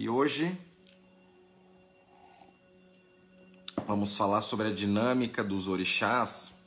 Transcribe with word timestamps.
E 0.00 0.08
hoje 0.08 0.56
vamos 3.84 4.16
falar 4.16 4.42
sobre 4.42 4.68
a 4.68 4.72
dinâmica 4.72 5.42
dos 5.42 5.66
orixás 5.66 6.60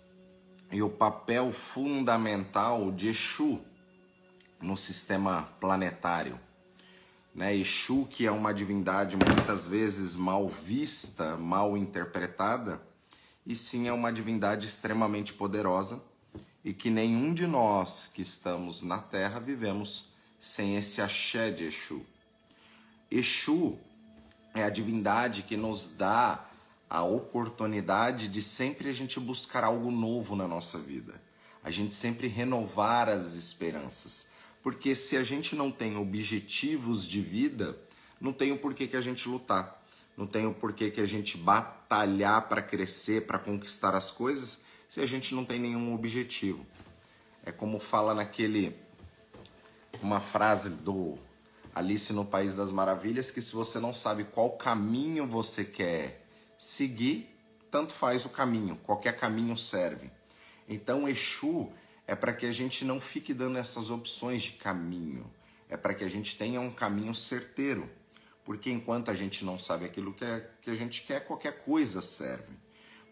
e 0.69 0.81
o 0.81 0.89
papel 0.89 1.53
fundamental 1.53 2.91
de 2.91 3.07
Exu 3.07 3.61
no 4.61 4.75
sistema 4.75 5.43
planetário. 5.61 6.37
Né? 7.33 7.55
Exu, 7.55 8.05
que 8.05 8.27
é 8.27 8.31
uma 8.31 8.53
divindade 8.53 9.15
muitas 9.15 9.65
vezes 9.65 10.17
mal 10.17 10.49
vista, 10.49 11.37
mal 11.37 11.77
interpretada, 11.77 12.85
e 13.45 13.55
sim 13.55 13.87
é 13.87 13.93
uma 13.93 14.11
divindade 14.11 14.67
extremamente 14.67 15.31
poderosa 15.31 16.03
e 16.65 16.73
que 16.73 16.89
nenhum 16.89 17.33
de 17.33 17.47
nós 17.47 18.11
que 18.13 18.21
estamos 18.21 18.81
na 18.81 18.97
Terra 18.97 19.39
vivemos 19.39 20.09
sem 20.37 20.75
esse 20.75 21.01
axé 21.01 21.49
de 21.49 21.63
Exu. 21.63 22.05
Exu 23.11 23.77
é 24.53 24.63
a 24.63 24.69
divindade 24.69 25.43
que 25.43 25.57
nos 25.57 25.95
dá 25.97 26.47
a 26.89 27.03
oportunidade 27.03 28.29
de 28.29 28.41
sempre 28.41 28.89
a 28.89 28.93
gente 28.93 29.19
buscar 29.19 29.65
algo 29.65 29.91
novo 29.91 30.35
na 30.35 30.47
nossa 30.47 30.77
vida. 30.77 31.21
A 31.61 31.69
gente 31.69 31.93
sempre 31.93 32.27
renovar 32.27 33.09
as 33.09 33.35
esperanças. 33.35 34.29
Porque 34.63 34.95
se 34.95 35.17
a 35.17 35.23
gente 35.23 35.55
não 35.55 35.71
tem 35.71 35.97
objetivos 35.97 37.07
de 37.07 37.21
vida, 37.21 37.77
não 38.19 38.31
tem 38.31 38.51
o 38.51 38.57
porquê 38.57 38.87
que 38.87 38.95
a 38.95 39.01
gente 39.01 39.27
lutar. 39.27 39.81
Não 40.15 40.27
tem 40.27 40.45
o 40.45 40.53
porquê 40.53 40.89
que 40.91 41.01
a 41.01 41.05
gente 41.05 41.37
batalhar 41.37 42.47
para 42.47 42.61
crescer, 42.61 43.25
para 43.25 43.39
conquistar 43.39 43.95
as 43.95 44.11
coisas, 44.11 44.63
se 44.87 45.01
a 45.01 45.05
gente 45.05 45.33
não 45.33 45.43
tem 45.43 45.59
nenhum 45.59 45.93
objetivo. 45.93 46.65
É 47.43 47.51
como 47.51 47.79
fala 47.79 48.13
naquele 48.13 48.75
uma 50.01 50.19
frase 50.19 50.69
do 50.69 51.17
Alice 51.73 52.11
no 52.11 52.25
País 52.25 52.53
das 52.53 52.71
Maravilhas 52.71 53.31
que 53.31 53.41
se 53.41 53.53
você 53.53 53.79
não 53.79 53.93
sabe 53.93 54.25
qual 54.25 54.51
caminho 54.57 55.25
você 55.25 55.63
quer 55.63 56.25
seguir, 56.57 57.29
tanto 57.71 57.93
faz 57.93 58.25
o 58.25 58.29
caminho, 58.29 58.75
qualquer 58.83 59.17
caminho 59.17 59.57
serve. 59.57 60.11
Então, 60.67 61.07
Exu 61.07 61.71
é 62.05 62.13
para 62.13 62.33
que 62.33 62.45
a 62.45 62.51
gente 62.51 62.83
não 62.83 62.99
fique 62.99 63.33
dando 63.33 63.57
essas 63.57 63.89
opções 63.89 64.43
de 64.43 64.51
caminho, 64.53 65.25
é 65.69 65.77
para 65.77 65.93
que 65.93 66.03
a 66.03 66.09
gente 66.09 66.37
tenha 66.37 66.59
um 66.59 66.71
caminho 66.71 67.15
certeiro. 67.15 67.89
Porque 68.43 68.69
enquanto 68.69 69.09
a 69.09 69.13
gente 69.13 69.45
não 69.45 69.57
sabe 69.57 69.85
aquilo 69.85 70.13
que, 70.13 70.25
é, 70.25 70.49
que 70.61 70.69
a 70.71 70.75
gente 70.75 71.03
quer, 71.03 71.23
qualquer 71.25 71.63
coisa 71.63 72.01
serve. 72.01 72.53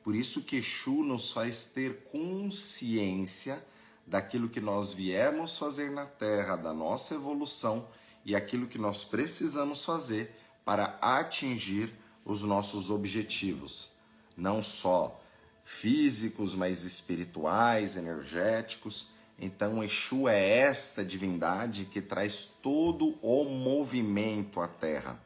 Por 0.03 0.16
isso 0.16 0.42
que 0.42 0.58
Exu 0.58 1.03
nos 1.03 1.31
faz 1.31 1.66
ter 1.66 2.03
consciência 2.11 3.64
daquilo 4.05 4.50
que 4.50 4.59
nós 4.59 4.92
viemos 4.92 5.58
fazer 5.58 5.92
na 5.92 6.05
Terra, 6.05 6.55
da 6.55 6.73
nossa 6.73 7.14
evolução 7.14 7.88
e 8.25 8.36
aquilo 8.36 8.67
que 8.67 8.78
nós 8.78 9.03
precisamos 9.03 9.84
fazer 9.84 10.36
para 10.64 10.98
atingir 11.02 11.94
os 12.23 12.44
nossos 12.44 12.92
objetivos, 12.92 13.94
não 14.38 14.61
só 14.64 15.20
físicos, 15.64 16.56
mas 16.56 16.84
espirituais, 16.84 17.95
energéticos. 17.95 19.09
Então, 19.38 19.84
Exu 19.84 20.28
é 20.28 20.59
esta 20.59 21.03
divindade 21.03 21.86
que 21.86 22.02
traz 22.02 22.45
todo 22.61 23.17
o 23.22 23.45
movimento 23.45 24.59
à 24.59 24.67
Terra. 24.67 25.20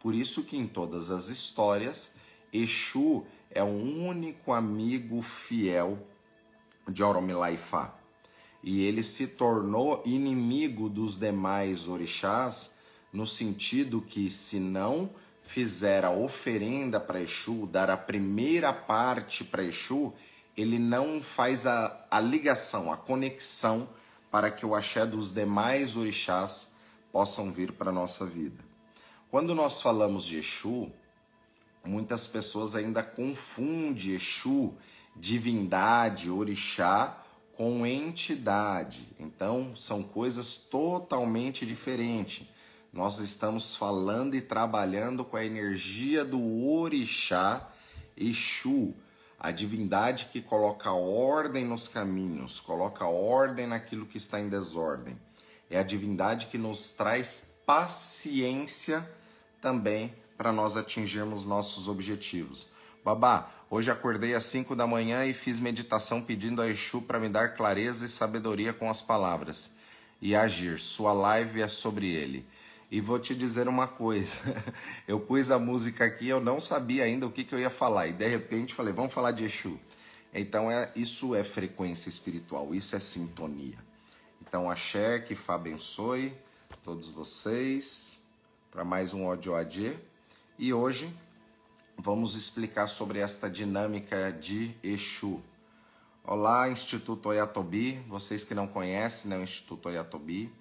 Por 0.00 0.14
isso 0.14 0.44
que 0.44 0.56
em 0.56 0.66
todas 0.66 1.10
as 1.10 1.28
histórias, 1.28 2.16
Exu 2.52 3.24
é 3.50 3.62
o 3.62 3.66
único 3.66 4.52
amigo 4.52 5.22
fiel 5.22 5.98
de 6.88 7.02
Oromilaifá. 7.02 7.94
E 8.66 8.82
ele 8.82 9.04
se 9.04 9.26
tornou 9.26 10.02
inimigo 10.06 10.88
dos 10.88 11.18
demais 11.18 11.86
orixás, 11.86 12.78
no 13.12 13.26
sentido 13.26 14.00
que, 14.00 14.30
se 14.30 14.58
não 14.58 15.10
fizer 15.42 16.02
a 16.02 16.10
oferenda 16.10 16.98
para 16.98 17.20
Exu, 17.20 17.66
dar 17.66 17.90
a 17.90 17.96
primeira 17.96 18.72
parte 18.72 19.44
para 19.44 19.62
Exu, 19.62 20.14
ele 20.56 20.78
não 20.78 21.20
faz 21.20 21.66
a, 21.66 22.06
a 22.10 22.18
ligação, 22.18 22.90
a 22.90 22.96
conexão 22.96 23.86
para 24.30 24.50
que 24.50 24.64
o 24.64 24.74
axé 24.74 25.04
dos 25.04 25.30
demais 25.30 25.94
orixás 25.94 26.72
possam 27.12 27.52
vir 27.52 27.70
para 27.72 27.90
a 27.90 27.92
nossa 27.92 28.24
vida. 28.24 28.64
Quando 29.30 29.54
nós 29.54 29.82
falamos 29.82 30.24
de 30.24 30.38
Exu, 30.38 30.90
muitas 31.84 32.26
pessoas 32.26 32.74
ainda 32.74 33.02
confundem 33.02 34.14
Exu, 34.14 34.72
divindade, 35.14 36.30
orixá, 36.30 37.20
com 37.56 37.86
entidade. 37.86 39.08
Então, 39.18 39.74
são 39.74 40.02
coisas 40.02 40.56
totalmente 40.56 41.64
diferentes 41.64 42.46
nós 42.94 43.18
estamos 43.18 43.74
falando 43.74 44.36
e 44.36 44.40
trabalhando 44.40 45.24
com 45.24 45.36
a 45.36 45.44
energia 45.44 46.24
do 46.24 46.64
Orixá 46.64 47.68
Exu, 48.16 48.94
a 49.36 49.50
divindade 49.50 50.26
que 50.26 50.40
coloca 50.40 50.92
ordem 50.92 51.64
nos 51.64 51.88
caminhos, 51.88 52.60
coloca 52.60 53.04
ordem 53.04 53.66
naquilo 53.66 54.06
que 54.06 54.16
está 54.16 54.38
em 54.38 54.48
desordem. 54.48 55.18
É 55.68 55.76
a 55.76 55.82
divindade 55.82 56.46
que 56.46 56.56
nos 56.56 56.92
traz 56.92 57.56
paciência 57.66 59.04
também 59.60 60.14
para 60.36 60.52
nós 60.52 60.76
atingirmos 60.76 61.44
nossos 61.44 61.88
objetivos. 61.88 62.68
Babá, 63.04 63.50
hoje 63.74 63.90
acordei 63.90 64.34
às 64.34 64.44
5 64.44 64.76
da 64.76 64.86
manhã 64.86 65.26
e 65.26 65.34
fiz 65.34 65.58
meditação 65.58 66.22
pedindo 66.22 66.62
a 66.62 66.68
Exu 66.68 67.02
para 67.02 67.18
me 67.18 67.28
dar 67.28 67.54
clareza 67.54 68.06
e 68.06 68.08
sabedoria 68.08 68.72
com 68.72 68.88
as 68.88 69.02
palavras 69.02 69.74
e 70.22 70.36
agir. 70.36 70.78
Sua 70.78 71.12
live 71.12 71.60
é 71.60 71.66
sobre 71.66 72.06
ele. 72.06 72.46
E 72.88 73.00
vou 73.00 73.18
te 73.18 73.34
dizer 73.34 73.66
uma 73.66 73.88
coisa: 73.88 74.36
eu 75.08 75.18
pus 75.18 75.50
a 75.50 75.58
música 75.58 76.04
aqui, 76.04 76.28
eu 76.28 76.40
não 76.40 76.60
sabia 76.60 77.02
ainda 77.02 77.26
o 77.26 77.32
que, 77.32 77.42
que 77.42 77.52
eu 77.52 77.58
ia 77.58 77.68
falar, 77.68 78.06
e 78.06 78.12
de 78.12 78.28
repente 78.28 78.72
falei, 78.72 78.92
vamos 78.92 79.12
falar 79.12 79.32
de 79.32 79.44
Exu. 79.44 79.76
Então, 80.32 80.70
é, 80.70 80.92
isso 80.94 81.34
é 81.34 81.42
frequência 81.42 82.08
espiritual, 82.08 82.72
isso 82.72 82.94
é 82.94 83.00
sintonia. 83.00 83.78
Então, 84.40 84.70
axé, 84.70 85.18
que 85.18 85.34
Fá 85.34 85.56
abençoe 85.56 86.32
todos 86.84 87.08
vocês 87.08 88.20
para 88.70 88.84
mais 88.84 89.12
um 89.12 89.24
Ódio 89.24 89.52
AD. 89.52 89.98
E 90.56 90.72
hoje 90.72 91.12
vamos 91.98 92.34
explicar 92.34 92.86
sobre 92.88 93.18
esta 93.18 93.48
dinâmica 93.48 94.32
de 94.32 94.74
Exu. 94.82 95.42
Olá, 96.22 96.68
Instituto 96.68 97.28
Oyatobi. 97.28 97.94
Vocês 98.08 98.44
que 98.44 98.54
não 98.54 98.66
conhecem 98.66 99.30
né, 99.30 99.38
o 99.38 99.42
Instituto 99.42 99.86
Oyatobi, 99.86 100.52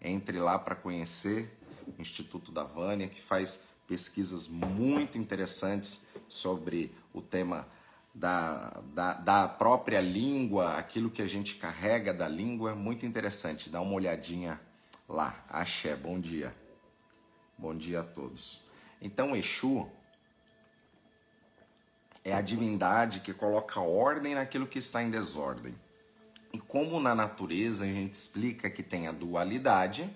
entre 0.00 0.38
lá 0.38 0.58
para 0.58 0.74
conhecer. 0.74 1.52
Instituto 1.98 2.50
da 2.50 2.64
Vânia, 2.64 3.08
que 3.08 3.20
faz 3.20 3.64
pesquisas 3.86 4.48
muito 4.48 5.16
interessantes 5.16 6.08
sobre 6.28 6.92
o 7.12 7.22
tema 7.22 7.66
da, 8.12 8.82
da, 8.92 9.14
da, 9.14 9.48
própria 9.48 10.00
língua, 10.00 10.74
aquilo 10.76 11.10
que 11.10 11.22
a 11.22 11.26
gente 11.28 11.56
carrega 11.56 12.12
da 12.12 12.28
língua, 12.28 12.74
muito 12.74 13.06
interessante. 13.06 13.70
Dá 13.70 13.80
uma 13.80 13.94
olhadinha 13.94 14.60
lá. 15.08 15.44
Axé, 15.48 15.94
bom 15.94 16.18
dia. 16.18 16.54
Bom 17.56 17.76
dia 17.76 18.00
a 18.00 18.04
todos. 18.04 18.60
Então, 19.00 19.36
Exu 19.36 19.88
é 22.26 22.32
a 22.32 22.40
divindade 22.40 23.20
que 23.20 23.32
coloca 23.32 23.78
ordem 23.78 24.34
naquilo 24.34 24.66
que 24.66 24.80
está 24.80 25.00
em 25.00 25.08
desordem. 25.08 25.72
E 26.52 26.58
como 26.58 26.98
na 26.98 27.14
natureza 27.14 27.84
a 27.84 27.86
gente 27.86 28.14
explica 28.14 28.68
que 28.68 28.82
tem 28.82 29.06
a 29.06 29.12
dualidade, 29.12 30.10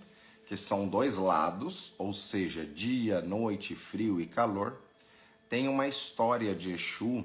que 0.44 0.56
são 0.56 0.88
dois 0.88 1.16
lados, 1.16 1.94
ou 1.99 2.12
seja, 2.12 2.65
dia, 2.65 3.20
noite, 3.20 3.76
frio 3.76 4.20
e 4.20 4.26
calor, 4.26 4.82
tem 5.49 5.69
uma 5.69 5.87
história 5.87 6.53
de 6.53 6.72
Exu 6.72 7.25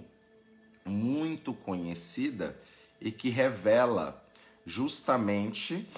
muito 0.85 1.51
conhecida 1.51 2.55
e 3.01 3.11
que 3.11 3.29
revela 3.29 4.23
justamente 4.67 5.89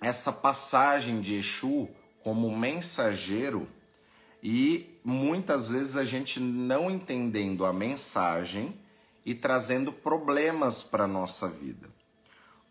essa 0.00 0.32
passagem 0.32 1.20
de 1.20 1.36
Exu 1.36 1.88
como 2.20 2.50
mensageiro 2.50 3.68
e 4.42 4.97
muitas 5.08 5.70
vezes 5.70 5.96
a 5.96 6.04
gente 6.04 6.38
não 6.38 6.90
entendendo 6.90 7.64
a 7.64 7.72
mensagem 7.72 8.78
e 9.24 9.34
trazendo 9.34 9.90
problemas 9.90 10.82
para 10.82 11.06
nossa 11.06 11.48
vida. 11.48 11.88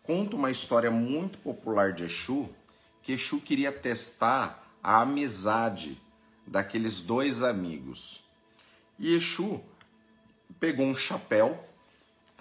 Conto 0.04 0.36
uma 0.36 0.48
história 0.48 0.88
muito 0.88 1.36
popular 1.38 1.92
de 1.92 2.04
Exu 2.04 2.48
que 3.02 3.12
Exu 3.12 3.40
queria 3.40 3.72
testar 3.72 4.72
a 4.80 5.02
amizade 5.02 6.00
daqueles 6.46 7.00
dois 7.00 7.42
amigos. 7.42 8.20
E 9.00 9.14
Exu 9.14 9.60
pegou 10.60 10.86
um 10.86 10.96
chapéu 10.96 11.64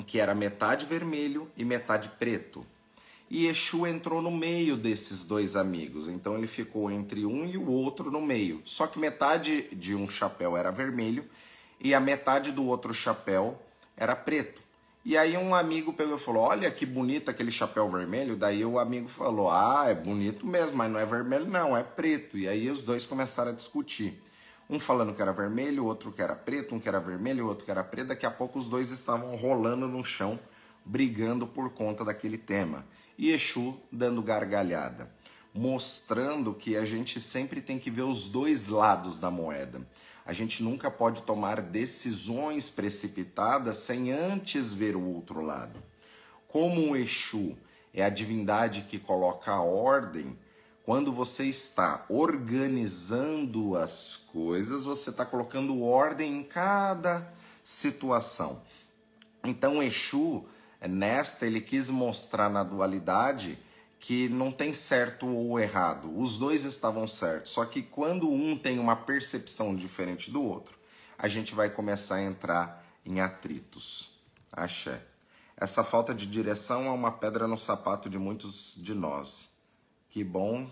que 0.05 0.19
era 0.19 0.35
metade 0.35 0.85
vermelho 0.85 1.49
e 1.57 1.65
metade 1.65 2.09
preto. 2.19 2.63
E 3.29 3.47
Exu 3.47 3.85
entrou 3.85 4.21
no 4.21 4.31
meio 4.31 4.77
desses 4.77 5.25
dois 5.25 5.55
amigos. 5.55 6.07
Então 6.07 6.35
ele 6.35 6.47
ficou 6.47 6.89
entre 6.89 7.25
um 7.25 7.45
e 7.45 7.57
o 7.57 7.67
outro 7.67 8.09
no 8.09 8.21
meio. 8.21 8.61
Só 8.63 8.87
que 8.87 8.97
metade 8.97 9.63
de 9.75 9.93
um 9.93 10.09
chapéu 10.09 10.55
era 10.55 10.71
vermelho 10.71 11.25
e 11.79 11.93
a 11.93 11.99
metade 11.99 12.51
do 12.51 12.65
outro 12.65 12.93
chapéu 12.93 13.61
era 13.95 14.15
preto. 14.15 14.61
E 15.03 15.15
aí 15.15 15.37
um 15.37 15.55
amigo 15.55 15.93
pegou 15.93 16.17
e 16.17 16.19
falou: 16.19 16.43
Olha 16.43 16.69
que 16.69 16.85
bonito 16.85 17.29
aquele 17.29 17.51
chapéu 17.51 17.89
vermelho. 17.89 18.35
Daí 18.35 18.65
o 18.65 18.77
amigo 18.79 19.07
falou: 19.07 19.49
Ah, 19.49 19.85
é 19.87 19.95
bonito 19.95 20.45
mesmo, 20.45 20.75
mas 20.75 20.91
não 20.91 20.99
é 20.99 21.05
vermelho, 21.05 21.45
não, 21.45 21.77
é 21.77 21.83
preto. 21.83 22.37
E 22.37 22.47
aí 22.47 22.69
os 22.69 22.81
dois 22.81 23.05
começaram 23.05 23.51
a 23.51 23.55
discutir. 23.55 24.21
Um 24.69 24.81
falando 24.81 25.13
que 25.13 25.21
era 25.21 25.31
vermelho, 25.31 25.85
outro 25.85 26.11
que 26.11 26.21
era 26.21 26.35
preto, 26.35 26.75
um 26.75 26.79
que 26.79 26.89
era 26.89 26.99
vermelho, 26.99 27.47
outro 27.47 27.63
que 27.63 27.71
era 27.71 27.83
preto. 27.85 28.07
Daqui 28.07 28.25
a 28.25 28.31
pouco 28.31 28.59
os 28.59 28.67
dois 28.67 28.91
estavam 28.91 29.33
rolando 29.37 29.87
no 29.87 30.03
chão, 30.03 30.37
brigando 30.83 31.47
por 31.47 31.69
conta 31.69 32.03
daquele 32.03 32.37
tema. 32.37 32.85
E 33.17 33.31
Exu 33.31 33.79
dando 33.91 34.21
gargalhada, 34.21 35.11
mostrando 35.53 36.53
que 36.53 36.77
a 36.77 36.85
gente 36.85 37.19
sempre 37.19 37.61
tem 37.61 37.79
que 37.79 37.89
ver 37.89 38.03
os 38.03 38.29
dois 38.29 38.67
lados 38.67 39.17
da 39.17 39.31
moeda. 39.31 39.87
A 40.25 40.33
gente 40.33 40.61
nunca 40.61 40.91
pode 40.91 41.23
tomar 41.23 41.61
decisões 41.61 42.69
precipitadas 42.69 43.77
sem 43.77 44.11
antes 44.11 44.73
ver 44.73 44.95
o 44.95 45.01
outro 45.01 45.41
lado. 45.41 45.81
Como 46.47 46.91
o 46.91 46.95
Exu 46.95 47.57
é 47.93 48.03
a 48.03 48.09
divindade 48.09 48.81
que 48.89 48.99
coloca 48.99 49.51
a 49.51 49.61
ordem, 49.61 50.37
quando 50.83 51.11
você 51.11 51.45
está 51.45 52.05
organizando 52.07 53.77
as 53.77 54.15
coisas, 54.31 54.85
você 54.85 55.09
está 55.09 55.25
colocando 55.25 55.81
ordem 55.81 56.39
em 56.39 56.43
cada 56.43 57.33
situação. 57.63 58.61
Então, 59.43 59.83
Exu, 59.83 60.45
nesta, 60.85 61.45
ele 61.45 61.61
quis 61.61 61.89
mostrar 61.89 62.49
na 62.49 62.63
dualidade 62.63 63.57
que 63.99 64.29
não 64.29 64.51
tem 64.51 64.73
certo 64.73 65.27
ou 65.27 65.59
errado. 65.59 66.11
Os 66.19 66.37
dois 66.37 66.65
estavam 66.65 67.07
certos. 67.07 67.51
Só 67.51 67.65
que 67.65 67.81
quando 67.81 68.29
um 68.29 68.55
tem 68.57 68.77
uma 68.77 68.95
percepção 68.95 69.75
diferente 69.75 70.29
do 70.29 70.43
outro, 70.43 70.77
a 71.17 71.27
gente 71.27 71.55
vai 71.55 71.69
começar 71.69 72.15
a 72.15 72.21
entrar 72.21 72.85
em 73.05 73.19
atritos. 73.19 74.17
Axé. 74.51 75.01
Essa 75.55 75.83
falta 75.83 76.13
de 76.13 76.27
direção 76.27 76.85
é 76.85 76.91
uma 76.91 77.11
pedra 77.11 77.47
no 77.47 77.57
sapato 77.57 78.09
de 78.09 78.19
muitos 78.19 78.75
de 78.77 78.93
nós. 78.93 79.49
Que 80.09 80.23
bom 80.23 80.69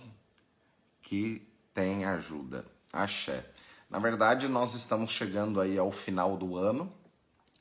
que 1.01 1.47
tem 1.73 2.05
ajuda. 2.05 2.65
Axé. 2.93 3.45
Na 3.89 3.99
verdade, 3.99 4.47
nós 4.47 4.75
estamos 4.75 5.11
chegando 5.11 5.59
aí 5.59 5.77
ao 5.77 5.91
final 5.91 6.37
do 6.37 6.55
ano 6.55 6.91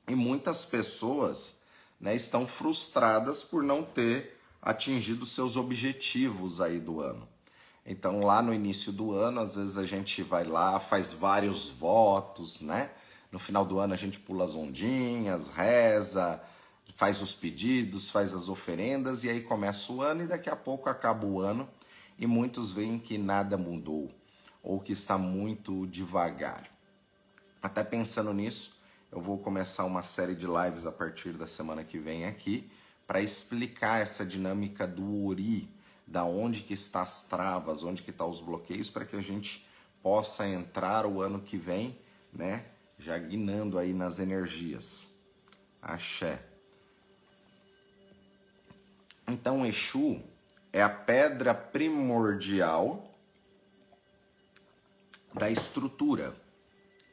e 0.06 0.14
muitas 0.14 0.64
pessoas 0.64 1.63
né, 2.04 2.14
estão 2.14 2.46
frustradas 2.46 3.42
por 3.42 3.62
não 3.62 3.82
ter 3.82 4.38
atingido 4.60 5.24
seus 5.24 5.56
objetivos 5.56 6.60
aí 6.60 6.78
do 6.78 7.00
ano. 7.00 7.26
Então, 7.86 8.20
lá 8.20 8.42
no 8.42 8.52
início 8.52 8.92
do 8.92 9.12
ano, 9.12 9.40
às 9.40 9.56
vezes 9.56 9.78
a 9.78 9.86
gente 9.86 10.22
vai 10.22 10.44
lá, 10.44 10.78
faz 10.78 11.14
vários 11.14 11.70
votos, 11.70 12.60
né? 12.60 12.90
No 13.32 13.38
final 13.38 13.64
do 13.64 13.78
ano 13.78 13.94
a 13.94 13.96
gente 13.96 14.18
pula 14.18 14.44
as 14.44 14.54
ondinhas, 14.54 15.48
reza, 15.48 16.42
faz 16.94 17.22
os 17.22 17.34
pedidos, 17.34 18.10
faz 18.10 18.34
as 18.34 18.50
oferendas 18.50 19.24
e 19.24 19.30
aí 19.30 19.40
começa 19.40 19.90
o 19.90 20.02
ano 20.02 20.24
e 20.24 20.26
daqui 20.26 20.50
a 20.50 20.56
pouco 20.56 20.90
acaba 20.90 21.24
o 21.26 21.40
ano 21.40 21.66
e 22.18 22.26
muitos 22.26 22.70
veem 22.70 22.98
que 22.98 23.16
nada 23.16 23.56
mudou 23.56 24.10
ou 24.62 24.78
que 24.78 24.92
está 24.92 25.16
muito 25.16 25.86
devagar. 25.86 26.68
Até 27.62 27.82
pensando 27.82 28.32
nisso, 28.34 28.73
eu 29.14 29.20
vou 29.20 29.38
começar 29.38 29.84
uma 29.84 30.02
série 30.02 30.34
de 30.34 30.44
lives 30.44 30.86
a 30.86 30.90
partir 30.90 31.34
da 31.34 31.46
semana 31.46 31.84
que 31.84 31.98
vem 31.98 32.26
aqui 32.26 32.68
para 33.06 33.22
explicar 33.22 34.00
essa 34.00 34.26
dinâmica 34.26 34.88
do 34.88 35.26
Ori, 35.26 35.72
da 36.04 36.24
onde 36.24 36.62
que 36.62 36.74
está 36.74 37.02
as 37.02 37.22
travas, 37.28 37.84
onde 37.84 38.02
que 38.02 38.10
está 38.10 38.26
os 38.26 38.40
bloqueios, 38.40 38.90
para 38.90 39.04
que 39.04 39.14
a 39.14 39.20
gente 39.20 39.64
possa 40.02 40.48
entrar 40.48 41.06
o 41.06 41.22
ano 41.22 41.40
que 41.40 41.56
vem, 41.56 41.96
né, 42.32 42.64
já 42.98 43.16
guinando 43.16 43.78
aí 43.78 43.92
nas 43.92 44.18
energias. 44.18 45.14
Axé. 45.80 46.42
Então, 49.28 49.64
Exu 49.64 50.20
é 50.72 50.82
a 50.82 50.88
pedra 50.88 51.54
primordial 51.54 53.14
da 55.32 55.48
estrutura. 55.48 56.34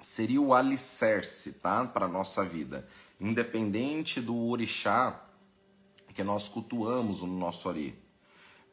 Seria 0.01 0.41
o 0.41 0.53
alicerce, 0.53 1.53
tá? 1.53 1.85
Para 1.85 2.07
nossa 2.07 2.43
vida. 2.43 2.87
Independente 3.19 4.19
do 4.19 4.35
orixá 4.47 5.21
que 6.11 6.23
nós 6.23 6.49
cultuamos 6.49 7.21
no 7.21 7.27
nosso 7.27 7.69
ori. 7.69 7.97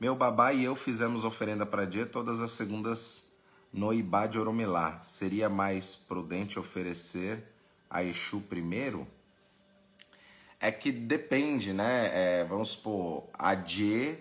Meu 0.01 0.17
babá 0.17 0.55
e 0.55 0.65
eu 0.65 0.75
fizemos 0.75 1.25
oferenda 1.25 1.67
para 1.67 1.85
Dia 1.85 2.07
todas 2.07 2.41
as 2.41 2.53
segundas 2.53 3.29
no 3.71 3.93
Ibá 3.93 4.27
de 4.27 4.39
Oromilá. 4.39 5.03
Seria 5.03 5.51
mais 5.51 5.95
prudente 5.95 6.59
oferecer 6.59 7.45
a 7.91 8.03
Exu 8.03 8.41
primeiro? 8.41 9.07
É 10.59 10.73
que 10.73 10.91
depende, 10.91 11.75
né? 11.75 12.11
É, 12.13 12.45
vamos 12.45 12.71
supor, 12.71 13.29
a 13.35 13.55
Dje, 13.55 14.19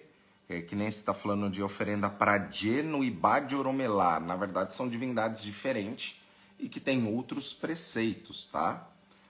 é, 0.50 0.62
que 0.62 0.75
nem 0.75 0.92
você 0.92 0.98
está 0.98 1.13
falando 1.13 1.50
de 1.50 1.63
oferenda 1.63 2.10
para 2.10 2.38
Dje 2.38 2.81
no 2.81 3.03
Ibá 3.03 3.39
de 3.39 3.56
Oromelá. 3.56 4.19
Na 4.19 4.36
verdade, 4.36 4.74
são 4.74 4.89
divindades 4.89 5.42
diferentes 5.42 6.16
e 6.59 6.68
que 6.68 6.80
têm 6.80 7.06
outros 7.06 7.54
preceitos, 7.54 8.48
tá? 8.48 8.89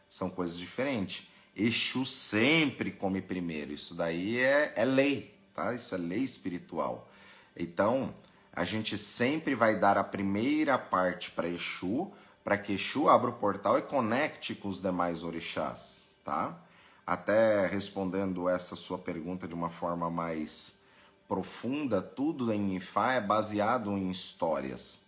São 0.09 0.29
coisas 0.29 0.57
diferentes. 0.57 1.27
Exu 1.55 2.05
sempre 2.05 2.91
come 2.91 3.21
primeiro. 3.21 3.73
Isso 3.73 3.93
daí 3.93 4.37
é, 4.39 4.73
é 4.75 4.85
lei, 4.85 5.37
tá? 5.53 5.73
Isso 5.73 5.93
é 5.93 5.97
lei 5.97 6.23
espiritual. 6.23 7.09
Então, 7.55 8.13
a 8.53 8.63
gente 8.63 8.97
sempre 8.97 9.55
vai 9.55 9.79
dar 9.79 9.97
a 9.97 10.03
primeira 10.03 10.77
parte 10.77 11.31
para 11.31 11.49
Exu, 11.49 12.11
para 12.43 12.57
que 12.57 12.73
Exu 12.73 13.09
abra 13.09 13.29
o 13.29 13.33
portal 13.33 13.77
e 13.77 13.81
conecte 13.81 14.55
com 14.55 14.69
os 14.69 14.81
demais 14.81 15.23
orixás, 15.23 16.09
tá? 16.23 16.63
até 17.07 17.65
respondendo 17.65 18.49
essa 18.49 18.75
sua 18.75 18.97
pergunta 18.97 19.47
de 19.47 19.53
uma 19.53 19.69
forma 19.69 20.09
mais 20.09 20.81
profunda, 21.25 22.01
tudo 22.01 22.51
em 22.51 22.75
Ifá 22.75 23.13
é 23.13 23.21
baseado 23.21 23.91
em 23.91 24.09
histórias. 24.09 25.06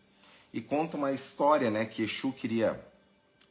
E 0.54 0.62
conta 0.62 0.98
uma 0.98 1.12
história, 1.12 1.70
né, 1.70 1.86
que 1.86 2.04
Exu 2.04 2.32
queria, 2.32 2.84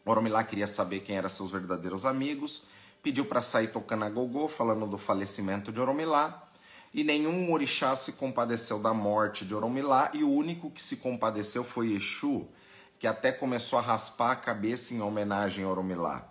Oromilá 0.05 0.43
queria 0.43 0.67
saber 0.67 1.01
quem 1.01 1.17
eram 1.17 1.29
seus 1.29 1.51
verdadeiros 1.51 2.05
amigos, 2.05 2.63
pediu 3.03 3.25
para 3.25 3.41
sair 3.41 3.69
tocando 3.69 4.05
a 4.05 4.11
gogô, 4.11 4.49
falando 4.49 4.87
do 4.87 4.99
falecimento 4.99 5.71
de 5.71 5.81
Oromilá, 5.81 6.49
e 6.93 7.05
nenhum 7.05 7.53
orixá 7.53 7.95
se 7.95 8.15
compadeceu 8.15 8.79
da 8.81 8.93
morte 8.93 9.45
de 9.45 9.55
Oromilá, 9.55 10.11
e 10.13 10.25
o 10.25 10.31
único 10.31 10.71
que 10.71 10.83
se 10.83 10.97
compadeceu 10.97 11.63
foi 11.63 11.93
Exu, 11.93 12.49
que 12.99 13.07
até 13.07 13.31
começou 13.31 13.79
a 13.79 13.83
raspar 13.83 14.33
a 14.33 14.37
cabeça 14.37 14.93
em 14.93 15.01
homenagem 15.01 15.65
a 15.65 15.69
Oromilá. 15.69 16.29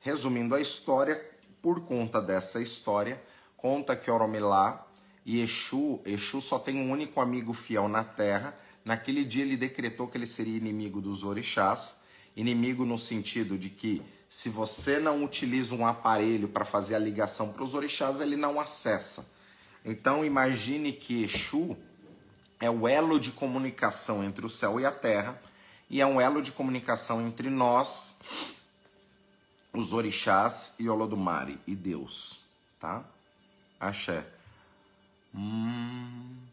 Resumindo 0.00 0.54
a 0.54 0.60
história, 0.60 1.24
por 1.62 1.80
conta 1.86 2.20
dessa 2.20 2.60
história, 2.60 3.22
conta 3.56 3.96
que 3.96 4.10
Oromilá 4.10 4.86
e 5.24 5.40
Exu, 5.40 6.02
Exu 6.04 6.42
só 6.42 6.58
tem 6.58 6.76
um 6.76 6.90
único 6.90 7.22
amigo 7.22 7.54
fiel 7.54 7.88
na 7.88 8.04
terra. 8.04 8.54
Naquele 8.84 9.24
dia 9.24 9.42
ele 9.42 9.56
decretou 9.56 10.06
que 10.06 10.18
ele 10.18 10.26
seria 10.26 10.56
inimigo 10.56 11.00
dos 11.00 11.24
orixás, 11.24 12.02
inimigo 12.36 12.84
no 12.84 12.98
sentido 12.98 13.56
de 13.56 13.70
que 13.70 14.02
se 14.28 14.48
você 14.48 14.98
não 14.98 15.24
utiliza 15.24 15.74
um 15.74 15.86
aparelho 15.86 16.48
para 16.48 16.64
fazer 16.64 16.96
a 16.96 16.98
ligação 16.98 17.52
para 17.52 17.62
os 17.62 17.72
orixás, 17.72 18.20
ele 18.20 18.36
não 18.36 18.60
acessa. 18.60 19.32
Então 19.84 20.24
imagine 20.24 20.92
que 20.92 21.22
Exu 21.22 21.76
é 22.60 22.70
o 22.70 22.86
elo 22.86 23.18
de 23.18 23.30
comunicação 23.30 24.22
entre 24.22 24.44
o 24.44 24.50
céu 24.50 24.78
e 24.78 24.84
a 24.84 24.90
terra 24.90 25.40
e 25.88 26.00
é 26.00 26.06
um 26.06 26.20
elo 26.20 26.42
de 26.42 26.52
comunicação 26.52 27.26
entre 27.26 27.48
nós 27.48 28.16
os 29.72 29.92
orixás 29.92 30.74
e 30.78 30.88
Olodumare 30.88 31.58
e 31.66 31.74
Deus, 31.74 32.40
tá? 32.78 33.04
Axé. 33.78 34.24
Hum... 35.34 36.43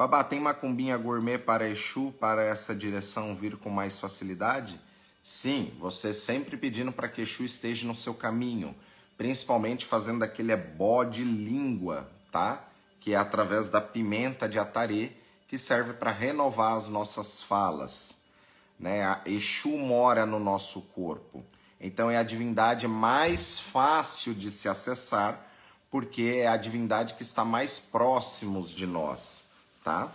Babá, 0.00 0.24
tem 0.24 0.40
macumbinha 0.40 0.96
gourmet 0.96 1.36
para 1.36 1.68
Exu 1.68 2.10
para 2.18 2.42
essa 2.42 2.74
direção 2.74 3.36
vir 3.36 3.58
com 3.58 3.68
mais 3.68 4.00
facilidade? 4.00 4.80
Sim, 5.20 5.74
você 5.78 6.14
sempre 6.14 6.56
pedindo 6.56 6.90
para 6.90 7.06
que 7.06 7.20
Exu 7.20 7.44
esteja 7.44 7.86
no 7.86 7.94
seu 7.94 8.14
caminho, 8.14 8.74
principalmente 9.18 9.84
fazendo 9.84 10.22
aquele 10.22 10.52
ebó 10.52 11.04
de 11.04 11.22
língua, 11.22 12.10
tá? 12.32 12.64
Que 12.98 13.12
é 13.12 13.16
através 13.16 13.68
da 13.68 13.78
pimenta 13.78 14.48
de 14.48 14.58
atarê, 14.58 15.12
que 15.46 15.58
serve 15.58 15.92
para 15.92 16.10
renovar 16.10 16.76
as 16.76 16.88
nossas 16.88 17.42
falas. 17.42 18.22
Né? 18.78 19.04
A 19.04 19.20
Exu 19.26 19.76
mora 19.76 20.24
no 20.24 20.38
nosso 20.38 20.80
corpo. 20.94 21.44
Então 21.78 22.10
é 22.10 22.16
a 22.16 22.22
divindade 22.22 22.88
mais 22.88 23.60
fácil 23.60 24.32
de 24.32 24.50
se 24.50 24.66
acessar, 24.66 25.46
porque 25.90 26.38
é 26.38 26.48
a 26.48 26.56
divindade 26.56 27.16
que 27.16 27.22
está 27.22 27.44
mais 27.44 27.78
próximos 27.78 28.74
de 28.74 28.86
nós, 28.86 29.49
tá? 29.82 30.10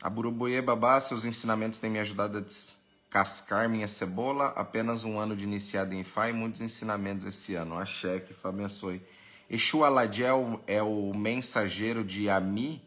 A 0.00 0.10
Burubuê 0.10 0.60
Babá, 0.60 1.00
seus 1.00 1.24
ensinamentos 1.24 1.78
têm 1.78 1.90
me 1.90 1.98
ajudado 1.98 2.38
a 2.38 2.40
descascar 2.40 3.68
minha 3.68 3.88
cebola. 3.88 4.48
Apenas 4.56 5.04
um 5.04 5.18
ano 5.18 5.34
de 5.34 5.44
iniciado 5.44 5.94
em 5.94 6.04
e 6.04 6.32
muitos 6.32 6.60
ensinamentos 6.60 7.26
esse 7.26 7.54
ano. 7.54 7.78
Axé, 7.78 8.20
que 8.20 8.34
Fá 8.34 8.50
abençoe. 8.50 9.00
Exu 9.48 9.84
Aladiel 9.84 10.60
é 10.66 10.82
o 10.82 11.12
mensageiro 11.14 12.04
de 12.04 12.28
Ami 12.28 12.82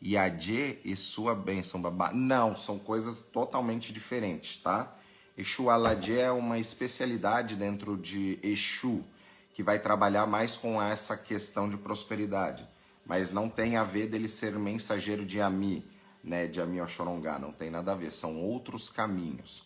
e 0.00 0.16
Adê 0.16 0.78
e 0.84 0.94
sua 0.94 1.34
bênção, 1.34 1.80
babá. 1.80 2.12
Não, 2.12 2.54
são 2.54 2.78
coisas 2.78 3.22
totalmente 3.22 3.92
diferentes, 3.92 4.58
tá? 4.58 4.94
Exu 5.36 5.68
Aladie 5.68 6.18
é 6.18 6.30
uma 6.30 6.58
especialidade 6.58 7.56
dentro 7.56 7.96
de 7.96 8.38
Exu, 8.42 9.04
que 9.52 9.62
vai 9.62 9.78
trabalhar 9.78 10.26
mais 10.26 10.56
com 10.56 10.80
essa 10.80 11.16
questão 11.16 11.68
de 11.68 11.76
prosperidade. 11.76 12.66
Mas 13.06 13.30
não 13.30 13.48
tem 13.48 13.76
a 13.76 13.84
ver 13.84 14.08
dele 14.08 14.28
ser 14.28 14.58
mensageiro 14.58 15.24
de 15.24 15.40
Ami, 15.40 15.84
né, 16.22 16.46
de 16.46 16.60
Ami 16.60 16.80
Oxorongá, 16.80 17.38
não 17.38 17.52
tem 17.52 17.70
nada 17.70 17.92
a 17.92 17.94
ver, 17.94 18.10
são 18.10 18.42
outros 18.42 18.90
caminhos. 18.90 19.62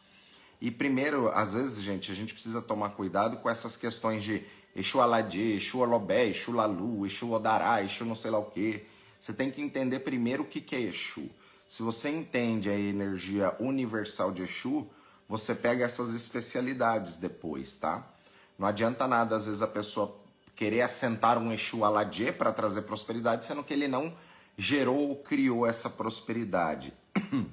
E 0.61 0.71
primeiro, 0.71 1.29
às 1.29 1.55
vezes, 1.55 1.83
gente, 1.83 2.13
a 2.13 2.15
gente 2.15 2.35
precisa 2.35 2.61
tomar 2.61 2.91
cuidado 2.91 3.39
com 3.39 3.49
essas 3.49 3.79
questões 3.79 4.23
de 4.23 4.45
Exu 4.77 5.01
Aladê, 5.01 5.57
Exu 5.57 5.83
Alobé, 5.83 6.27
Exu 6.27 6.53
Lalu, 6.53 7.07
Exu 7.07 7.33
Odará, 7.33 7.83
Exu 7.83 8.05
não 8.05 8.15
sei 8.15 8.31
lá 8.31 8.39
o 8.39 8.51
quê. 8.51 8.85
Você 9.19 9.33
tem 9.33 9.51
que 9.51 9.63
entender 9.63 10.01
primeiro 10.01 10.43
o 10.43 10.47
que 10.47 10.77
é 10.77 10.81
Exu. 10.81 11.31
Se 11.67 11.83
você 11.83 12.11
entende 12.11 12.69
a 12.69 12.79
energia 12.79 13.57
universal 13.59 14.33
de 14.33 14.43
Exu, 14.43 14.87
você 15.27 15.55
pega 15.55 15.85
essas 15.85 16.13
especialidades 16.13 17.17
depois, 17.17 17.77
tá? 17.79 18.07
Não 18.59 18.67
adianta 18.67 19.09
nada, 19.09 19.37
às 19.37 19.47
vezes, 19.47 19.63
a 19.63 19.67
pessoa 19.67 20.20
querer 20.61 20.83
assentar 20.83 21.39
um 21.39 21.51
Exu 21.51 21.85
Aladê 21.85 22.31
para 22.31 22.53
trazer 22.53 22.83
prosperidade, 22.83 23.47
sendo 23.47 23.65
que 23.65 23.73
ele 23.73 23.89
não 23.89 24.15
gerou 24.59 25.09
ou 25.09 25.17
criou 25.17 25.67
essa 25.67 25.89
prosperidade. 25.89 26.93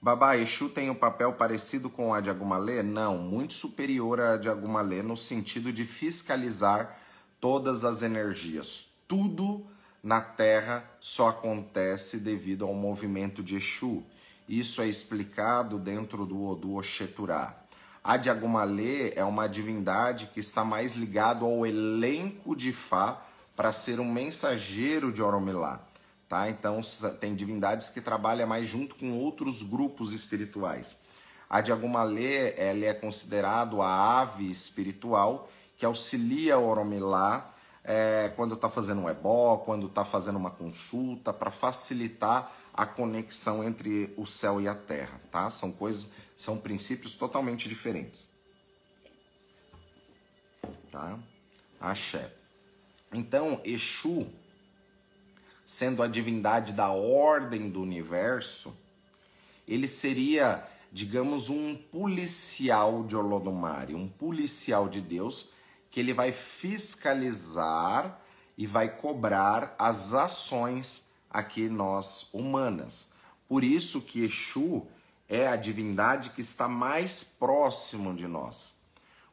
Babá, 0.00 0.34
Exu 0.38 0.70
tem 0.70 0.88
um 0.88 0.94
papel 0.94 1.34
parecido 1.34 1.90
com 1.90 2.14
a 2.14 2.22
de 2.22 2.30
Agumalê? 2.30 2.82
Não, 2.82 3.18
muito 3.18 3.52
superior 3.52 4.18
à 4.18 4.38
de 4.38 4.48
Agumalê 4.48 5.02
no 5.02 5.14
sentido 5.14 5.70
de 5.70 5.84
fiscalizar 5.84 6.98
todas 7.38 7.84
as 7.84 8.00
energias. 8.00 8.94
Tudo 9.06 9.66
na 10.02 10.22
Terra 10.22 10.90
só 10.98 11.28
acontece 11.28 12.16
devido 12.16 12.64
ao 12.64 12.72
movimento 12.72 13.42
de 13.42 13.56
Exu. 13.56 14.02
Isso 14.48 14.80
é 14.80 14.88
explicado 14.88 15.78
dentro 15.78 16.24
do 16.24 16.42
Odu 16.42 16.76
Oxeturá. 16.76 17.61
A 18.04 18.16
de 18.16 18.28
Agumalê 18.28 19.12
é 19.14 19.24
uma 19.24 19.48
divindade 19.48 20.26
que 20.34 20.40
está 20.40 20.64
mais 20.64 20.94
ligado 20.94 21.44
ao 21.44 21.64
elenco 21.64 22.56
de 22.56 22.72
Fá 22.72 23.22
para 23.54 23.70
ser 23.70 24.00
um 24.00 24.12
mensageiro 24.12 25.12
de 25.12 25.22
Oromilá. 25.22 25.80
Tá? 26.28 26.48
Então, 26.48 26.80
tem 27.20 27.34
divindades 27.34 27.90
que 27.90 28.00
trabalham 28.00 28.48
mais 28.48 28.66
junto 28.66 28.96
com 28.96 29.18
outros 29.18 29.62
grupos 29.62 30.12
espirituais. 30.12 30.98
A 31.48 31.60
de 31.60 31.70
Agumalê, 31.70 32.54
ele 32.58 32.86
é 32.86 32.94
considerado 32.94 33.80
a 33.80 34.20
ave 34.20 34.50
espiritual 34.50 35.48
que 35.76 35.86
auxilia 35.86 36.58
o 36.58 36.66
Oromilá 36.66 37.54
é, 37.84 38.32
quando 38.34 38.54
está 38.54 38.68
fazendo 38.68 39.02
um 39.02 39.08
ebó, 39.08 39.58
quando 39.58 39.86
está 39.86 40.04
fazendo 40.04 40.36
uma 40.36 40.50
consulta, 40.50 41.32
para 41.32 41.50
facilitar 41.50 42.50
a 42.72 42.86
conexão 42.86 43.62
entre 43.62 44.12
o 44.16 44.24
céu 44.24 44.60
e 44.60 44.66
a 44.66 44.74
terra, 44.74 45.20
tá? 45.30 45.50
São 45.50 45.70
coisas, 45.70 46.10
são 46.36 46.58
princípios 46.58 47.14
totalmente 47.14 47.68
diferentes. 47.68 48.30
Tá? 50.90 51.18
Axé. 51.80 52.32
Então, 53.12 53.60
Exu 53.64 54.30
sendo 55.72 56.02
a 56.02 56.06
divindade 56.06 56.74
da 56.74 56.90
ordem 56.90 57.70
do 57.70 57.80
universo, 57.80 58.76
ele 59.66 59.88
seria, 59.88 60.68
digamos, 60.92 61.48
um 61.48 61.74
policial 61.74 63.02
de 63.04 63.16
Olodumare, 63.16 63.94
um 63.94 64.06
policial 64.06 64.86
de 64.86 65.00
Deus, 65.00 65.50
que 65.90 65.98
ele 65.98 66.12
vai 66.12 66.30
fiscalizar 66.30 68.20
e 68.58 68.66
vai 68.66 68.94
cobrar 68.94 69.74
as 69.78 70.12
ações 70.12 71.06
aqui 71.30 71.70
nós 71.70 72.28
humanas. 72.34 73.08
Por 73.48 73.64
isso 73.64 74.02
que 74.02 74.24
Exu 74.24 74.86
é 75.32 75.48
a 75.48 75.56
divindade 75.56 76.28
que 76.28 76.42
está 76.42 76.68
mais 76.68 77.24
próximo 77.24 78.14
de 78.14 78.28
nós. 78.28 78.74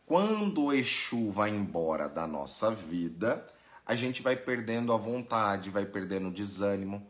Quando 0.05 0.63
o 0.63 0.73
Exu 0.73 1.29
vai 1.29 1.49
embora 1.49 2.07
da 2.07 2.25
nossa 2.25 2.71
vida, 2.71 3.45
a 3.85 3.95
gente 3.95 4.21
vai 4.21 4.37
perdendo 4.37 4.93
a 4.93 4.97
vontade, 4.97 5.69
vai 5.69 5.85
perdendo 5.85 6.29
o 6.29 6.31
desânimo. 6.31 7.05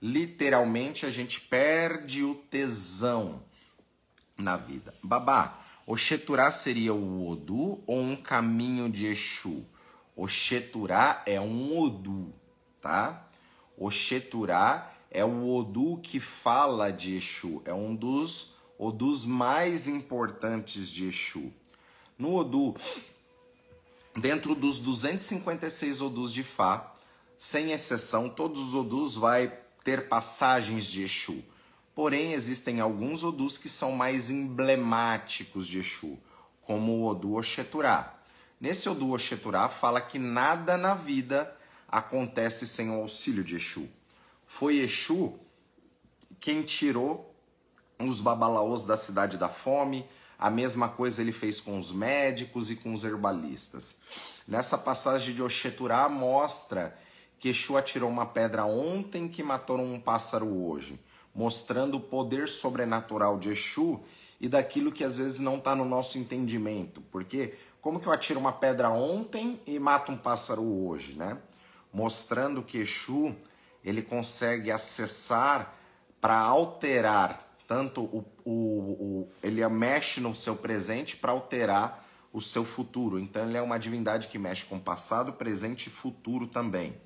Literalmente, 0.00 1.06
a 1.06 1.10
gente 1.10 1.40
perde 1.40 2.22
o 2.22 2.34
tesão 2.34 3.42
na 4.36 4.58
vida. 4.58 4.94
Babá, 5.02 5.60
o 5.86 5.96
Xeturá 5.96 6.50
seria 6.50 6.92
o 6.92 7.26
Odu 7.26 7.82
ou 7.86 7.98
um 7.98 8.14
caminho 8.14 8.90
de 8.90 9.06
Exu? 9.06 9.64
O 10.14 10.28
Xeturá 10.28 11.22
é 11.24 11.40
um 11.40 11.78
Odu, 11.80 12.34
tá? 12.82 13.26
O 13.74 13.90
Xeturá 13.90 14.93
é 15.14 15.24
o 15.24 15.54
Odu 15.54 16.00
que 16.02 16.18
fala 16.18 16.90
de 16.90 17.16
Exu, 17.16 17.62
é 17.64 17.72
um 17.72 17.94
dos 17.94 18.54
Odus 18.76 19.24
mais 19.24 19.86
importantes 19.86 20.90
de 20.90 21.06
Exu. 21.06 21.52
No 22.18 22.34
Odu 22.34 22.74
dentro 24.16 24.54
dos 24.54 24.80
256 24.80 26.00
odus 26.00 26.32
de 26.32 26.42
Fá, 26.42 26.92
sem 27.38 27.72
exceção, 27.72 28.28
todos 28.28 28.60
os 28.60 28.74
odus 28.74 29.16
vai 29.16 29.52
ter 29.82 30.08
passagens 30.08 30.86
de 30.86 31.02
Exu. 31.02 31.44
Porém, 31.94 32.32
existem 32.32 32.80
alguns 32.80 33.22
odus 33.22 33.56
que 33.58 33.68
são 33.68 33.92
mais 33.92 34.30
emblemáticos 34.30 35.66
de 35.66 35.78
Exu, 35.78 36.18
como 36.62 36.92
o 36.92 37.06
Odu 37.06 37.34
Oxeturá. 37.34 38.18
Nesse 38.60 38.88
Odu 38.88 39.12
Oxeturá 39.12 39.68
fala 39.68 40.00
que 40.00 40.18
nada 40.18 40.76
na 40.76 40.94
vida 40.94 41.56
acontece 41.88 42.66
sem 42.66 42.90
o 42.90 42.94
auxílio 42.94 43.44
de 43.44 43.56
Exu. 43.56 43.88
Foi 44.56 44.76
Exu 44.76 45.34
quem 46.38 46.62
tirou 46.62 47.34
os 47.98 48.20
babalaôs 48.20 48.84
da 48.84 48.96
cidade 48.96 49.36
da 49.36 49.48
fome, 49.48 50.06
a 50.38 50.48
mesma 50.48 50.88
coisa 50.88 51.20
ele 51.20 51.32
fez 51.32 51.60
com 51.60 51.76
os 51.76 51.90
médicos 51.90 52.70
e 52.70 52.76
com 52.76 52.92
os 52.92 53.02
herbalistas. 53.02 53.96
Nessa 54.46 54.78
passagem 54.78 55.34
de 55.34 55.42
Oxeturá 55.42 56.08
mostra 56.08 56.96
que 57.40 57.48
Exu 57.48 57.76
atirou 57.76 58.08
uma 58.08 58.26
pedra 58.26 58.64
ontem 58.64 59.26
que 59.28 59.42
matou 59.42 59.76
um 59.76 59.98
pássaro 59.98 60.46
hoje, 60.46 61.00
mostrando 61.34 61.96
o 61.96 62.00
poder 62.00 62.48
sobrenatural 62.48 63.40
de 63.40 63.48
Exu 63.48 64.00
e 64.40 64.48
daquilo 64.48 64.92
que 64.92 65.02
às 65.02 65.16
vezes 65.16 65.40
não 65.40 65.56
está 65.56 65.74
no 65.74 65.84
nosso 65.84 66.16
entendimento. 66.16 67.00
Porque 67.10 67.54
como 67.80 67.98
que 67.98 68.06
eu 68.06 68.12
atiro 68.12 68.38
uma 68.38 68.52
pedra 68.52 68.88
ontem 68.88 69.60
e 69.66 69.80
mato 69.80 70.12
um 70.12 70.16
pássaro 70.16 70.62
hoje, 70.62 71.14
né? 71.14 71.38
Mostrando 71.92 72.62
que 72.62 72.78
Exu 72.78 73.34
ele 73.84 74.02
consegue 74.02 74.70
acessar 74.70 75.76
para 76.20 76.38
alterar 76.38 77.44
tanto 77.66 78.02
o, 78.02 78.24
o, 78.44 78.50
o, 78.50 79.28
ele 79.42 79.66
mexe 79.68 80.20
no 80.20 80.34
seu 80.34 80.56
presente 80.56 81.16
para 81.16 81.32
alterar 81.32 82.04
o 82.32 82.40
seu 82.40 82.64
futuro. 82.64 83.18
Então 83.18 83.48
ele 83.48 83.56
é 83.56 83.62
uma 83.62 83.78
divindade 83.78 84.28
que 84.28 84.38
mexe 84.38 84.64
com 84.64 84.78
passado, 84.78 85.32
presente 85.32 85.86
e 85.86 85.90
futuro 85.90 86.46
também. 86.46 86.96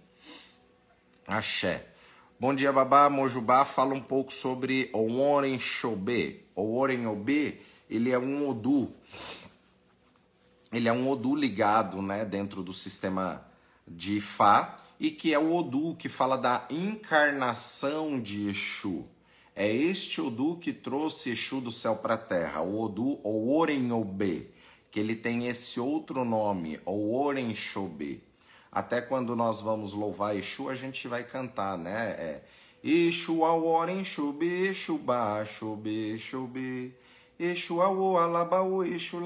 Axé. 1.26 1.87
Bom 2.40 2.54
dia, 2.54 2.73
Babá. 2.73 3.11
Mojubá 3.11 3.64
fala 3.64 3.94
um 3.94 4.00
pouco 4.00 4.32
sobre 4.32 4.90
o 4.92 5.20
Oren 5.20 5.58
Shobê. 5.58 6.44
O 6.54 6.78
Oren 6.78 7.06
Obê, 7.06 7.61
ele 7.90 8.11
é 8.11 8.18
um 8.18 8.49
Odu. 8.49 8.92
Ele 10.73 10.88
é 10.88 10.92
um 10.92 11.08
Odu 11.08 11.35
ligado 11.35 12.00
né, 12.00 12.25
dentro 12.25 12.62
do 12.62 12.73
sistema 12.73 13.44
de 13.87 14.20
Fá 14.20 14.76
e 14.99 15.11
que 15.11 15.33
é 15.33 15.38
o 15.38 15.55
Odu 15.55 15.95
que 15.97 16.09
fala 16.09 16.37
da 16.37 16.67
encarnação 16.71 18.21
de 18.21 18.49
Exu. 18.49 19.07
É 19.55 19.71
este 19.71 20.21
Odu 20.21 20.57
que 20.57 20.73
trouxe 20.73 21.31
Exu 21.31 21.61
do 21.61 21.73
céu 21.73 21.97
para 21.97 22.14
a 22.14 22.19
terra, 22.19 22.61
o 22.61 22.81
Odu 22.81 23.19
ou 23.23 23.57
Orenobê, 23.57 24.47
que 24.90 25.00
ele 25.00 25.14
tem 25.14 25.47
esse 25.47 25.78
outro 25.81 26.25
nome, 26.25 26.81
o 26.85 27.17
Orenxobê. 27.17 28.21
Até 28.71 29.00
quando 29.00 29.35
nós 29.35 29.61
vamos 29.61 29.93
louvar 29.93 30.37
Exu, 30.37 30.69
a 30.69 30.75
gente 30.75 31.09
vai 31.09 31.25
cantar, 31.25 31.76
né? 31.76 32.11
É, 32.11 32.43
Exu 32.83 33.45
ao 33.45 33.67
Orenxobê, 33.67 34.69
Exu 34.69 34.99
ba, 34.99 35.45
Xobê, 35.45 36.17
Xobê. 36.19 36.93
Exu 37.38 37.81
ao 37.81 38.17
Alabaú, 38.17 38.85
Exu. 38.85 39.19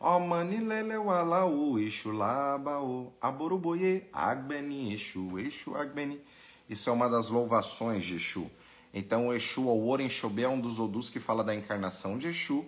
Ó 0.00 0.20
manilele 0.20 0.96
o 0.96 1.10
alaú, 1.10 1.78
Exu 1.78 2.12
labaú. 2.12 3.12
Aboruboye, 3.20 4.06
Agbeni, 4.12 4.94
Exu, 4.94 5.38
Exu 5.38 5.74
Agbeni. 5.74 6.20
Isso 6.68 6.88
é 6.88 6.92
uma 6.92 7.08
das 7.08 7.28
louvações 7.30 8.04
de 8.04 8.14
Exu. 8.14 8.48
Então, 8.94 9.28
o 9.28 9.34
Exu, 9.34 9.64
ou 9.64 9.88
Orenxobê, 9.88 10.42
é 10.42 10.48
um 10.48 10.60
dos 10.60 10.78
odus 10.78 11.10
que 11.10 11.18
fala 11.18 11.42
da 11.42 11.54
encarnação 11.54 12.16
de 12.16 12.28
Exu 12.28 12.64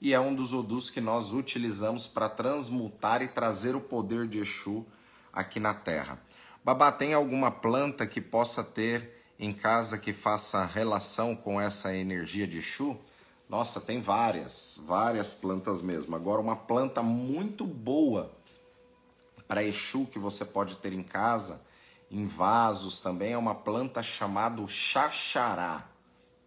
e 0.00 0.12
é 0.12 0.18
um 0.18 0.34
dos 0.34 0.52
odus 0.52 0.90
que 0.90 1.00
nós 1.00 1.32
utilizamos 1.32 2.08
para 2.08 2.28
transmutar 2.28 3.22
e 3.22 3.28
trazer 3.28 3.76
o 3.76 3.80
poder 3.80 4.26
de 4.26 4.38
Exu 4.38 4.84
aqui 5.32 5.60
na 5.60 5.72
Terra. 5.72 6.20
Babá, 6.64 6.90
tem 6.90 7.14
alguma 7.14 7.50
planta 7.52 8.06
que 8.06 8.20
possa 8.20 8.64
ter 8.64 9.22
em 9.38 9.52
casa 9.52 9.98
que 9.98 10.12
faça 10.12 10.64
relação 10.64 11.36
com 11.36 11.60
essa 11.60 11.94
energia 11.94 12.46
de 12.46 12.58
Exu? 12.58 12.98
Nossa, 13.48 13.80
tem 13.80 14.00
várias, 14.00 14.80
várias 14.86 15.34
plantas 15.34 15.82
mesmo. 15.82 16.16
Agora, 16.16 16.40
uma 16.40 16.56
planta 16.56 17.02
muito 17.02 17.64
boa 17.64 18.30
para 19.46 19.62
Exu 19.62 20.06
que 20.06 20.18
você 20.18 20.44
pode 20.44 20.76
ter 20.76 20.92
em 20.92 21.02
casa 21.02 21.60
em 22.12 22.26
vasos 22.26 23.00
também 23.00 23.32
é 23.32 23.38
uma 23.38 23.54
planta 23.54 24.02
chamada 24.02 24.62
xaxará, 24.66 25.88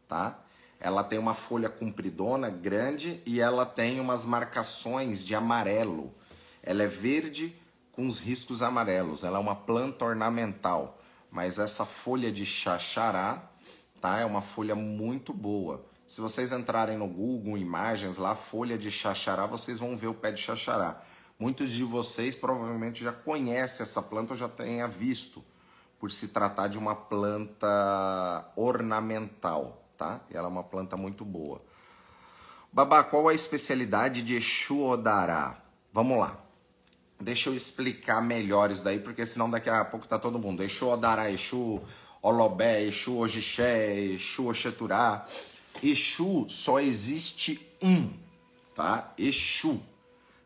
tá? 0.08 0.40
Ela 0.80 1.04
tem 1.04 1.18
uma 1.18 1.34
folha 1.34 1.68
compridona, 1.70 2.52
grande, 2.52 3.20
e 3.26 3.42
ela 3.42 3.66
tem 3.66 4.00
umas 4.00 4.26
marcações 4.26 5.26
de 5.26 5.34
amarelo. 5.34 6.14
Ela 6.62 6.84
é 6.84 6.88
verde 6.88 7.56
com 7.92 8.08
os 8.08 8.20
riscos 8.20 8.62
amarelos. 8.62 9.24
Ela 9.24 9.40
é 9.40 9.42
uma 9.42 9.56
planta 9.56 10.06
ornamental, 10.06 11.00
mas 11.32 11.58
essa 11.58 11.84
folha 11.84 12.32
de 12.32 12.46
xaxará, 12.46 13.42
tá? 14.00 14.20
É 14.20 14.26
uma 14.26 14.44
folha 14.44 14.76
muito 14.76 15.34
boa. 15.34 15.84
Se 16.08 16.22
vocês 16.22 16.52
entrarem 16.52 16.98
no 16.98 17.08
Google 17.08 17.58
Imagens 17.58 18.18
lá, 18.18 18.36
folha 18.36 18.78
de 18.78 18.92
xaxará, 18.92 19.48
vocês 19.48 19.80
vão 19.80 19.98
ver 19.98 20.08
o 20.08 20.14
pé 20.14 20.32
de 20.32 20.40
xaxará. 20.40 21.02
Muitos 21.40 21.72
de 21.72 21.84
vocês 21.84 22.36
provavelmente 22.36 23.04
já 23.04 23.12
conhecem 23.12 23.84
essa 23.84 24.04
planta 24.04 24.34
ou 24.34 24.38
já 24.38 24.48
tenha 24.48 24.88
visto, 24.88 25.44
por 26.00 26.12
se 26.12 26.28
tratar 26.28 26.68
de 26.68 26.78
uma 26.78 26.96
planta 26.96 28.52
ornamental, 28.56 29.84
tá? 29.98 30.22
E 30.30 30.38
ela 30.38 30.48
é 30.48 30.52
uma 30.52 30.64
planta 30.64 30.96
muito 30.96 31.26
boa. 31.26 31.60
Babá, 32.72 33.04
qual 33.04 33.28
a 33.28 33.34
especialidade 33.34 34.22
de 34.22 34.36
Exu 34.36 34.84
Odará? 34.84 35.58
Vamos 35.92 36.20
lá. 36.20 36.38
Deixa 37.20 37.50
eu 37.50 37.56
explicar 37.56 38.22
melhor 38.22 38.70
isso 38.70 38.84
daí, 38.84 39.00
porque 39.00 39.26
senão 39.26 39.50
daqui 39.50 39.70
a 39.72 39.84
pouco 39.84 40.08
tá 40.08 40.20
todo 40.20 40.38
mundo. 40.38 40.62
Exu 40.62 40.86
Odará, 40.88 41.32
Exu 41.32 41.82
Olobé, 42.22 42.84
Exu 42.84 43.18
Ojixé, 43.18 43.98
Exu 43.98 44.50
Oxeturá. 44.50 45.26
Exu 45.84 46.48
só 46.50 46.80
existe 46.80 47.60
um, 47.82 48.12
tá? 48.74 49.14
Exu, 49.18 49.82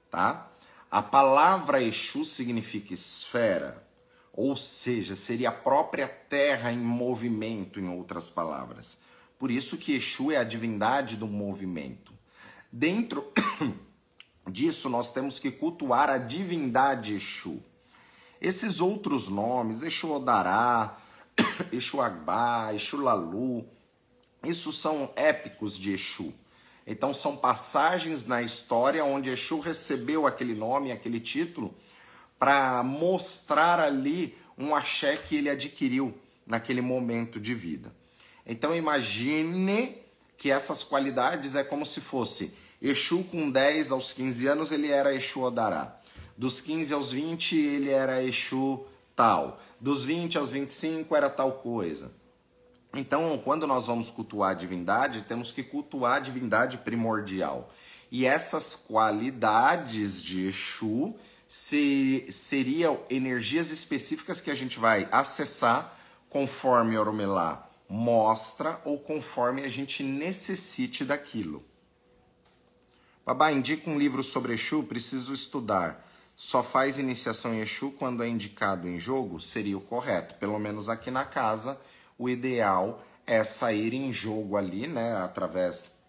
tá? 0.09 0.49
A 0.89 1.01
palavra 1.01 1.81
Exu 1.81 2.25
significa 2.25 2.93
esfera, 2.93 3.87
ou 4.33 4.55
seja, 4.55 5.15
seria 5.15 5.49
a 5.49 5.53
própria 5.53 6.07
terra 6.07 6.71
em 6.71 6.79
movimento, 6.79 7.79
em 7.79 7.87
outras 7.87 8.29
palavras. 8.29 8.97
Por 9.37 9.51
isso 9.51 9.77
que 9.77 9.93
Exu 9.93 10.31
é 10.31 10.37
a 10.37 10.43
divindade 10.43 11.15
do 11.15 11.27
movimento. 11.27 12.11
Dentro 12.71 13.31
disso, 14.49 14.89
nós 14.89 15.11
temos 15.11 15.39
que 15.39 15.51
cultuar 15.51 16.09
a 16.09 16.17
divindade 16.17 17.15
Exu. 17.15 17.61
Esses 18.41 18.81
outros 18.81 19.27
nomes, 19.27 19.83
Exu 19.83 20.11
Odará, 20.11 20.97
Exu 21.71 22.01
Agbá, 22.01 22.73
Exu 22.73 22.97
Lalu, 22.97 23.65
isso 24.43 24.71
são 24.71 25.11
épicos 25.15 25.77
de 25.77 25.93
Exu. 25.93 26.33
Então 26.85 27.13
são 27.13 27.37
passagens 27.37 28.25
na 28.25 28.41
história 28.41 29.03
onde 29.03 29.29
Exu 29.29 29.59
recebeu 29.59 30.25
aquele 30.25 30.55
nome, 30.55 30.91
aquele 30.91 31.19
título, 31.19 31.73
para 32.37 32.81
mostrar 32.83 33.79
ali 33.79 34.37
um 34.57 34.75
axé 34.75 35.17
que 35.17 35.35
ele 35.35 35.49
adquiriu 35.49 36.17
naquele 36.45 36.81
momento 36.81 37.39
de 37.39 37.53
vida. 37.53 37.93
Então 38.45 38.75
imagine 38.75 39.97
que 40.37 40.49
essas 40.49 40.83
qualidades 40.83 41.53
é 41.53 41.63
como 41.63 41.85
se 41.85 42.01
fosse 42.01 42.57
Exu 42.81 43.25
com 43.25 43.51
10 43.51 43.91
aos 43.91 44.13
15 44.13 44.47
anos, 44.47 44.71
ele 44.71 44.87
era 44.89 45.13
Exu 45.13 45.41
Odará. 45.41 45.99
Dos 46.37 46.61
15 46.61 46.93
aos 46.93 47.11
20, 47.11 47.57
ele 47.57 47.89
era 47.89 48.23
Exu 48.23 48.85
tal. 49.15 49.61
Dos 49.79 50.05
20 50.05 50.37
aos 50.37 50.51
25 50.51 51.13
era 51.13 51.29
tal 51.29 51.51
coisa. 51.51 52.09
Então, 52.93 53.37
quando 53.43 53.67
nós 53.67 53.85
vamos 53.85 54.09
cultuar 54.09 54.51
a 54.51 54.55
divindade, 54.55 55.23
temos 55.23 55.51
que 55.51 55.61
cultuar 55.61 56.17
a 56.17 56.19
divindade 56.19 56.77
primordial. 56.79 57.71
E 58.11 58.25
essas 58.25 58.75
qualidades 58.75 60.23
de 60.23 60.47
Exu 60.47 61.15
se, 61.47 62.25
seriam 62.31 62.99
energias 63.09 63.69
específicas 63.69 64.41
que 64.41 64.49
a 64.49 64.55
gente 64.55 64.79
vai 64.79 65.07
acessar 65.11 65.95
conforme 66.29 66.97
Oromelá 66.97 67.69
mostra 67.89 68.79
ou 68.85 68.99
conforme 68.99 69.63
a 69.63 69.67
gente 69.67 70.03
necessite 70.03 71.03
daquilo. 71.03 71.63
Babá, 73.25 73.51
indica 73.51 73.89
um 73.89 73.97
livro 73.97 74.23
sobre 74.23 74.53
Exu, 74.53 74.83
preciso 74.83 75.33
estudar. 75.33 76.05
Só 76.35 76.63
faz 76.63 76.97
iniciação 76.99 77.53
em 77.53 77.61
Exu 77.61 77.91
quando 77.91 78.23
é 78.23 78.27
indicado 78.27 78.87
em 78.87 78.99
jogo? 78.99 79.39
Seria 79.39 79.77
o 79.77 79.81
correto. 79.81 80.35
Pelo 80.35 80.57
menos 80.57 80.87
aqui 80.87 81.11
na 81.11 81.25
casa, 81.25 81.79
o 82.19 82.29
ideal 82.29 83.01
é 83.25 83.43
sair 83.43 83.93
em 83.93 84.11
jogo 84.11 84.57
ali, 84.57 84.85
né, 84.85 85.15
através 85.15 85.99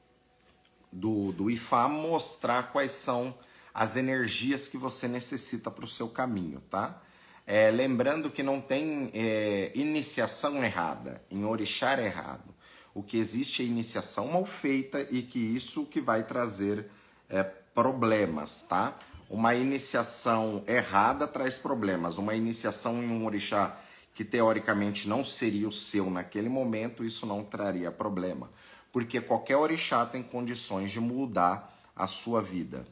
do, 0.91 1.31
do 1.31 1.49
IFA, 1.49 1.89
mostrar 1.89 2.73
quais 2.73 2.91
são 2.91 3.33
as 3.73 3.97
energias 3.97 4.67
que 4.67 4.77
você 4.77 5.07
necessita 5.07 5.71
para 5.71 5.85
o 5.85 5.89
seu 5.89 6.09
caminho, 6.09 6.61
tá? 6.69 7.01
É, 7.47 7.71
lembrando 7.71 8.31
que 8.31 8.43
não 8.43 8.61
tem 8.61 9.11
é, 9.15 9.71
iniciação 9.75 10.63
errada, 10.65 11.23
em 11.31 11.45
orixá 11.45 11.95
é 12.01 12.07
errado. 12.07 12.55
O 12.93 13.03
que 13.03 13.17
existe 13.17 13.63
é 13.63 13.65
iniciação 13.65 14.29
mal 14.29 14.45
feita 14.45 15.07
e 15.11 15.23
que 15.23 15.39
isso 15.39 15.87
que 15.87 16.01
vai 16.01 16.25
trazer 16.25 16.91
é, 17.29 17.43
problemas, 17.43 18.63
tá? 18.63 18.99
Uma 19.29 19.55
iniciação 19.55 20.65
errada 20.67 21.27
traz 21.29 21.57
problemas. 21.57 22.19
Uma 22.19 22.35
iniciação 22.35 23.01
em 23.01 23.09
um 23.09 23.25
orixá 23.25 23.79
que 24.15 24.25
teoricamente 24.25 25.09
não 25.09 25.25
seria 25.25 25.69
o 25.69 25.73
seu 25.73 26.11
naquele 26.11 26.49
momento, 26.49 27.05
isso 27.05 27.27
não 27.27 27.45
traria 27.45 27.91
problema. 27.91 28.51
Porque 28.93 29.21
qualquer 29.21 29.57
orixá 29.57 30.05
tem 30.05 30.23
condições 30.23 30.91
de 30.91 31.01
mudar 31.01 31.79
a 31.95 32.07
sua 32.07 32.43
vida. 32.43 32.87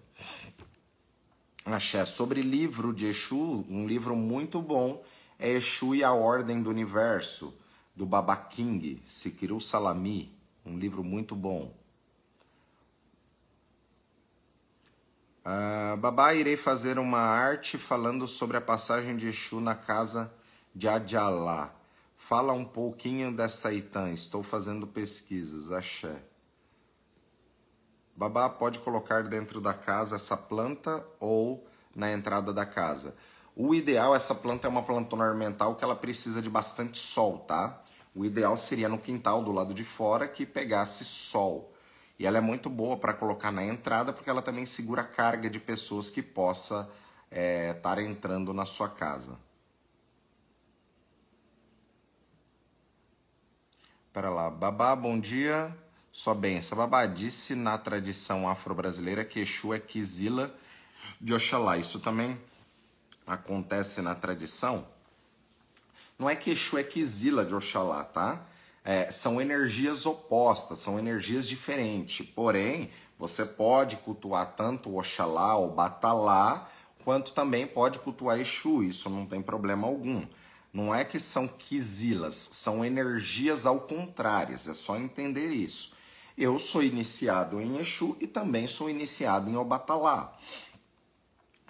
Axé, 1.65 2.05
sobre 2.05 2.41
livro 2.41 2.95
de 2.95 3.07
Exu, 3.07 3.65
um 3.69 3.87
livro 3.87 4.17
muito 4.17 4.63
bom 4.63 5.03
é 5.39 5.51
Exu 5.51 5.95
e 5.95 6.03
a 6.03 6.13
Ordem 6.13 6.61
do 6.61 6.69
Universo, 6.69 7.55
do 7.95 8.05
Baba 8.05 8.35
King, 8.35 9.01
Sikiru 9.05 9.61
Salami, 9.61 10.33
um 10.67 10.77
livro 10.77 11.05
muito 11.05 11.37
bom. 11.37 11.73
Uh, 15.45 15.97
babá, 15.97 16.35
irei 16.35 16.57
fazer 16.57 16.99
uma 16.99 17.21
arte 17.21 17.79
falando 17.79 18.27
sobre 18.27 18.57
a 18.57 18.61
passagem 18.61 19.17
de 19.17 19.29
Exu 19.29 19.61
na 19.61 19.75
casa 19.75 20.33
de 20.79 20.87
Adjalá. 20.87 21.75
Fala 22.17 22.53
um 22.53 22.65
pouquinho 22.65 23.35
dessa 23.35 23.73
Itã, 23.73 24.13
estou 24.13 24.45
fazendo 24.45 24.87
pesquisas, 24.87 25.73
axé. 25.73 26.23
Babá, 28.15 28.49
pode 28.49 28.79
colocar 28.79 29.25
dentro 29.25 29.61
da 29.61 29.75
casa 29.75 30.15
essa 30.15 30.37
planta 30.37 31.05
ou 31.19 31.67
na 31.97 32.13
entrada 32.13 32.53
da 32.53 32.65
casa. 32.65 33.17
O 33.57 33.75
ideal, 33.75 34.15
essa 34.15 34.37
planta 34.37 34.69
é 34.69 34.71
uma 34.71 34.85
planta 34.85 35.17
ornamental 35.17 35.75
que 35.75 35.83
ela 35.83 35.97
precisa 35.97 36.41
de 36.41 36.49
bastante 36.49 36.97
sol, 36.97 37.41
tá? 37.41 37.83
O 38.15 38.25
ideal 38.25 38.57
seria 38.57 38.89
no 38.89 38.99
quintal 38.99 39.43
do 39.43 39.51
lado 39.51 39.75
de 39.75 39.83
fora 39.83 40.29
que 40.29 40.47
pegasse 40.47 41.05
sol. 41.05 41.75
E 42.21 42.25
ela 42.25 42.39
é 42.39 42.41
muito 42.41 42.71
boa 42.71 42.97
para 42.97 43.15
colocar 43.15 43.51
na 43.51 43.65
entrada 43.65 44.13
porque 44.13 44.31
ela 44.31 44.43
também 44.43 44.65
segura 44.65 45.03
a 45.03 45.07
carga 45.07 45.51
de 45.51 45.59
pessoas 45.59 46.09
que 46.09 46.23
possa 46.23 46.89
estar 47.33 47.99
eh, 47.99 48.03
é, 48.03 48.05
entrando 48.05 48.55
na 48.55 48.65
sua 48.65 48.89
casa. 48.89 49.48
Pera 54.19 54.31
lá. 54.31 54.51
Babá, 54.51 54.97
bom 54.97 55.17
dia. 55.17 55.73
Sua 56.13 56.35
benção. 56.35 56.77
Babá, 56.77 57.07
disse 57.07 57.55
na 57.55 57.79
tradição 57.79 58.49
afro-brasileira 58.49 59.25
que 59.25 59.39
Exu 59.39 59.73
é 59.73 59.79
Kizila 59.79 60.53
de 61.21 61.33
Oxalá. 61.33 61.79
Isso 61.79 62.01
também 62.01 62.37
acontece 63.25 64.03
na 64.03 64.17
tradição. 64.17 64.85
Não 66.19 66.29
é 66.29 66.35
que 66.35 66.51
Exu 66.51 66.77
é 66.79 66.83
Kizila 66.83 67.45
de 67.45 67.55
Oxalá, 67.55 68.03
tá? 68.03 68.45
é, 68.89 69.11
são 69.11 69.39
energias 69.39 70.07
opostas, 70.07 70.79
são 70.79 70.99
energias 70.99 71.47
diferentes. 71.47 72.27
Porém, 72.27 72.91
você 73.19 73.45
pode 73.45 73.99
cultuar 73.99 74.55
tanto 74.57 74.97
Oxalá 74.97 75.57
ou 75.59 75.71
Batalá, 75.71 76.69
quanto 77.05 77.35
também 77.35 77.67
pode 77.67 77.99
cultuar 77.99 78.41
Exu, 78.41 78.83
isso 78.83 79.11
não 79.11 79.27
tem 79.27 79.43
problema 79.43 79.87
algum. 79.87 80.27
Não 80.79 80.95
é 80.95 81.05
que 81.05 81.19
são 81.19 81.49
quisilas, 81.49 82.37
são 82.37 82.85
energias 82.85 83.67
ao 83.67 83.81
contrário, 83.81 84.55
é 84.55 84.59
só 84.59 84.97
entender 84.97 85.49
isso. 85.49 85.93
Eu 86.37 86.57
sou 86.61 86.85
iniciado 86.85 87.61
em 87.61 87.79
Exu 87.79 88.17
e 88.21 88.29
também 88.29 88.69
sou 88.69 88.89
iniciado 88.89 89.51
em 89.51 89.57
Obatalá. 89.57 90.39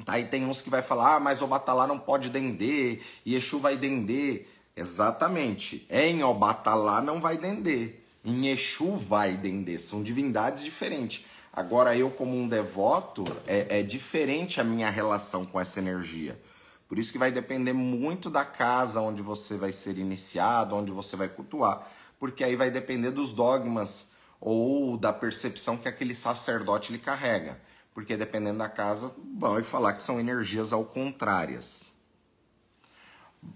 Tá? 0.04 0.18
E 0.18 0.26
tem 0.26 0.44
uns 0.44 0.60
que 0.60 0.68
vai 0.68 0.82
falar, 0.82 1.16
ah, 1.16 1.20
mas 1.20 1.40
Obatalá 1.40 1.86
não 1.86 1.98
pode 1.98 2.28
dender, 2.28 3.02
e 3.24 3.34
Exu 3.34 3.58
vai 3.58 3.78
dender. 3.78 4.46
Exatamente. 4.76 5.86
Em 5.88 6.22
Obatalá 6.22 7.00
não 7.00 7.18
vai 7.18 7.38
dender. 7.38 8.04
Em 8.22 8.48
Exu 8.48 8.94
vai 8.98 9.38
dender. 9.38 9.80
São 9.80 10.02
divindades 10.02 10.62
diferentes. 10.62 11.24
Agora, 11.50 11.96
eu, 11.96 12.10
como 12.10 12.36
um 12.36 12.46
devoto, 12.46 13.24
é, 13.46 13.78
é 13.78 13.82
diferente 13.82 14.60
a 14.60 14.64
minha 14.64 14.90
relação 14.90 15.46
com 15.46 15.58
essa 15.58 15.80
energia. 15.80 16.38
Por 16.88 16.98
isso 16.98 17.12
que 17.12 17.18
vai 17.18 17.30
depender 17.30 17.74
muito 17.74 18.30
da 18.30 18.46
casa 18.46 19.00
onde 19.02 19.20
você 19.20 19.58
vai 19.58 19.72
ser 19.72 19.98
iniciado, 19.98 20.74
onde 20.74 20.90
você 20.90 21.16
vai 21.16 21.28
cultuar. 21.28 21.86
Porque 22.18 22.42
aí 22.42 22.56
vai 22.56 22.70
depender 22.70 23.10
dos 23.10 23.32
dogmas 23.34 24.12
ou 24.40 24.96
da 24.96 25.12
percepção 25.12 25.76
que 25.76 25.86
aquele 25.86 26.14
sacerdote 26.14 26.90
lhe 26.90 26.98
carrega. 26.98 27.60
Porque 27.92 28.16
dependendo 28.16 28.58
da 28.58 28.68
casa, 28.68 29.14
vão 29.36 29.62
falar 29.62 29.92
que 29.92 30.02
são 30.02 30.18
energias 30.18 30.72
ao 30.72 30.84
contrárias. 30.84 31.92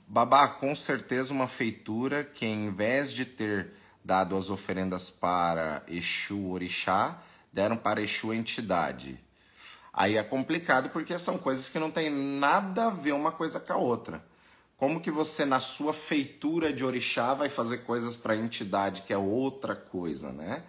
Babá, 0.06 0.46
com 0.46 0.76
certeza 0.76 1.32
uma 1.32 1.48
feitura 1.48 2.22
que 2.22 2.44
em 2.44 2.70
vez 2.70 3.12
de 3.12 3.24
ter 3.24 3.72
dado 4.04 4.36
as 4.36 4.50
oferendas 4.50 5.10
para 5.10 5.82
Exu 5.88 6.50
Orixá, 6.50 7.22
deram 7.52 7.76
para 7.76 8.02
Exu 8.02 8.32
Entidade. 8.32 9.18
Aí 9.92 10.16
é 10.16 10.22
complicado 10.22 10.88
porque 10.88 11.18
são 11.18 11.36
coisas 11.36 11.68
que 11.68 11.78
não 11.78 11.90
tem 11.90 12.08
nada 12.08 12.86
a 12.86 12.90
ver 12.90 13.12
uma 13.12 13.30
coisa 13.30 13.60
com 13.60 13.72
a 13.72 13.76
outra. 13.76 14.24
Como 14.76 15.00
que 15.00 15.10
você 15.10 15.44
na 15.44 15.60
sua 15.60 15.92
feitura 15.92 16.72
de 16.72 16.84
orixá 16.84 17.34
vai 17.34 17.48
fazer 17.48 17.78
coisas 17.78 18.16
para 18.16 18.32
a 18.32 18.36
entidade 18.36 19.02
que 19.02 19.12
é 19.12 19.18
outra 19.18 19.76
coisa, 19.76 20.32
né? 20.32 20.64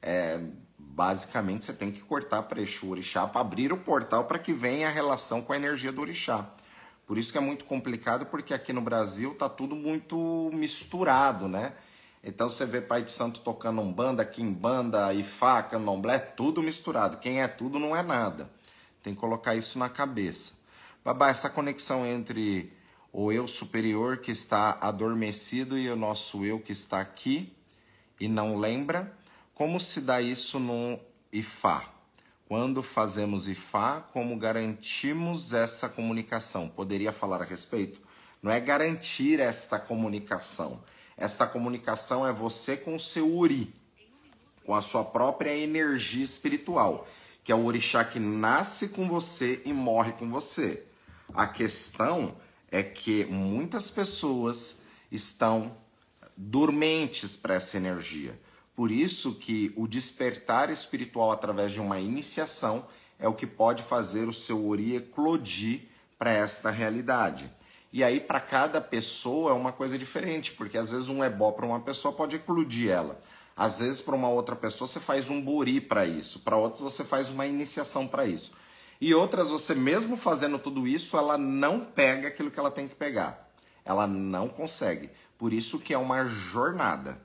É, 0.00 0.40
basicamente 0.78 1.64
você 1.64 1.72
tem 1.72 1.92
que 1.92 2.00
cortar 2.00 2.42
para 2.42 2.60
Exu 2.60 2.90
orixá 2.90 3.26
para 3.26 3.40
abrir 3.40 3.72
o 3.72 3.76
portal 3.76 4.24
para 4.24 4.38
que 4.38 4.52
venha 4.52 4.88
a 4.88 4.90
relação 4.90 5.42
com 5.42 5.52
a 5.52 5.56
energia 5.56 5.92
do 5.92 6.00
orixá. 6.00 6.50
Por 7.06 7.18
isso 7.18 7.30
que 7.30 7.38
é 7.38 7.40
muito 7.40 7.64
complicado 7.66 8.26
porque 8.26 8.54
aqui 8.54 8.72
no 8.72 8.80
Brasil 8.80 9.34
tá 9.34 9.48
tudo 9.48 9.76
muito 9.76 10.50
misturado, 10.52 11.46
né? 11.46 11.72
Então 12.24 12.48
você 12.48 12.64
vê 12.64 12.80
Pai 12.80 13.02
de 13.02 13.10
Santo 13.10 13.40
tocando 13.40 13.80
um 13.80 13.92
banda, 13.92 14.24
quimbanda, 14.24 15.12
ifá, 15.12 15.62
candomblé, 15.62 16.18
tudo 16.18 16.62
misturado. 16.62 17.18
Quem 17.18 17.42
é 17.42 17.48
tudo 17.48 17.78
não 17.78 17.96
é 17.96 18.02
nada. 18.02 18.48
Tem 19.02 19.14
que 19.14 19.20
colocar 19.20 19.56
isso 19.56 19.78
na 19.78 19.88
cabeça. 19.88 20.54
Babá, 21.04 21.28
essa 21.28 21.50
conexão 21.50 22.06
entre 22.06 22.72
o 23.12 23.32
eu 23.32 23.48
superior 23.48 24.18
que 24.18 24.30
está 24.30 24.78
adormecido 24.80 25.76
e 25.76 25.90
o 25.90 25.96
nosso 25.96 26.44
eu 26.44 26.60
que 26.60 26.72
está 26.72 27.00
aqui 27.00 27.52
e 28.20 28.28
não 28.28 28.56
lembra, 28.56 29.12
como 29.52 29.80
se 29.80 30.02
dá 30.02 30.22
isso 30.22 30.60
no 30.60 30.98
Ifá? 31.32 31.90
Quando 32.46 32.82
fazemos 32.82 33.48
Ifá, 33.48 34.00
como 34.12 34.38
garantimos 34.38 35.52
essa 35.52 35.88
comunicação? 35.88 36.68
Poderia 36.68 37.12
falar 37.12 37.42
a 37.42 37.44
respeito? 37.44 38.00
Não 38.40 38.52
é 38.52 38.60
garantir 38.60 39.40
esta 39.40 39.78
comunicação. 39.78 40.84
Esta 41.16 41.46
comunicação 41.46 42.26
é 42.26 42.32
você 42.32 42.76
com 42.76 42.94
o 42.94 43.00
seu 43.00 43.36
Uri, 43.36 43.74
com 44.64 44.74
a 44.74 44.80
sua 44.80 45.04
própria 45.04 45.56
energia 45.56 46.22
espiritual 46.22 47.08
que 47.44 47.50
é 47.50 47.54
o 47.54 47.64
orixá 47.64 48.04
que 48.04 48.18
nasce 48.18 48.90
com 48.90 49.08
você 49.08 49.62
e 49.64 49.72
morre 49.72 50.12
com 50.12 50.30
você. 50.30 50.84
A 51.34 51.46
questão 51.46 52.36
é 52.70 52.82
que 52.82 53.24
muitas 53.24 53.90
pessoas 53.90 54.82
estão 55.10 55.76
dormentes 56.36 57.36
para 57.36 57.54
essa 57.54 57.76
energia. 57.76 58.38
Por 58.74 58.90
isso 58.90 59.34
que 59.34 59.72
o 59.76 59.86
despertar 59.86 60.70
espiritual 60.70 61.30
através 61.30 61.72
de 61.72 61.80
uma 61.80 62.00
iniciação 62.00 62.86
é 63.18 63.28
o 63.28 63.34
que 63.34 63.46
pode 63.46 63.82
fazer 63.82 64.28
o 64.28 64.32
seu 64.32 64.66
ori 64.66 64.96
eclodir 64.96 65.82
para 66.18 66.32
esta 66.32 66.70
realidade. 66.70 67.50
E 67.92 68.02
aí 68.02 68.18
para 68.18 68.40
cada 68.40 68.80
pessoa 68.80 69.50
é 69.50 69.54
uma 69.54 69.70
coisa 69.70 69.98
diferente, 69.98 70.52
porque 70.52 70.78
às 70.78 70.90
vezes 70.90 71.08
um 71.08 71.22
ebó 71.22 71.52
para 71.52 71.66
uma 71.66 71.80
pessoa 71.80 72.14
pode 72.14 72.36
eclodir 72.36 72.90
ela. 72.90 73.20
Às 73.56 73.80
vezes, 73.80 74.00
para 74.00 74.14
uma 74.14 74.28
outra 74.28 74.56
pessoa, 74.56 74.88
você 74.88 74.98
faz 74.98 75.28
um 75.28 75.40
buri 75.40 75.80
para 75.80 76.06
isso, 76.06 76.40
para 76.40 76.56
outras, 76.56 76.80
você 76.80 77.04
faz 77.04 77.28
uma 77.28 77.46
iniciação 77.46 78.08
para 78.08 78.26
isso. 78.26 78.52
E 79.00 79.14
outras, 79.14 79.50
você 79.50 79.74
mesmo 79.74 80.16
fazendo 80.16 80.58
tudo 80.58 80.86
isso, 80.86 81.16
ela 81.16 81.36
não 81.36 81.80
pega 81.80 82.28
aquilo 82.28 82.50
que 82.50 82.58
ela 82.58 82.70
tem 82.70 82.86
que 82.86 82.94
pegar. 82.94 83.50
Ela 83.84 84.06
não 84.06 84.48
consegue. 84.48 85.10
Por 85.36 85.52
isso 85.52 85.80
que 85.80 85.92
é 85.92 85.98
uma 85.98 86.24
jornada. 86.26 87.20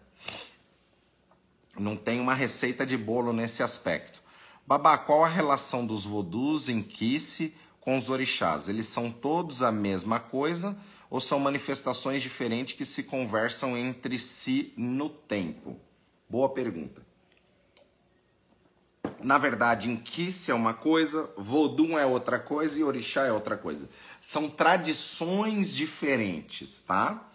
Não 1.78 1.96
tem 1.96 2.20
uma 2.20 2.34
receita 2.34 2.86
de 2.86 2.98
bolo 2.98 3.32
nesse 3.32 3.62
aspecto. 3.62 4.24
Babá, 4.66 4.98
qual 4.98 5.24
a 5.24 5.30
relação 5.30 5.86
dos 5.86 6.04
vodus 6.04 6.68
em 6.68 6.82
Kiss 6.82 7.56
com 7.80 7.96
os 7.96 8.10
orixás? 8.10 8.68
Eles 8.68 8.88
são 8.88 9.12
todos 9.12 9.62
a 9.62 9.72
mesma 9.72 10.20
coisa 10.20 10.78
ou 11.10 11.22
são 11.22 11.40
manifestações 11.40 12.22
diferentes 12.22 12.76
que 12.76 12.86
se 12.86 13.04
conversam 13.04 13.78
entre 13.78 14.18
si 14.20 14.74
no 14.76 15.10
tempo? 15.10 15.80
Boa 16.30 16.50
pergunta. 16.50 17.02
Na 19.22 19.38
verdade, 19.38 19.90
Inquice 19.90 20.52
é 20.52 20.54
uma 20.54 20.74
coisa, 20.74 21.30
Vodum 21.38 21.98
é 21.98 22.06
outra 22.06 22.38
coisa 22.38 22.78
e 22.78 22.84
Orixá 22.84 23.26
é 23.26 23.32
outra 23.32 23.56
coisa. 23.56 23.90
São 24.20 24.50
tradições 24.50 25.74
diferentes, 25.74 26.82
tá? 26.82 27.30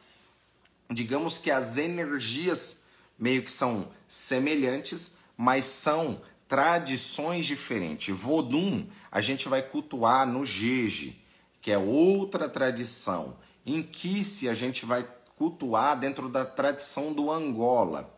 Digamos 0.91 1.39
que 1.39 1.51
as 1.51 1.79
energias 1.79 2.89
meio 3.19 3.43
que 3.43 3.51
são 3.51 3.89
semelhantes, 4.07 5.19
mas 5.37 5.65
são 5.65 6.21
tradições 6.47 7.47
diferentes. 7.47 8.15
Vodum 8.15 8.87
a 9.11 9.23
gente 9.23 9.49
vai 9.49 9.63
cultuar 9.63 10.27
no 10.27 10.45
Jeje, 10.45 11.19
que 11.63 11.73
é 11.73 11.79
outra 11.79 12.47
tradição. 12.47 13.39
Inquice 13.65 14.51
a 14.51 14.55
gente 14.55 14.85
vai 14.85 15.07
cultuar 15.37 15.99
dentro 15.99 16.29
da 16.29 16.45
tradição 16.45 17.13
do 17.13 17.31
Angola. 17.31 18.12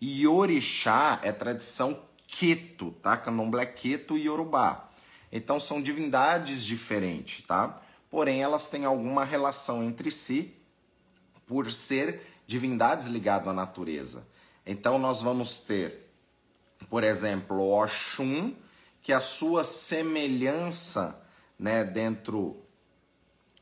E 0.00 0.26
orixá 0.26 1.20
é 1.22 1.30
tradição 1.30 2.00
queto, 2.26 2.92
tá? 3.02 3.16
Candomblé 3.16 3.66
queto 3.66 4.16
e 4.16 4.24
yorubá. 4.24 4.88
Então 5.30 5.60
são 5.60 5.82
divindades 5.82 6.64
diferentes, 6.64 7.42
tá? 7.42 7.82
Porém, 8.10 8.42
elas 8.42 8.70
têm 8.70 8.84
alguma 8.84 9.24
relação 9.24 9.82
entre 9.82 10.10
si 10.10 10.54
por 11.46 11.70
ser 11.72 12.22
divindades 12.46 13.08
ligadas 13.08 13.48
à 13.48 13.52
natureza. 13.52 14.26
Então 14.64 14.98
nós 14.98 15.20
vamos 15.20 15.58
ter, 15.58 16.10
por 16.88 17.04
exemplo, 17.04 17.60
Oxum, 17.60 18.54
que 19.02 19.12
a 19.12 19.20
sua 19.20 19.64
semelhança, 19.64 21.20
né, 21.58 21.84
dentro 21.84 22.56